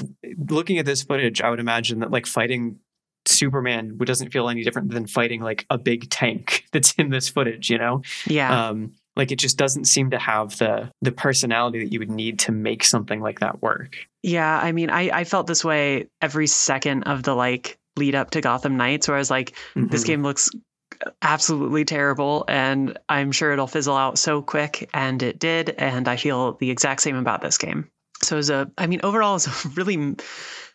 looking 0.49 0.79
at 0.79 0.87
this 0.87 1.03
footage 1.03 1.41
i 1.41 1.51
would 1.51 1.61
imagine 1.61 2.01
that 2.01 2.11
like 2.11 2.27
fighting 2.27 2.79
superman 3.27 3.97
doesn't 4.05 4.31
feel 4.33 4.49
any 4.49 4.63
different 4.63 4.91
than 4.91 5.07
fighting 5.07 5.41
like 5.41 5.65
a 5.71 5.79
big 5.79 6.11
tank 6.11 6.65
that's 6.73 6.93
in 6.95 7.11
this 7.11 7.29
footage 7.29 7.71
you 7.71 7.79
know 7.79 8.03
Yeah. 8.27 8.69
um 8.69 8.93
like 9.17 9.31
it 9.33 9.39
just 9.39 9.57
doesn't 9.57 9.85
seem 9.85 10.11
to 10.11 10.19
have 10.19 10.59
the 10.59 10.91
the 11.01 11.13
personality 11.13 11.79
that 11.85 11.93
you 11.93 11.99
would 12.01 12.11
need 12.11 12.39
to 12.41 12.53
make 12.53 12.85
something 12.85 13.21
like 13.21 13.41
that 13.41 13.63
work 13.63 13.97
Yeah, 14.23 14.59
I 14.59 14.73
mean, 14.73 14.91
I, 14.91 15.21
I 15.21 15.25
felt 15.25 15.47
this 15.47 15.65
way 15.65 16.09
every 16.21 16.47
second 16.49 17.05
of 17.05 17.23
the 17.23 17.35
like 17.35 17.79
lead 17.97 18.15
up 18.15 18.31
to 18.33 18.41
Gotham 18.41 18.77
Knights, 18.77 19.07
where 19.07 19.17
I 19.17 19.21
was 19.21 19.31
like, 19.31 19.55
this 19.77 20.03
Mhm. 20.03 20.07
game 20.07 20.23
looks 20.25 20.51
absolutely 21.23 21.85
terrible, 21.85 22.45
and 22.49 22.99
I'm 23.09 23.33
sure 23.33 23.53
it'll 23.53 23.67
fizzle 23.67 23.97
out 23.97 24.19
so 24.19 24.43
quick, 24.43 24.89
and 24.95 25.23
it 25.23 25.39
did, 25.39 25.71
and 25.71 26.09
I 26.09 26.17
feel 26.17 26.55
the 26.55 26.71
exact 26.71 27.03
same 27.03 27.17
about 27.17 27.41
this 27.43 27.59
game. 27.59 27.89
So 28.23 28.37
it 28.37 28.39
was 28.39 28.51
a, 28.51 28.71
I 28.79 28.87
mean, 28.87 29.01
overall, 29.03 29.33
it 29.33 29.47
was 29.47 29.47
a 29.47 29.69
really, 29.77 30.17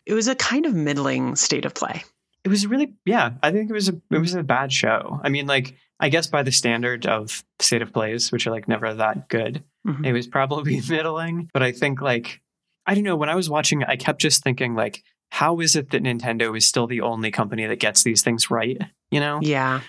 it 0.06 0.14
was 0.14 0.28
a 0.28 0.34
kind 0.34 0.66
of 0.66 0.74
middling 0.74 1.36
state 1.36 1.64
of 1.64 1.74
play. 1.74 2.04
It 2.44 2.48
was 2.48 2.66
really 2.66 2.94
yeah 3.04 3.32
i 3.42 3.50
think 3.50 3.68
it 3.70 3.72
was 3.72 3.88
a 3.88 4.00
it 4.10 4.18
was 4.18 4.34
a 4.34 4.42
bad 4.42 4.72
show 4.72 5.20
i 5.22 5.28
mean 5.28 5.46
like 5.46 5.74
i 5.98 6.08
guess 6.08 6.26
by 6.26 6.42
the 6.42 6.52
standard 6.52 7.06
of 7.06 7.44
state 7.60 7.82
of 7.82 7.92
plays 7.92 8.32
which 8.32 8.46
are 8.46 8.50
like 8.50 8.68
never 8.68 8.92
that 8.94 9.28
good 9.28 9.62
Mhm. 9.86 10.04
it 10.06 10.12
was 10.12 10.26
probably 10.26 10.80
middling 10.88 11.48
but 11.54 11.62
i 11.62 11.72
think 11.72 12.00
like 12.02 12.40
i 12.86 12.94
don't 12.94 13.04
know 13.04 13.16
when 13.16 13.28
i 13.30 13.34
was 13.34 13.48
watching 13.48 13.82
i 13.84 13.96
kept 13.96 14.20
just 14.20 14.42
thinking 14.42 14.74
like 14.74 15.02
how 15.30 15.60
is 15.60 15.74
it 15.76 15.90
that 15.90 16.02
nintendo 16.02 16.54
is 16.56 16.66
still 16.66 16.86
the 16.86 17.00
only 17.00 17.30
company 17.30 17.66
that 17.66 17.80
gets 17.80 18.02
these 18.02 18.22
things 18.22 18.50
right 18.50 18.78
you 19.10 19.20
know 19.20 19.40
Yeah. 19.42 19.80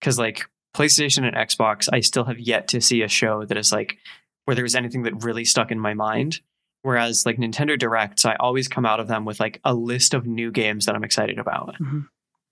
because 0.00 0.18
like 0.18 0.46
PlayStation 0.76 1.26
and 1.26 1.34
Xbox, 1.34 1.88
I 1.90 2.00
still 2.00 2.24
have 2.24 2.38
yet 2.38 2.68
to 2.68 2.82
see 2.82 3.00
a 3.00 3.08
show 3.08 3.46
that 3.46 3.56
is 3.56 3.72
like 3.72 3.96
where 4.44 4.54
there 4.54 4.62
was 4.62 4.74
anything 4.74 5.04
that 5.04 5.24
really 5.24 5.46
stuck 5.46 5.70
in 5.70 5.80
my 5.80 5.94
mind. 5.94 6.40
Whereas 6.86 7.26
like 7.26 7.36
Nintendo 7.36 7.76
Directs, 7.76 8.24
I 8.24 8.36
always 8.36 8.68
come 8.68 8.86
out 8.86 9.00
of 9.00 9.08
them 9.08 9.24
with 9.24 9.40
like 9.40 9.60
a 9.64 9.74
list 9.74 10.14
of 10.14 10.24
new 10.24 10.52
games 10.52 10.86
that 10.86 10.94
I'm 10.94 11.02
excited 11.02 11.40
about. 11.40 11.74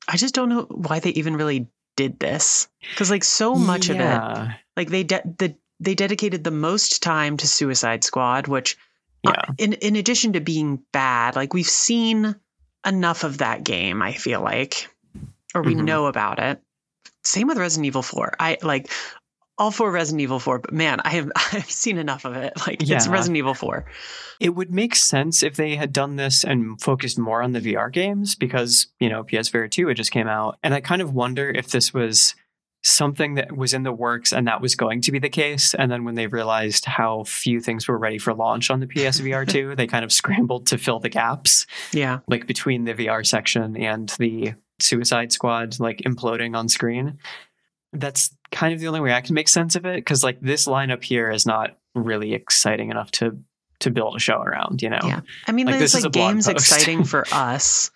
I 0.08 0.16
just 0.16 0.34
don't 0.34 0.48
know 0.48 0.62
why 0.70 0.98
they 0.98 1.10
even 1.10 1.36
really 1.36 1.68
did 1.96 2.18
this 2.18 2.66
because 2.90 3.12
like 3.12 3.22
so 3.22 3.54
much 3.54 3.90
of 3.90 3.96
it 4.00 4.48
like 4.76 4.90
they 4.90 5.04
de- 5.04 5.22
the 5.38 5.54
they 5.78 5.94
dedicated 5.94 6.42
the 6.42 6.50
most 6.50 7.00
time 7.00 7.36
to 7.36 7.46
Suicide 7.46 8.02
Squad, 8.02 8.48
which 8.48 8.76
uh, 9.24 9.30
Yeah. 9.36 9.44
in 9.58 9.72
in 9.74 9.94
addition 9.94 10.32
to 10.32 10.40
being 10.40 10.82
bad, 10.92 11.36
like 11.36 11.54
we've 11.54 11.64
seen 11.68 12.34
enough 12.84 13.22
of 13.22 13.38
that 13.38 13.62
game. 13.62 14.02
I 14.02 14.14
feel 14.14 14.40
like, 14.42 14.88
or 15.54 15.62
we 15.62 15.76
Mhm. 15.76 15.84
know 15.84 16.06
about 16.06 16.40
it. 16.40 16.60
Same 17.22 17.46
with 17.46 17.56
Resident 17.58 17.86
Evil 17.86 18.02
Four. 18.02 18.34
I 18.40 18.58
like 18.62 18.90
all 19.58 19.70
four 19.70 19.90
Resident 19.90 20.20
Evil 20.20 20.38
Four, 20.38 20.58
but 20.58 20.72
man, 20.72 21.00
I 21.04 21.10
have 21.10 21.30
I've 21.52 21.70
seen 21.70 21.98
enough 21.98 22.24
of 22.24 22.34
it. 22.36 22.52
Like 22.66 22.82
it's 22.88 23.08
Resident 23.08 23.36
Evil 23.36 23.54
Four. 23.54 23.86
It 24.40 24.50
would 24.50 24.72
make 24.72 24.94
sense 24.96 25.42
if 25.42 25.56
they 25.56 25.76
had 25.76 25.92
done 25.92 26.16
this 26.16 26.44
and 26.44 26.80
focused 26.80 27.18
more 27.18 27.40
on 27.42 27.52
the 27.52 27.60
VR 27.60 27.92
games 27.92 28.34
because, 28.34 28.88
you 28.98 29.08
know, 29.08 29.22
PSVR 29.22 29.70
2 29.70 29.88
it 29.88 29.94
just 29.94 30.10
came 30.10 30.26
out. 30.26 30.58
And 30.62 30.74
I 30.74 30.80
kind 30.80 31.00
of 31.00 31.14
wonder 31.14 31.50
if 31.50 31.68
this 31.68 31.94
was 31.94 32.34
something 32.82 33.34
that 33.36 33.56
was 33.56 33.72
in 33.72 33.82
the 33.82 33.92
works 33.92 34.32
and 34.32 34.46
that 34.46 34.60
was 34.60 34.74
going 34.74 35.00
to 35.00 35.12
be 35.12 35.18
the 35.18 35.30
case. 35.30 35.72
And 35.72 35.90
then 35.90 36.04
when 36.04 36.16
they 36.16 36.26
realized 36.26 36.84
how 36.84 37.24
few 37.24 37.60
things 37.60 37.88
were 37.88 37.96
ready 37.96 38.18
for 38.18 38.34
launch 38.34 38.70
on 38.70 38.80
the 38.80 38.86
PSVR 38.86 39.48
2, 39.48 39.76
they 39.76 39.86
kind 39.86 40.04
of 40.04 40.12
scrambled 40.12 40.66
to 40.66 40.78
fill 40.78 40.98
the 40.98 41.08
gaps, 41.08 41.66
Yeah, 41.92 42.18
like 42.28 42.46
between 42.46 42.84
the 42.84 42.94
VR 42.94 43.24
section 43.24 43.76
and 43.76 44.10
the 44.18 44.54
Suicide 44.80 45.32
Squad, 45.32 45.78
like 45.80 45.98
imploding 45.98 46.56
on 46.56 46.68
screen. 46.68 47.18
That's 47.94 48.34
kind 48.50 48.74
of 48.74 48.80
the 48.80 48.88
only 48.88 49.00
way 49.00 49.12
I 49.12 49.20
can 49.20 49.34
make 49.34 49.48
sense 49.48 49.76
of 49.76 49.86
it 49.86 49.96
because, 49.96 50.22
like, 50.22 50.40
this 50.40 50.66
lineup 50.66 51.02
here 51.02 51.30
is 51.30 51.46
not 51.46 51.76
really 51.94 52.34
exciting 52.34 52.90
enough 52.90 53.10
to 53.12 53.38
to 53.80 53.90
build 53.90 54.16
a 54.16 54.18
show 54.18 54.40
around, 54.40 54.82
you 54.82 54.88
know? 54.88 55.00
Yeah. 55.04 55.20
I 55.46 55.52
mean, 55.52 55.66
Like, 55.66 55.78
this 55.78 55.94
is 55.94 56.04
like 56.04 56.08
a 56.10 56.12
games 56.12 56.46
post. 56.46 56.56
exciting 56.56 57.04
for 57.12 57.26
us. 57.32 57.90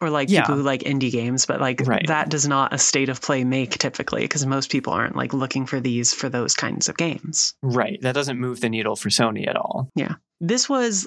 Or 0.00 0.10
like 0.10 0.28
Yeah. 0.28 0.42
people 0.42 0.56
who 0.56 0.62
like 0.62 0.82
indie 0.82 1.10
games, 1.10 1.46
but 1.46 1.60
like 1.60 1.80
Right. 1.84 2.06
that 2.08 2.28
does 2.28 2.46
not 2.46 2.74
a 2.74 2.78
state 2.78 3.08
of 3.08 3.22
play 3.22 3.42
make 3.44 3.70
typically 3.78 4.22
because 4.22 4.44
most 4.44 4.70
people 4.70 4.92
aren't 4.92 5.16
like 5.16 5.32
looking 5.32 5.64
for 5.66 5.80
these 5.80 6.12
for 6.12 6.28
those 6.28 6.54
kinds 6.54 6.88
of 6.90 6.96
games. 6.98 7.54
Right. 7.62 7.98
That 8.02 8.14
doesn't 8.14 8.38
move 8.38 8.60
the 8.60 8.68
needle 8.68 8.96
for 8.96 9.08
Sony 9.08 9.48
at 9.48 9.56
all. 9.56 9.88
Yeah. 9.94 10.16
This 10.40 10.68
was 10.68 11.06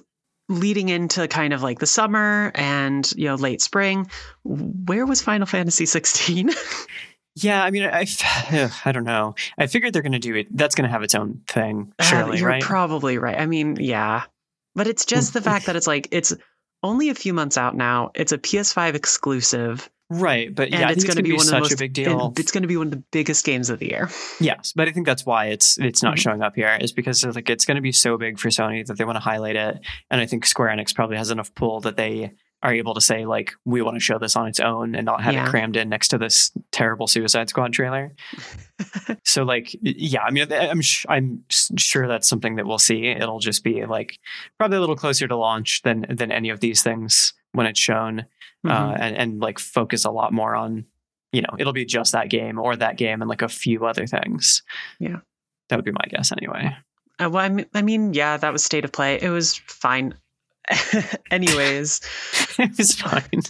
leading 0.49 0.87
into 0.89 1.27
kind 1.27 1.53
of 1.53 1.61
like 1.61 1.77
the 1.79 1.85
summer 1.85 2.51
and 2.55 3.11
you 3.17 3.25
know 3.25 3.35
late 3.35 3.61
spring 3.61 4.09
where 4.45 5.05
was 5.05 5.21
final 5.21 5.45
fantasy 5.45 5.85
16 5.85 6.49
Yeah, 7.43 7.63
I 7.63 7.71
mean, 7.71 7.83
I, 7.83 8.05
I 8.85 8.91
don't 8.91 9.03
know. 9.03 9.35
I 9.57 9.67
figured 9.67 9.93
they're 9.93 10.01
going 10.01 10.11
to 10.13 10.19
do 10.19 10.35
it. 10.35 10.47
That's 10.55 10.75
going 10.75 10.87
to 10.87 10.91
have 10.91 11.03
its 11.03 11.15
own 11.15 11.41
thing, 11.47 11.93
surely, 12.01 12.37
Uh, 12.37 12.39
you're 12.39 12.47
right? 12.49 12.61
probably 12.61 13.17
right 13.17 13.39
i 13.39 13.45
mean 13.45 13.77
yeah 13.79 14.23
but 14.75 14.87
it's 14.87 15.05
just 15.05 15.33
the 15.33 15.41
fact 15.41 15.65
that 15.65 15.75
it's 15.75 15.87
like 15.87 16.07
it's 16.11 16.33
only 16.83 17.09
a 17.09 17.15
few 17.15 17.33
months 17.33 17.57
out 17.57 17.75
now 17.75 18.11
it's 18.15 18.31
a 18.31 18.37
ps5 18.37 18.93
exclusive 18.95 19.89
right, 20.09 20.55
but 20.55 20.69
yeah, 20.71 20.89
it's 20.89 21.03
going 21.03 21.17
to 21.17 21.23
be, 21.23 21.31
one 21.33 21.41
of 21.41 21.45
the 21.47 21.51
such 21.51 21.59
most 21.59 21.71
a 21.73 21.77
big 21.77 21.91
deal. 21.93 22.31
it- 22.35 22.39
it's 22.39 22.51
going 22.51 22.61
to 22.61 22.67
be 22.67 22.77
one 22.77 22.87
of 22.87 22.91
the 22.91 23.03
biggest 23.11 23.43
games 23.45 23.69
of 23.69 23.79
the 23.79 23.87
year 23.87 24.09
Yes, 24.39 24.71
but 24.75 24.87
I 24.87 24.91
think 24.91 25.05
that's 25.05 25.25
why 25.25 25.47
it's 25.47 25.77
it's 25.79 26.01
not 26.01 26.15
Mhm. 26.15 26.19
showing 26.19 26.41
up 26.41 26.55
here 26.55 26.77
is 26.79 26.91
because 26.93 27.25
like 27.25 27.49
it's 27.49 27.65
going 27.65 27.75
to 27.75 27.81
be 27.81 27.91
so 27.91 28.17
big 28.17 28.39
for 28.39 28.47
Sony 28.49 28.85
that 28.85 28.97
they 28.97 29.03
want 29.05 29.17
to 29.17 29.19
highlight 29.21 29.55
it, 29.57 29.79
and 30.09 30.21
I 30.21 30.25
think 30.25 30.45
Square 30.45 30.69
Enix 30.77 30.95
probably 30.95 31.17
has 31.17 31.29
enough 31.31 31.53
pull 31.55 31.81
that 31.81 31.97
they 31.97 32.31
are 32.63 32.73
able 32.73 32.93
to 32.95 33.01
say 33.01 33.25
like 33.25 33.53
we 33.65 33.81
want 33.83 33.95
to 33.95 33.99
show 33.99 34.17
this 34.17 34.35
on 34.35 34.47
its 34.47 34.59
own 34.59 34.95
and 34.95 35.05
not 35.05 35.21
have 35.21 35.33
Yeah. 35.33 35.45
it 35.45 35.49
crammed 35.49 35.77
in 35.77 35.89
next 35.89 36.07
to 36.09 36.17
this 36.17 36.51
terrible 36.71 37.05
Suicide 37.07 37.49
Squad 37.49 37.71
trailer. 37.73 38.15
so 39.23 39.43
like 39.43 39.75
yeah, 39.81 40.21
I 40.23 40.31
mean 40.31 40.51
I'm 40.51 40.81
sh- 40.81 41.05
I'm 41.09 41.43
sure 41.49 42.07
that's 42.07 42.27
something 42.27 42.55
that 42.55 42.65
we'll 42.65 42.79
see. 42.79 43.07
It'll 43.07 43.39
just 43.39 43.63
be 43.63 43.85
like 43.85 44.17
probably 44.57 44.77
a 44.77 44.79
little 44.79 44.95
closer 44.95 45.27
to 45.27 45.35
launch 45.35 45.81
than 45.83 46.05
than 46.09 46.31
any 46.31 46.49
of 46.49 46.59
these 46.59 46.81
things 46.83 47.33
when 47.53 47.67
it's 47.67 47.79
shown 47.79 48.25
Mhm. 48.65 48.71
uh, 48.71 48.97
and 48.99 49.15
and 49.15 49.39
like 49.39 49.59
focus 49.59 50.03
a 50.03 50.09
lot 50.11 50.33
more 50.33 50.55
on 50.55 50.85
you 51.31 51.41
know 51.43 51.49
it'll 51.59 51.73
be 51.73 51.85
just 51.85 52.11
that 52.13 52.29
game 52.29 52.57
or 52.57 52.75
that 52.75 52.97
game 52.97 53.21
and 53.21 53.29
like 53.29 53.43
a 53.43 53.47
few 53.49 53.85
other 53.85 54.07
things 54.07 54.63
Yeah. 54.99 55.17
that 55.69 55.75
would 55.75 55.85
be 55.85 55.91
my 55.91 56.05
guess 56.09 56.31
anyway 56.31 56.75
Uh, 57.19 57.29
well, 57.29 57.43
I 57.45 57.49
mean, 57.49 57.65
I 57.75 57.81
mean 57.83 58.13
yeah 58.15 58.35
that 58.37 58.51
was 58.51 58.65
state 58.65 58.83
of 58.83 58.91
play 58.91 59.19
it 59.21 59.29
was 59.29 59.55
fine 59.67 60.15
anyways 61.31 62.01
it 62.59 62.77
was 62.77 62.95
fine 62.95 63.41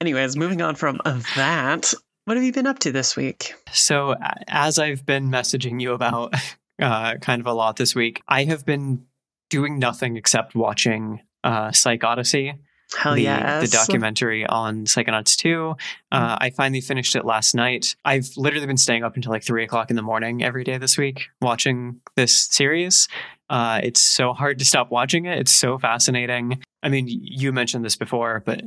anyways 0.00 0.36
moving 0.36 0.62
on 0.62 0.74
from 0.74 1.00
that 1.36 1.92
what 2.24 2.36
have 2.36 2.44
you 2.44 2.52
been 2.52 2.66
up 2.66 2.78
to 2.78 2.92
this 2.92 3.16
week 3.16 3.54
so 3.72 4.14
as 4.48 4.78
i've 4.78 5.04
been 5.04 5.28
messaging 5.28 5.80
you 5.80 5.92
about 5.92 6.34
uh, 6.82 7.14
kind 7.16 7.40
of 7.40 7.46
a 7.46 7.52
lot 7.52 7.76
this 7.76 7.94
week 7.94 8.22
i 8.28 8.44
have 8.44 8.64
been 8.64 9.04
doing 9.48 9.78
nothing 9.78 10.16
except 10.16 10.54
watching 10.54 11.20
uh, 11.42 11.72
psych 11.72 12.04
odyssey 12.04 12.54
hell 12.96 13.14
the, 13.14 13.22
yes 13.22 13.70
the 13.70 13.76
documentary 13.76 14.46
on 14.46 14.84
Psychonauts 14.84 15.36
2. 15.36 15.76
Uh, 16.12 16.36
I 16.40 16.50
finally 16.50 16.80
finished 16.80 17.14
it 17.14 17.24
last 17.24 17.54
night. 17.54 17.94
I've 18.04 18.28
literally 18.36 18.66
been 18.66 18.76
staying 18.76 19.04
up 19.04 19.16
until 19.16 19.30
like 19.30 19.44
three 19.44 19.64
o'clock 19.64 19.90
in 19.90 19.96
the 19.96 20.02
morning 20.02 20.42
every 20.42 20.64
day 20.64 20.78
this 20.78 20.98
week 20.98 21.28
watching 21.40 22.00
this 22.16 22.36
series. 22.36 23.08
Uh, 23.50 23.80
it's 23.82 24.00
so 24.00 24.32
hard 24.32 24.60
to 24.60 24.64
stop 24.64 24.92
watching 24.92 25.24
it. 25.24 25.36
It's 25.36 25.50
so 25.50 25.76
fascinating. 25.76 26.62
I 26.84 26.88
mean, 26.88 27.06
you 27.08 27.52
mentioned 27.52 27.84
this 27.84 27.96
before, 27.96 28.44
but 28.46 28.62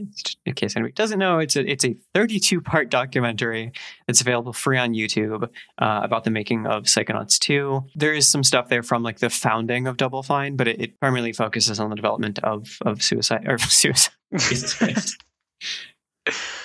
in 0.46 0.54
case 0.54 0.76
anybody 0.76 0.92
doesn't 0.92 1.18
know, 1.18 1.40
it's 1.40 1.56
a 1.56 1.66
it's 1.66 1.86
a 1.86 1.96
32 2.14 2.60
part 2.60 2.90
documentary 2.90 3.72
that's 4.06 4.20
available 4.20 4.52
free 4.52 4.78
on 4.78 4.94
YouTube 4.94 5.46
uh, 5.80 6.02
about 6.04 6.26
the 6.26 6.30
making 6.30 6.68
of 6.68 6.84
Psychonauts 6.84 7.40
2. 7.40 7.86
There 7.96 8.14
is 8.14 8.28
some 8.28 8.44
stuff 8.44 8.68
there 8.68 8.84
from 8.84 9.04
like 9.04 9.20
the 9.20 9.30
founding 9.30 9.88
of 9.88 9.96
Double 9.96 10.22
Fine, 10.22 10.58
but 10.58 10.68
it, 10.68 10.82
it 10.82 11.00
primarily 11.00 11.32
focuses 11.32 11.80
on 11.80 11.90
the 11.90 11.96
development 11.96 12.40
of 12.40 12.78
of 12.82 13.02
suicide 13.02 13.48
or 13.48 13.58
suicide. 13.60 14.14
Jesus 14.38 14.74
Christ. 14.74 15.24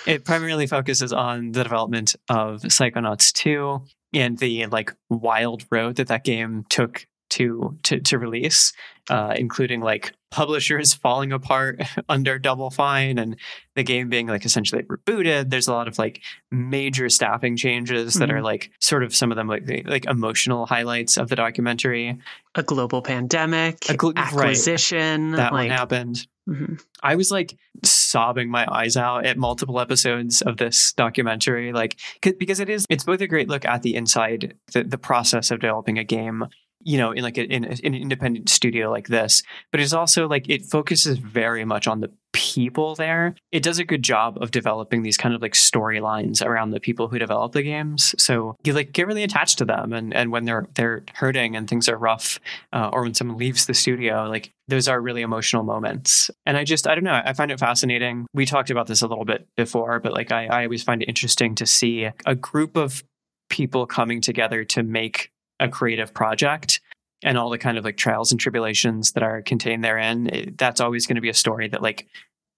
It 0.06 0.24
primarily 0.24 0.66
focuses 0.66 1.12
on 1.12 1.50
the 1.50 1.64
development 1.64 2.14
of 2.30 2.62
Psychonauts 2.62 3.32
2 3.32 3.82
and 4.14 4.38
the 4.38 4.66
like 4.66 4.94
wild 5.10 5.66
road 5.70 5.96
that 5.96 6.06
that 6.06 6.24
game 6.24 6.64
took 6.70 7.06
to 7.30 7.76
to, 7.84 8.00
to 8.00 8.18
release, 8.18 8.72
uh, 9.10 9.34
including 9.36 9.80
like 9.80 10.12
publishers 10.30 10.92
falling 10.92 11.32
apart 11.32 11.80
under 12.08 12.38
Double 12.38 12.70
Fine 12.70 13.18
and 13.18 13.36
the 13.74 13.82
game 13.82 14.08
being 14.10 14.26
like 14.26 14.44
essentially 14.44 14.82
rebooted. 14.82 15.48
There's 15.50 15.68
a 15.68 15.72
lot 15.72 15.88
of 15.88 15.98
like 15.98 16.22
major 16.50 17.08
staffing 17.08 17.56
changes 17.56 18.14
that 18.14 18.30
are 18.30 18.42
like 18.42 18.70
sort 18.80 19.02
of 19.02 19.14
some 19.14 19.30
of 19.32 19.36
them 19.36 19.48
like 19.48 19.64
the- 19.66 19.82
like 19.84 20.04
emotional 20.06 20.66
highlights 20.66 21.16
of 21.16 21.28
the 21.28 21.36
documentary. 21.36 22.18
a 22.54 22.62
global 22.62 23.00
pandemic 23.02 23.76
A 23.88 23.94
gl- 23.94 24.14
right. 24.16 24.32
acquisition 24.32 25.30
That 25.32 25.52
like 25.52 25.68
one 25.70 25.78
happened. 25.78 26.26
mhm. 26.48 26.82
I 27.02 27.14
was 27.14 27.30
like 27.30 27.56
sobbing 27.84 28.50
my 28.50 28.66
eyes 28.70 28.96
out 28.96 29.24
at 29.24 29.38
multiple 29.38 29.78
episodes 29.80 30.42
of 30.42 30.56
this 30.56 30.92
documentary, 30.92 31.72
like 31.72 31.98
'cause- 32.20 32.34
because 32.38 32.60
it 32.60 32.68
is 32.68 32.84
it's 32.90 33.04
both 33.04 33.20
a 33.20 33.26
great 33.26 33.48
look 33.48 33.64
at 33.64 33.82
the 33.82 33.94
inside 33.94 34.54
the, 34.72 34.82
the 34.84 34.98
process 34.98 35.50
of 35.50 35.60
developing 35.60 35.98
a 35.98 36.04
game, 36.04 36.44
you 36.88 36.96
know, 36.96 37.12
in 37.12 37.22
like 37.22 37.36
a, 37.36 37.44
in, 37.44 37.64
a- 37.64 37.76
in 37.86 37.94
an 37.94 38.00
independent 38.00 38.48
studio 38.48 38.90
like 38.90 39.08
this, 39.08 39.42
but 39.70 39.80
it's 39.80 39.92
also 39.92 40.26
like 40.26 40.48
it 40.48 40.64
focuses 40.64 41.18
very 41.18 41.64
much 41.64 41.86
on 41.86 42.00
the 42.00 42.10
people 42.32 42.94
there. 42.94 43.34
It 43.52 43.62
does 43.62 43.78
a 43.78 43.84
good 43.84 44.02
job 44.02 44.38
of 44.40 44.50
developing 44.50 45.02
these 45.02 45.16
kind 45.18 45.34
of 45.34 45.42
like 45.42 45.52
storylines 45.52 46.44
around 46.44 46.70
the 46.70 46.80
people 46.80 47.08
who 47.08 47.18
develop 47.18 47.52
the 47.52 47.62
games, 47.62 48.14
so 48.18 48.56
you 48.64 48.72
like 48.72 48.92
get 48.92 49.06
really 49.06 49.22
attached 49.22 49.58
to 49.58 49.64
them, 49.66 49.92
and 49.92 50.14
and 50.14 50.32
when 50.32 50.44
they're 50.44 50.66
they're 50.74 51.04
hurting 51.14 51.56
and 51.56 51.68
things 51.68 51.88
are 51.88 51.98
rough, 51.98 52.40
uh, 52.72 52.88
or 52.92 53.02
when 53.02 53.12
someone 53.14 53.36
leaves 53.36 53.66
the 53.66 53.74
studio, 53.74 54.26
like 54.28 54.50
those 54.68 54.88
are 54.88 55.00
really 55.00 55.22
emotional 55.22 55.62
moments. 55.64 56.30
And 56.46 56.56
I 56.56 56.64
just, 56.64 56.86
I 56.86 56.94
don't 56.94 57.04
know, 57.04 57.20
I 57.24 57.32
find 57.32 57.50
it 57.50 57.58
fascinating. 57.58 58.26
We 58.34 58.46
talked 58.46 58.70
about 58.70 58.86
this 58.86 59.02
a 59.02 59.06
little 59.06 59.24
bit 59.24 59.46
before, 59.56 59.98
but 60.00 60.12
like 60.12 60.30
I, 60.32 60.46
I 60.46 60.64
always 60.64 60.82
find 60.82 61.02
it 61.02 61.08
interesting 61.08 61.54
to 61.56 61.66
see 61.66 62.08
a 62.26 62.34
group 62.34 62.76
of 62.76 63.02
people 63.50 63.86
coming 63.86 64.20
together 64.20 64.64
to 64.64 64.82
make 64.82 65.30
a 65.60 65.68
creative 65.68 66.14
project 66.14 66.80
and 67.22 67.36
all 67.36 67.50
the 67.50 67.58
kind 67.58 67.78
of 67.78 67.84
like 67.84 67.96
trials 67.96 68.30
and 68.30 68.40
tribulations 68.40 69.12
that 69.12 69.22
are 69.22 69.42
contained 69.42 69.84
therein. 69.84 70.28
It- 70.28 70.58
that's 70.58 70.80
always 70.80 71.06
going 71.06 71.16
to 71.16 71.20
be 71.22 71.28
a 71.30 71.34
story 71.34 71.68
that 71.68 71.82
like 71.82 72.06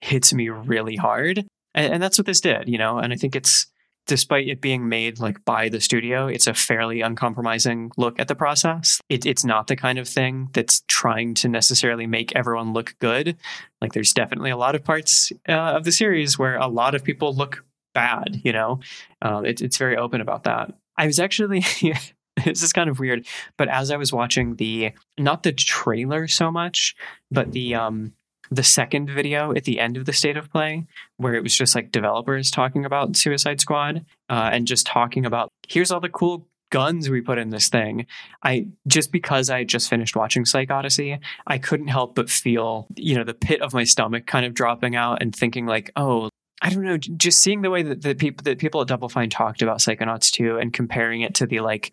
hits 0.00 0.32
me 0.32 0.48
really 0.48 0.96
hard. 0.96 1.46
And, 1.74 1.94
and 1.94 2.02
that's 2.02 2.18
what 2.18 2.26
this 2.26 2.40
did, 2.40 2.68
you 2.68 2.78
know, 2.78 2.98
and 2.98 3.12
I 3.12 3.16
think 3.16 3.36
it's, 3.36 3.66
despite 4.06 4.48
it 4.48 4.60
being 4.60 4.88
made 4.88 5.20
like 5.20 5.44
by 5.44 5.68
the 5.68 5.80
studio, 5.80 6.26
it's 6.26 6.46
a 6.46 6.54
fairly 6.54 7.00
uncompromising 7.00 7.92
look 7.96 8.18
at 8.18 8.28
the 8.28 8.34
process. 8.34 9.00
It, 9.08 9.24
it's 9.24 9.44
not 9.44 9.68
the 9.68 9.76
kind 9.76 9.98
of 9.98 10.08
thing 10.08 10.48
that's 10.52 10.82
trying 10.88 11.34
to 11.34 11.48
necessarily 11.48 12.06
make 12.06 12.34
everyone 12.34 12.72
look 12.72 12.96
good. 12.98 13.36
Like 13.80 13.92
there's 13.92 14.12
definitely 14.12 14.50
a 14.50 14.56
lot 14.56 14.74
of 14.74 14.82
parts 14.82 15.32
uh, 15.48 15.52
of 15.52 15.84
the 15.84 15.92
series 15.92 16.38
where 16.38 16.56
a 16.56 16.66
lot 16.66 16.94
of 16.94 17.04
people 17.04 17.34
look 17.34 17.64
bad. 17.94 18.40
You 18.42 18.52
know, 18.52 18.80
uh, 19.22 19.42
it, 19.44 19.60
it's 19.60 19.76
very 19.76 19.96
open 19.96 20.20
about 20.20 20.44
that. 20.44 20.74
I 20.96 21.06
was 21.06 21.20
actually. 21.20 21.64
this 22.44 22.62
is 22.62 22.72
kind 22.72 22.90
of 22.90 22.98
weird, 22.98 23.26
but 23.56 23.68
as 23.68 23.90
I 23.90 23.96
was 23.96 24.12
watching 24.12 24.56
the 24.56 24.92
not 25.18 25.42
the 25.42 25.52
trailer 25.52 26.26
so 26.26 26.50
much, 26.50 26.94
but 27.30 27.52
the 27.52 27.74
um 27.74 28.12
the 28.50 28.62
second 28.64 29.08
video 29.08 29.54
at 29.54 29.64
the 29.64 29.78
end 29.78 29.96
of 29.96 30.06
the 30.06 30.12
state 30.12 30.36
of 30.36 30.50
play, 30.50 30.86
where 31.18 31.34
it 31.34 31.42
was 31.42 31.56
just 31.56 31.74
like 31.74 31.92
developers 31.92 32.50
talking 32.50 32.84
about 32.84 33.16
Suicide 33.16 33.60
Squad 33.60 34.04
uh, 34.28 34.50
and 34.52 34.66
just 34.66 34.86
talking 34.86 35.24
about 35.24 35.50
here's 35.68 35.92
all 35.92 36.00
the 36.00 36.08
cool 36.08 36.48
guns 36.70 37.10
we 37.10 37.20
put 37.20 37.38
in 37.38 37.50
this 37.50 37.68
thing. 37.68 38.06
I 38.42 38.68
just 38.86 39.12
because 39.12 39.50
I 39.50 39.64
just 39.64 39.90
finished 39.90 40.16
watching 40.16 40.44
Psych 40.44 40.70
Odyssey, 40.70 41.18
I 41.46 41.58
couldn't 41.58 41.88
help 41.88 42.14
but 42.14 42.30
feel, 42.30 42.86
you 42.96 43.16
know, 43.16 43.24
the 43.24 43.34
pit 43.34 43.60
of 43.60 43.74
my 43.74 43.84
stomach 43.84 44.26
kind 44.26 44.46
of 44.46 44.54
dropping 44.54 44.96
out 44.96 45.20
and 45.20 45.34
thinking 45.34 45.66
like, 45.66 45.90
oh, 45.96 46.28
I 46.62 46.70
don't 46.70 46.84
know, 46.84 46.98
just 46.98 47.40
seeing 47.40 47.62
the 47.62 47.70
way 47.70 47.82
that 47.82 48.02
the 48.02 48.14
people 48.14 48.42
that 48.44 48.58
people 48.58 48.80
at 48.80 48.88
Double 48.88 49.08
Fine 49.08 49.30
talked 49.30 49.62
about 49.62 49.78
Psychonauts 49.78 50.30
2 50.30 50.58
and 50.58 50.72
comparing 50.72 51.22
it 51.22 51.34
to 51.36 51.46
the 51.46 51.60
like 51.60 51.92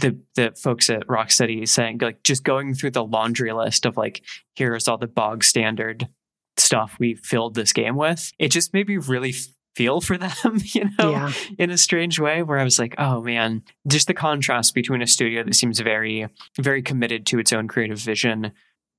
the 0.00 0.18
the 0.34 0.52
folks 0.56 0.90
at 0.90 1.06
Rocksteady 1.06 1.66
saying 1.68 1.98
like 2.00 2.22
just 2.22 2.44
going 2.44 2.74
through 2.74 2.92
the 2.92 3.04
laundry 3.04 3.52
list 3.52 3.86
of 3.86 3.96
like 3.96 4.22
here's 4.54 4.88
all 4.88 4.98
the 4.98 5.06
bog 5.06 5.44
standard 5.44 6.08
stuff 6.56 6.96
we 6.98 7.14
filled 7.14 7.54
this 7.54 7.72
game 7.72 7.96
with. 7.96 8.32
It 8.38 8.50
just 8.50 8.72
made 8.72 8.88
me 8.88 8.96
really 8.96 9.34
feel 9.74 10.00
for 10.00 10.16
them, 10.18 10.58
you 10.64 10.88
know, 10.98 11.10
yeah. 11.10 11.32
in 11.58 11.70
a 11.70 11.78
strange 11.78 12.18
way 12.18 12.42
where 12.42 12.58
I 12.58 12.64
was 12.64 12.78
like, 12.78 12.94
oh 12.98 13.22
man, 13.22 13.62
just 13.86 14.06
the 14.06 14.14
contrast 14.14 14.74
between 14.74 15.02
a 15.02 15.06
studio 15.06 15.42
that 15.44 15.54
seems 15.54 15.80
very 15.80 16.28
very 16.58 16.82
committed 16.82 17.26
to 17.26 17.38
its 17.38 17.52
own 17.52 17.68
creative 17.68 17.98
vision 17.98 18.52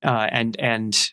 uh, 0.04 0.28
and 0.30 0.58
and 0.58 1.12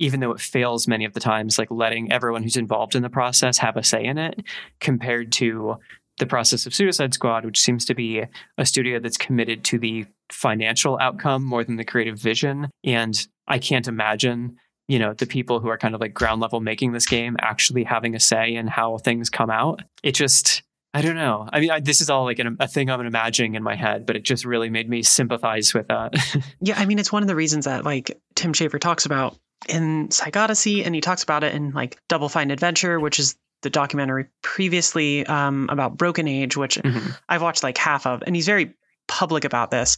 even 0.00 0.20
though 0.20 0.32
it 0.32 0.40
fails 0.40 0.88
many 0.88 1.04
of 1.04 1.12
the 1.12 1.20
times 1.20 1.58
like 1.58 1.70
letting 1.70 2.10
everyone 2.10 2.42
who's 2.42 2.56
involved 2.56 2.96
in 2.96 3.02
the 3.02 3.08
process 3.08 3.58
have 3.58 3.76
a 3.76 3.84
say 3.84 4.04
in 4.04 4.18
it 4.18 4.42
compared 4.80 5.30
to 5.32 5.76
the 6.18 6.26
process 6.26 6.66
of 6.66 6.74
Suicide 6.74 7.14
Squad, 7.14 7.44
which 7.44 7.60
seems 7.60 7.84
to 7.86 7.94
be 7.94 8.22
a 8.58 8.66
studio 8.66 9.00
that's 9.00 9.16
committed 9.16 9.64
to 9.64 9.78
the 9.78 10.06
financial 10.30 10.98
outcome 11.00 11.44
more 11.44 11.64
than 11.64 11.76
the 11.76 11.84
creative 11.84 12.18
vision. 12.18 12.68
And 12.84 13.26
I 13.46 13.58
can't 13.58 13.88
imagine, 13.88 14.56
you 14.88 14.98
know, 14.98 15.14
the 15.14 15.26
people 15.26 15.60
who 15.60 15.68
are 15.68 15.78
kind 15.78 15.94
of 15.94 16.00
like 16.00 16.14
ground 16.14 16.40
level 16.40 16.60
making 16.60 16.92
this 16.92 17.06
game 17.06 17.36
actually 17.40 17.84
having 17.84 18.14
a 18.14 18.20
say 18.20 18.54
in 18.54 18.66
how 18.66 18.98
things 18.98 19.28
come 19.28 19.50
out. 19.50 19.82
It 20.02 20.12
just, 20.12 20.62
I 20.92 21.02
don't 21.02 21.16
know. 21.16 21.48
I 21.52 21.60
mean, 21.60 21.70
I, 21.70 21.80
this 21.80 22.00
is 22.00 22.10
all 22.10 22.24
like 22.24 22.38
an, 22.38 22.56
a 22.60 22.68
thing 22.68 22.90
I'm 22.90 23.04
imagining 23.04 23.56
in 23.56 23.62
my 23.62 23.74
head, 23.74 24.06
but 24.06 24.16
it 24.16 24.22
just 24.22 24.44
really 24.44 24.70
made 24.70 24.88
me 24.88 25.02
sympathize 25.02 25.74
with 25.74 25.88
that. 25.88 26.14
yeah, 26.60 26.78
I 26.78 26.86
mean, 26.86 26.98
it's 27.00 27.12
one 27.12 27.22
of 27.22 27.28
the 27.28 27.36
reasons 27.36 27.64
that 27.64 27.84
like 27.84 28.16
Tim 28.36 28.52
Schafer 28.52 28.78
talks 28.78 29.04
about 29.04 29.36
in 29.68 30.10
Psych 30.10 30.36
Odyssey, 30.36 30.84
and 30.84 30.94
he 30.94 31.00
talks 31.00 31.22
about 31.22 31.42
it 31.42 31.54
in 31.54 31.72
like 31.72 31.98
Double 32.08 32.28
Fine 32.28 32.50
Adventure, 32.50 33.00
which 33.00 33.18
is 33.18 33.36
the 33.64 33.70
documentary 33.70 34.26
previously 34.42 35.26
um, 35.26 35.68
about 35.70 35.96
Broken 35.96 36.28
Age, 36.28 36.56
which 36.56 36.76
mm-hmm. 36.76 37.10
I've 37.28 37.42
watched 37.42 37.64
like 37.64 37.76
half 37.76 38.06
of, 38.06 38.22
and 38.24 38.36
he's 38.36 38.46
very 38.46 38.74
public 39.08 39.44
about 39.44 39.72
this. 39.72 39.96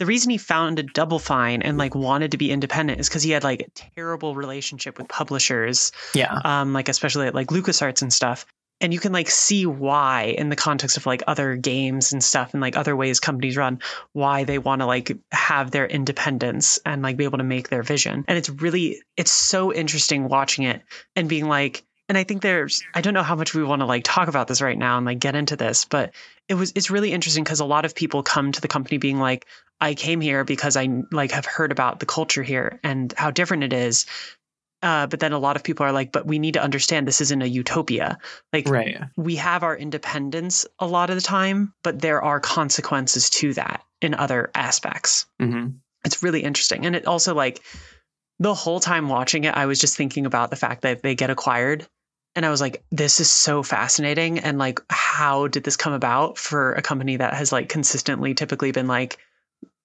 The 0.00 0.06
reason 0.06 0.30
he 0.30 0.38
founded 0.38 0.92
Double 0.92 1.20
Fine 1.20 1.62
and 1.62 1.78
like 1.78 1.94
wanted 1.94 2.32
to 2.32 2.36
be 2.36 2.50
independent 2.50 2.98
is 3.00 3.08
because 3.08 3.22
he 3.22 3.30
had 3.30 3.44
like 3.44 3.62
a 3.62 3.70
terrible 3.70 4.34
relationship 4.34 4.98
with 4.98 5.06
publishers. 5.06 5.92
Yeah. 6.14 6.40
Um, 6.44 6.72
like 6.72 6.88
especially 6.88 7.28
at 7.28 7.34
like 7.34 7.48
LucasArts 7.48 8.02
and 8.02 8.12
stuff. 8.12 8.44
And 8.80 8.92
you 8.92 8.98
can 8.98 9.12
like 9.12 9.30
see 9.30 9.66
why 9.66 10.34
in 10.36 10.48
the 10.48 10.56
context 10.56 10.96
of 10.96 11.06
like 11.06 11.22
other 11.28 11.54
games 11.54 12.12
and 12.12 12.24
stuff 12.24 12.52
and 12.54 12.60
like 12.60 12.76
other 12.76 12.96
ways 12.96 13.20
companies 13.20 13.56
run, 13.56 13.78
why 14.12 14.42
they 14.42 14.58
want 14.58 14.80
to 14.80 14.86
like 14.86 15.16
have 15.30 15.70
their 15.70 15.86
independence 15.86 16.80
and 16.84 17.00
like 17.00 17.16
be 17.16 17.24
able 17.24 17.38
to 17.38 17.44
make 17.44 17.68
their 17.68 17.84
vision. 17.84 18.24
And 18.26 18.36
it's 18.36 18.50
really 18.50 19.00
it's 19.16 19.30
so 19.30 19.72
interesting 19.72 20.28
watching 20.28 20.64
it 20.64 20.82
and 21.14 21.28
being 21.28 21.46
like, 21.46 21.84
and 22.08 22.18
I 22.18 22.24
think 22.24 22.42
there's 22.42 22.82
I 22.94 23.00
don't 23.00 23.14
know 23.14 23.22
how 23.22 23.36
much 23.36 23.54
we 23.54 23.64
want 23.64 23.80
to 23.80 23.86
like 23.86 24.02
talk 24.04 24.28
about 24.28 24.48
this 24.48 24.60
right 24.60 24.76
now 24.76 24.96
and 24.96 25.06
like 25.06 25.18
get 25.18 25.34
into 25.34 25.56
this, 25.56 25.84
but 25.84 26.12
it 26.48 26.54
was 26.54 26.72
it's 26.74 26.90
really 26.90 27.12
interesting 27.12 27.44
because 27.44 27.60
a 27.60 27.64
lot 27.64 27.84
of 27.84 27.94
people 27.94 28.22
come 28.22 28.52
to 28.52 28.60
the 28.60 28.68
company 28.68 28.98
being 28.98 29.18
like, 29.18 29.46
I 29.80 29.94
came 29.94 30.20
here 30.20 30.44
because 30.44 30.76
I 30.76 30.88
like 31.12 31.30
have 31.32 31.46
heard 31.46 31.72
about 31.72 32.00
the 32.00 32.06
culture 32.06 32.42
here 32.42 32.80
and 32.82 33.12
how 33.16 33.30
different 33.30 33.64
it 33.64 33.72
is. 33.72 34.06
Uh, 34.82 35.06
but 35.06 35.18
then 35.18 35.32
a 35.32 35.38
lot 35.38 35.56
of 35.56 35.64
people 35.64 35.86
are 35.86 35.92
like, 35.92 36.12
but 36.12 36.26
we 36.26 36.38
need 36.38 36.52
to 36.54 36.62
understand 36.62 37.08
this 37.08 37.22
isn't 37.22 37.40
a 37.40 37.46
utopia. 37.46 38.18
Like, 38.52 38.68
right. 38.68 38.98
we 39.16 39.36
have 39.36 39.62
our 39.62 39.74
independence 39.74 40.66
a 40.78 40.86
lot 40.86 41.08
of 41.08 41.16
the 41.16 41.22
time, 41.22 41.72
but 41.82 42.02
there 42.02 42.20
are 42.20 42.38
consequences 42.38 43.30
to 43.30 43.54
that 43.54 43.82
in 44.02 44.12
other 44.14 44.50
aspects. 44.54 45.24
Mm-hmm. 45.40 45.68
It's 46.04 46.22
really 46.22 46.42
interesting. 46.42 46.84
And 46.84 46.94
it 46.94 47.06
also, 47.06 47.34
like, 47.34 47.62
the 48.38 48.52
whole 48.52 48.78
time 48.78 49.08
watching 49.08 49.44
it, 49.44 49.54
I 49.54 49.64
was 49.64 49.80
just 49.80 49.96
thinking 49.96 50.26
about 50.26 50.50
the 50.50 50.56
fact 50.56 50.82
that 50.82 51.02
they 51.02 51.14
get 51.14 51.30
acquired 51.30 51.86
and 52.36 52.44
I 52.44 52.50
was 52.50 52.60
like, 52.60 52.82
this 52.90 53.20
is 53.20 53.30
so 53.30 53.62
fascinating. 53.62 54.38
And 54.38 54.58
like, 54.58 54.80
how 54.90 55.48
did 55.48 55.64
this 55.64 55.76
come 55.76 55.92
about 55.92 56.36
for 56.36 56.72
a 56.72 56.82
company 56.82 57.16
that 57.16 57.34
has 57.34 57.52
like 57.52 57.68
consistently 57.68 58.34
typically 58.34 58.72
been 58.72 58.88
like, 58.88 59.18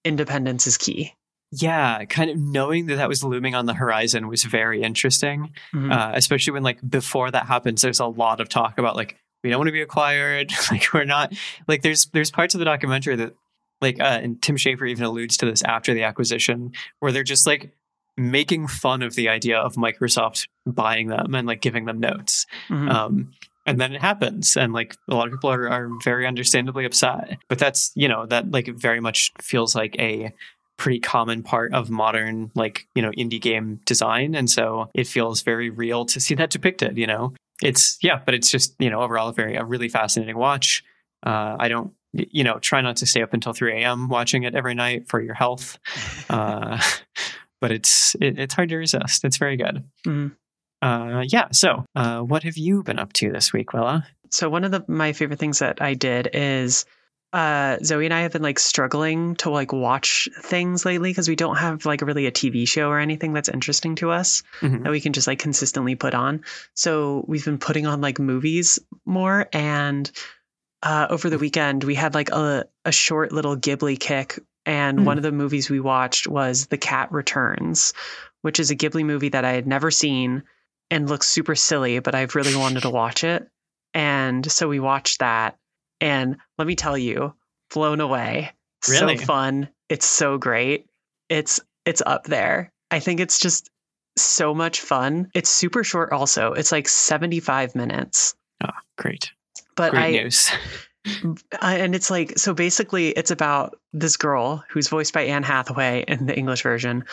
independence 0.04 0.66
is 0.66 0.76
key? 0.76 1.14
Yeah, 1.52 2.04
kind 2.04 2.30
of 2.30 2.36
knowing 2.36 2.86
that 2.86 2.96
that 2.96 3.08
was 3.08 3.24
looming 3.24 3.54
on 3.54 3.66
the 3.66 3.74
horizon 3.74 4.28
was 4.28 4.44
very 4.44 4.82
interesting, 4.82 5.52
mm-hmm. 5.74 5.90
uh, 5.90 6.12
especially 6.14 6.52
when 6.52 6.62
like 6.62 6.78
before 6.88 7.30
that 7.30 7.46
happens, 7.46 7.82
there's 7.82 7.98
a 7.98 8.06
lot 8.06 8.40
of 8.40 8.48
talk 8.48 8.78
about 8.78 8.94
like 8.94 9.16
we 9.42 9.50
don't 9.50 9.58
want 9.58 9.68
to 9.68 9.72
be 9.72 9.82
acquired, 9.82 10.52
like 10.70 10.92
we're 10.92 11.04
not 11.04 11.32
like 11.66 11.82
there's 11.82 12.06
there's 12.06 12.30
parts 12.30 12.54
of 12.54 12.60
the 12.60 12.64
documentary 12.64 13.16
that 13.16 13.34
like 13.80 13.98
uh, 13.98 14.20
and 14.22 14.40
Tim 14.40 14.56
Schafer 14.56 14.88
even 14.88 15.04
alludes 15.04 15.36
to 15.38 15.46
this 15.46 15.62
after 15.62 15.92
the 15.92 16.04
acquisition 16.04 16.72
where 17.00 17.10
they're 17.10 17.24
just 17.24 17.48
like 17.48 17.72
making 18.20 18.68
fun 18.68 19.02
of 19.02 19.14
the 19.14 19.28
idea 19.28 19.58
of 19.58 19.74
Microsoft 19.74 20.46
buying 20.66 21.08
them 21.08 21.34
and 21.34 21.46
like 21.46 21.60
giving 21.60 21.86
them 21.86 21.98
notes. 21.98 22.46
Mm-hmm. 22.68 22.88
Um, 22.88 23.32
and 23.66 23.80
then 23.80 23.92
it 23.92 24.00
happens 24.00 24.56
and 24.56 24.72
like 24.72 24.96
a 25.08 25.14
lot 25.14 25.26
of 25.26 25.32
people 25.32 25.50
are, 25.50 25.68
are 25.68 25.88
very 26.02 26.26
understandably 26.26 26.84
upset. 26.84 27.38
But 27.48 27.58
that's 27.58 27.92
you 27.94 28.08
know 28.08 28.26
that 28.26 28.50
like 28.50 28.68
very 28.68 29.00
much 29.00 29.32
feels 29.40 29.74
like 29.74 29.96
a 29.98 30.32
pretty 30.76 30.98
common 30.98 31.42
part 31.42 31.74
of 31.74 31.90
modern 31.90 32.50
like 32.54 32.86
you 32.94 33.02
know 33.02 33.10
indie 33.12 33.40
game 33.40 33.80
design. 33.84 34.34
And 34.34 34.50
so 34.50 34.90
it 34.94 35.06
feels 35.06 35.42
very 35.42 35.70
real 35.70 36.04
to 36.06 36.20
see 36.20 36.34
that 36.34 36.50
depicted 36.50 36.98
you 36.98 37.06
know? 37.06 37.32
It's 37.62 37.98
yeah 38.02 38.20
but 38.24 38.34
it's 38.34 38.50
just 38.50 38.74
you 38.78 38.90
know 38.90 39.00
overall 39.00 39.28
a 39.28 39.32
very 39.32 39.56
a 39.56 39.64
really 39.64 39.88
fascinating 39.88 40.36
watch. 40.36 40.82
Uh, 41.22 41.54
i 41.60 41.68
don't 41.68 41.92
you 42.14 42.42
know 42.42 42.58
try 42.58 42.80
not 42.80 42.96
to 42.96 43.04
stay 43.06 43.20
up 43.20 43.34
until 43.34 43.52
3 43.52 43.82
a.m 43.82 44.08
watching 44.08 44.44
it 44.44 44.54
every 44.54 44.74
night 44.74 45.08
for 45.08 45.20
your 45.20 45.34
health. 45.34 45.78
Uh, 46.30 46.80
but 47.60 47.72
it's 47.72 48.14
it, 48.20 48.38
it's 48.38 48.54
hard 48.54 48.68
to 48.70 48.76
resist. 48.76 49.24
It's 49.24 49.36
very 49.36 49.56
good. 49.56 49.84
Mm-hmm. 50.06 50.28
Uh, 50.82 51.24
yeah. 51.28 51.48
So, 51.52 51.84
uh, 51.94 52.20
what 52.20 52.42
have 52.44 52.56
you 52.56 52.82
been 52.82 52.98
up 52.98 53.12
to 53.14 53.30
this 53.30 53.52
week, 53.52 53.72
Willa? 53.72 54.06
So 54.30 54.48
one 54.48 54.64
of 54.64 54.70
the 54.70 54.84
my 54.88 55.12
favorite 55.12 55.38
things 55.38 55.58
that 55.58 55.82
I 55.82 55.94
did 55.94 56.30
is 56.32 56.86
uh, 57.32 57.78
Zoe 57.84 58.04
and 58.04 58.14
I 58.14 58.22
have 58.22 58.32
been 58.32 58.42
like 58.42 58.58
struggling 58.58 59.36
to 59.36 59.50
like 59.50 59.72
watch 59.72 60.28
things 60.40 60.84
lately 60.84 61.10
because 61.10 61.28
we 61.28 61.36
don't 61.36 61.56
have 61.56 61.86
like 61.86 62.00
really 62.00 62.26
a 62.26 62.32
TV 62.32 62.66
show 62.66 62.88
or 62.88 62.98
anything 62.98 63.32
that's 63.32 63.48
interesting 63.48 63.94
to 63.96 64.10
us 64.10 64.42
mm-hmm. 64.60 64.82
that 64.82 64.90
we 64.90 65.00
can 65.00 65.12
just 65.12 65.26
like 65.26 65.38
consistently 65.38 65.94
put 65.94 66.14
on. 66.14 66.42
So 66.74 67.24
we've 67.28 67.44
been 67.44 67.58
putting 67.58 67.86
on 67.86 68.00
like 68.00 68.18
movies 68.18 68.78
more 69.04 69.48
and 69.52 70.10
uh, 70.82 71.08
over 71.10 71.28
the 71.28 71.38
weekend 71.38 71.84
we 71.84 71.94
had 71.94 72.14
like 72.14 72.30
a, 72.30 72.66
a 72.84 72.92
short 72.92 73.32
little 73.32 73.56
Ghibli 73.56 74.00
kick 74.00 74.40
and 74.66 75.00
mm. 75.00 75.04
one 75.04 75.16
of 75.16 75.22
the 75.22 75.32
movies 75.32 75.70
we 75.70 75.80
watched 75.80 76.26
was 76.26 76.66
The 76.66 76.78
Cat 76.78 77.10
Returns, 77.12 77.92
which 78.42 78.60
is 78.60 78.70
a 78.70 78.76
Ghibli 78.76 79.04
movie 79.04 79.30
that 79.30 79.44
I 79.44 79.52
had 79.52 79.66
never 79.66 79.90
seen 79.90 80.42
and 80.90 81.08
looks 81.08 81.28
super 81.28 81.54
silly, 81.54 81.98
but 82.00 82.14
I've 82.14 82.34
really 82.34 82.56
wanted 82.56 82.82
to 82.82 82.90
watch 82.90 83.24
it. 83.24 83.48
And 83.94 84.50
so 84.50 84.68
we 84.68 84.80
watched 84.80 85.20
that. 85.20 85.56
And 86.00 86.36
let 86.58 86.66
me 86.66 86.76
tell 86.76 86.96
you, 86.96 87.34
blown 87.72 88.00
away. 88.00 88.52
Really? 88.88 89.18
So 89.18 89.24
fun. 89.24 89.68
It's 89.88 90.06
so 90.06 90.38
great. 90.38 90.86
It's 91.28 91.60
it's 91.84 92.02
up 92.04 92.24
there. 92.24 92.72
I 92.90 93.00
think 93.00 93.20
it's 93.20 93.38
just 93.38 93.70
so 94.16 94.54
much 94.54 94.80
fun. 94.80 95.30
It's 95.34 95.50
super 95.50 95.84
short 95.84 96.12
also. 96.12 96.52
It's 96.52 96.72
like 96.72 96.88
75 96.88 97.74
minutes. 97.74 98.34
Oh, 98.64 98.70
great. 98.96 99.30
But 99.76 99.92
great 99.92 100.02
I 100.02 100.10
news. 100.22 100.50
and 101.62 101.94
it's 101.94 102.10
like 102.10 102.38
so 102.38 102.52
basically 102.52 103.08
it's 103.08 103.30
about 103.30 103.78
this 103.92 104.16
girl 104.16 104.64
who's 104.68 104.88
voiced 104.88 105.14
by 105.14 105.22
Anne 105.22 105.42
Hathaway 105.42 106.04
in 106.06 106.26
the 106.26 106.36
English 106.36 106.62
version, 106.62 107.04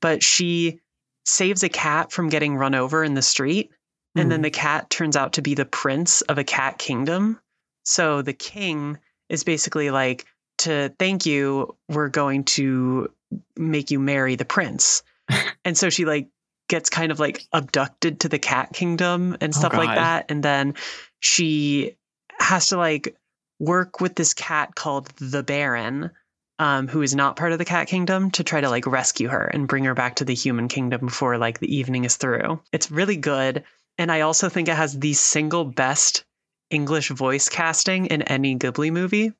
but 0.00 0.22
she 0.22 0.80
saves 1.24 1.62
a 1.62 1.68
cat 1.68 2.12
from 2.12 2.28
getting 2.28 2.56
run 2.56 2.74
over 2.74 3.02
in 3.02 3.14
the 3.14 3.22
street, 3.22 3.70
and 4.14 4.26
mm. 4.26 4.30
then 4.30 4.40
hmm. 4.40 4.44
the 4.44 4.50
cat 4.50 4.90
turns 4.90 5.16
out 5.16 5.34
to 5.34 5.42
be 5.42 5.54
the 5.54 5.64
prince 5.64 6.20
of 6.22 6.38
a 6.38 6.44
cat 6.44 6.78
kingdom. 6.78 7.40
So 7.84 8.22
the 8.22 8.32
king 8.32 8.98
is 9.28 9.44
basically 9.44 9.90
like 9.90 10.26
to 10.58 10.92
thank 10.98 11.26
you, 11.26 11.76
we're 11.88 12.08
going 12.08 12.44
to 12.44 13.10
make 13.56 13.90
you 13.90 13.98
marry 13.98 14.36
the 14.36 14.44
prince. 14.44 15.02
and 15.64 15.76
so 15.76 15.90
she 15.90 16.04
like 16.04 16.28
gets 16.68 16.90
kind 16.90 17.12
of 17.12 17.18
like 17.18 17.42
abducted 17.52 18.20
to 18.20 18.28
the 18.28 18.38
cat 18.38 18.72
kingdom 18.72 19.36
and 19.40 19.54
oh, 19.54 19.58
stuff 19.58 19.72
oh, 19.74 19.78
like 19.78 19.94
that 19.96 20.30
and 20.30 20.42
then 20.42 20.74
she 21.20 21.96
has 22.38 22.68
to 22.68 22.78
like 22.78 23.14
work 23.62 24.00
with 24.00 24.16
this 24.16 24.34
cat 24.34 24.74
called 24.74 25.06
the 25.18 25.42
Baron, 25.44 26.10
um, 26.58 26.88
who 26.88 27.00
is 27.00 27.14
not 27.14 27.36
part 27.36 27.52
of 27.52 27.58
the 27.58 27.64
cat 27.64 27.86
kingdom, 27.86 28.30
to 28.32 28.42
try 28.44 28.60
to 28.60 28.68
like 28.68 28.86
rescue 28.86 29.28
her 29.28 29.44
and 29.44 29.68
bring 29.68 29.84
her 29.84 29.94
back 29.94 30.16
to 30.16 30.24
the 30.24 30.34
human 30.34 30.66
kingdom 30.68 31.06
before 31.06 31.38
like 31.38 31.60
the 31.60 31.74
evening 31.74 32.04
is 32.04 32.16
through. 32.16 32.60
It's 32.72 32.90
really 32.90 33.16
good. 33.16 33.64
And 33.98 34.10
I 34.10 34.22
also 34.22 34.48
think 34.48 34.68
it 34.68 34.74
has 34.74 34.98
the 34.98 35.12
single 35.12 35.64
best 35.64 36.24
English 36.70 37.10
voice 37.10 37.48
casting 37.48 38.06
in 38.06 38.22
any 38.22 38.56
Ghibli 38.56 38.90
movie, 38.92 39.32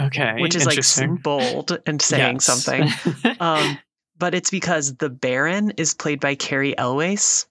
Okay. 0.00 0.40
which 0.40 0.54
is 0.54 0.66
like 0.66 1.22
bold 1.22 1.78
and 1.86 2.00
saying 2.00 2.36
Yes. 2.36 2.44
something. 2.44 2.88
Um, 3.40 3.78
but 4.18 4.34
it's 4.34 4.50
because 4.50 4.96
the 4.96 5.08
Baron 5.08 5.70
is 5.76 5.94
played 5.94 6.20
by 6.20 6.34
Cary 6.34 6.76
Elwes. 6.76 7.46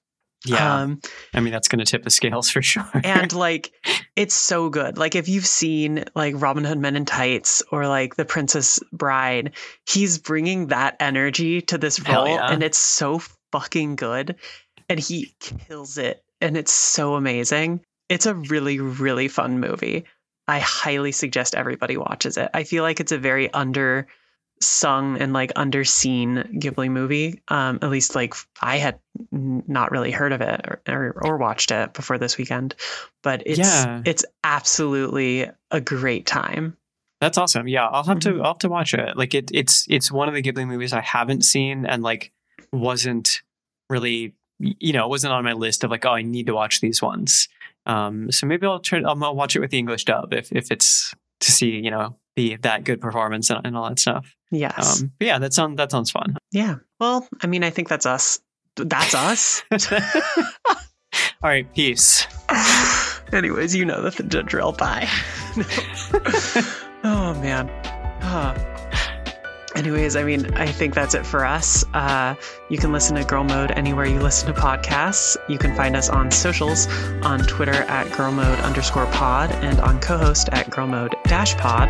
Yeah. 0.46 0.82
Um, 0.82 1.02
I 1.34 1.40
mean, 1.40 1.52
that's 1.52 1.68
going 1.68 1.80
to 1.80 1.86
tip 1.86 2.04
the 2.04 2.10
scales 2.10 2.50
for 2.52 2.62
sure. 2.62 2.90
and 3.04 3.34
like 3.34 3.72
it's 4.16 4.36
so 4.36 4.70
good. 4.70 4.98
Like 4.98 5.16
if 5.16 5.28
you've 5.28 5.46
seen 5.46 6.06
like 6.16 6.36
Robin 6.38 6.64
Hood 6.64 6.80
Men 6.80 6.96
in 6.96 7.06
Tights 7.06 7.64
or 7.72 7.88
like 7.88 8.16
The 8.16 8.26
Princess 8.26 8.80
Bride, 8.92 9.54
he's 9.88 10.18
bringing 10.18 10.68
that 10.68 10.96
energy 11.00 11.62
to 11.64 11.78
this 11.78 12.00
role, 12.08 12.28
yeah. 12.28 12.52
and 12.52 12.64
it's 12.64 12.78
so 12.78 13.22
fucking 13.52 13.96
good, 13.96 14.36
and 14.90 15.00
he 15.00 15.34
kills 15.40 15.98
it, 15.98 16.24
and 16.42 16.58
it's 16.58 16.72
so 16.72 17.16
amazing. 17.16 17.82
It's 18.10 18.26
a 18.26 18.36
really 18.36 18.80
really 18.80 19.28
fun 19.28 19.60
movie. 19.60 20.06
I 20.48 20.60
highly 20.60 21.12
suggest 21.12 21.56
everybody 21.56 21.98
watches 21.98 22.38
it. 22.38 22.50
I 22.54 22.64
feel 22.64 22.84
like 22.84 23.02
it's 23.02 23.12
a 23.12 23.18
very 23.18 23.52
under 23.52 24.08
sung 24.62 25.20
and 25.22 25.34
like 25.34 25.54
underseen 25.54 26.60
Ghibli 26.60 26.90
movie. 26.90 27.42
Um, 27.48 27.80
at 27.82 27.90
least 27.90 28.16
like 28.16 28.34
I 28.62 28.78
had 28.78 29.00
not 29.32 29.92
really 29.92 30.12
heard 30.12 30.32
of 30.34 30.42
it 30.42 30.62
or, 30.68 30.82
or, 30.88 31.22
or 31.26 31.38
watched 31.38 31.72
it 31.72 31.94
before 31.94 32.18
this 32.18 32.38
weekend, 32.38 32.76
but 33.24 33.44
it's 33.46 33.60
Yeah. 33.60 34.02
it's 34.06 34.26
absolutely 34.44 35.50
a 35.72 35.82
great 35.82 36.26
time. 36.26 36.76
That's 37.22 37.38
awesome. 37.38 37.68
Yeah, 37.68 37.88
I'll 37.88 38.04
have 38.04 38.20
to 38.22 38.34
Mhm. 38.34 38.40
I'll 38.42 38.54
have 38.54 38.60
to 38.60 38.70
watch 38.70 38.94
it. 38.94 39.18
Like 39.18 39.34
it 39.34 39.50
it's 39.54 39.86
it's 39.90 40.12
one 40.12 40.28
of 40.28 40.34
the 40.36 40.42
Ghibli 40.42 40.68
movies 40.68 40.94
I 40.94 41.02
haven't 41.02 41.44
seen 41.44 41.86
and 41.86 42.04
like 42.04 42.32
wasn't 42.72 43.42
really 43.90 44.34
you 44.60 44.92
know, 44.92 45.06
it 45.06 45.10
wasn't 45.10 45.32
on 45.34 45.44
my 45.44 45.54
list 45.54 45.84
of 45.84 45.92
like, 45.92 46.04
oh, 46.04 46.10
I 46.14 46.24
need 46.24 46.48
to 46.48 46.54
watch 46.56 46.82
these 46.82 47.00
ones. 47.00 47.48
Um, 47.86 48.32
so 48.32 48.48
maybe 48.48 48.66
I'll 48.66 48.80
try 48.80 49.00
I'll 49.02 49.36
watch 49.36 49.56
it 49.56 49.60
with 49.60 49.70
the 49.72 49.78
English 49.78 50.06
dub 50.06 50.34
if 50.34 50.52
if 50.52 50.72
it's 50.72 51.14
to 51.42 51.52
see, 51.52 51.70
you 51.78 51.92
know, 51.92 52.18
the 52.38 52.56
that 52.58 52.86
good 52.86 53.02
performance 53.02 53.50
and, 53.50 53.60
and 53.66 53.76
all 53.76 53.90
that 53.90 54.00
stuff. 54.00 54.34
Yes. 54.52 55.02
Um, 55.02 55.12
but 55.20 55.26
yeah, 55.26 55.40
that 55.40 55.54
sounds 55.54 55.76
that 55.76 55.92
sounds 55.92 56.10
fun. 56.10 56.38
yeah. 56.54 56.76
Well, 57.00 57.28
I 57.42 57.48
mean, 57.48 57.64
I 57.64 57.70
think 57.70 57.90
that's 57.90 58.06
us. 58.06 58.40
That's 58.76 59.14
us. 59.14 59.64
all 60.72 60.76
right, 61.44 61.72
peace. 61.74 62.26
Anyways, 63.34 63.76
you 63.76 63.84
know 63.84 64.10
the, 64.10 64.24
the 64.24 64.44
drill. 64.44 64.72
Bye. 64.72 65.10
oh 67.04 67.34
man. 67.42 67.68
Huh. 68.22 68.77
Anyways, 69.78 70.16
I 70.16 70.24
mean, 70.24 70.52
I 70.56 70.66
think 70.66 70.96
that's 70.96 71.14
it 71.14 71.26
for 71.26 71.46
us. 71.46 71.86
Uh, 71.94 72.34
you 72.70 72.78
can 72.80 72.92
listen 72.92 73.16
to 73.16 73.24
Girl 73.24 73.44
Mode 73.44 73.70
anywhere 73.72 74.06
you 74.06 74.20
listen 74.20 74.52
to 74.54 74.60
podcasts. 74.60 75.38
You 75.48 75.58
can 75.60 75.76
find 75.76 75.96
us 75.96 76.10
on 76.10 76.32
socials 76.32 76.88
on 77.22 77.40
Twitter 77.42 77.74
at 77.74 78.12
Girl 78.18 78.32
Mode 78.32 78.60
underscore 78.62 79.06
pod 79.08 79.52
and 79.52 79.80
on 79.82 80.00
co-host 80.00 80.50
at 80.52 80.70
Girl 80.72 80.88
Mode 80.88 81.16
dash 81.26 81.56
pod. 81.58 81.90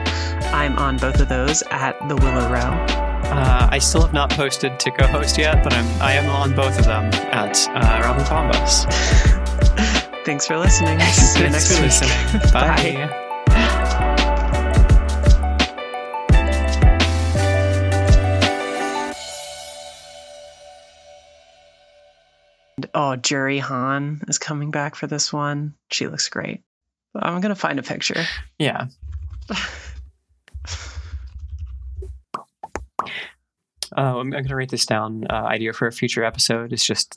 I'm 0.53 0.77
on 0.77 0.97
both 0.97 1.21
of 1.21 1.29
those 1.29 1.63
at 1.71 1.97
the 2.09 2.15
Willow 2.17 2.51
Row. 2.51 2.59
Uh, 3.29 3.69
I 3.71 3.79
still 3.79 4.01
have 4.01 4.13
not 4.13 4.29
posted 4.31 4.79
to 4.81 4.91
co-host 4.91 5.37
yet, 5.37 5.63
but 5.63 5.73
I'm 5.73 5.85
I 6.01 6.13
am 6.13 6.29
on 6.29 6.55
both 6.55 6.77
of 6.77 6.85
them 6.85 7.05
at 7.31 7.57
uh, 7.69 8.01
Robin 8.03 8.23
Combos. 8.25 8.85
Thanks 10.25 10.45
for 10.45 10.57
listening. 10.57 10.99
See 11.11 11.39
you 11.43 11.49
Thanks 11.49 11.69
next 11.69 11.77
for 11.77 11.81
week. 11.83 12.41
listening. 12.41 12.51
Bye. 12.53 13.26
Oh, 22.93 23.15
Juri 23.15 23.59
Han 23.59 24.21
is 24.27 24.37
coming 24.37 24.71
back 24.71 24.95
for 24.95 25.07
this 25.07 25.33
one. 25.33 25.73
She 25.91 26.07
looks 26.07 26.29
great. 26.29 26.61
I'm 27.15 27.41
gonna 27.41 27.55
find 27.55 27.79
a 27.79 27.83
picture. 27.83 28.23
Yeah. 28.59 28.87
Oh, 29.49 29.55
I'm, 33.97 34.19
I'm 34.19 34.29
going 34.29 34.47
to 34.47 34.55
write 34.55 34.69
this 34.69 34.85
down. 34.85 35.25
Uh, 35.29 35.33
idea 35.33 35.73
for 35.73 35.87
a 35.87 35.91
future 35.91 36.23
episode 36.23 36.73
is 36.73 36.83
just 36.83 37.15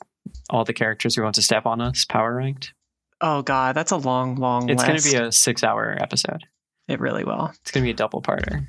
all 0.49 0.63
the 0.63 0.73
characters 0.73 1.15
who 1.15 1.23
want 1.23 1.35
to 1.35 1.41
step 1.41 1.65
on 1.65 1.81
us, 1.81 2.05
power 2.05 2.35
ranked. 2.35 2.73
Oh 3.19 3.41
God, 3.43 3.75
that's 3.75 3.91
a 3.91 3.97
long, 3.97 4.35
long 4.35 4.69
It's 4.69 4.83
going 4.83 4.97
to 4.97 5.11
be 5.11 5.15
a 5.15 5.31
six 5.31 5.63
hour 5.63 5.95
episode. 5.99 6.45
It 6.87 6.99
really 6.99 7.23
will. 7.23 7.51
It's 7.61 7.71
going 7.71 7.83
to 7.83 7.87
be 7.87 7.91
a 7.91 7.95
double 7.95 8.21
parter. 8.21 8.67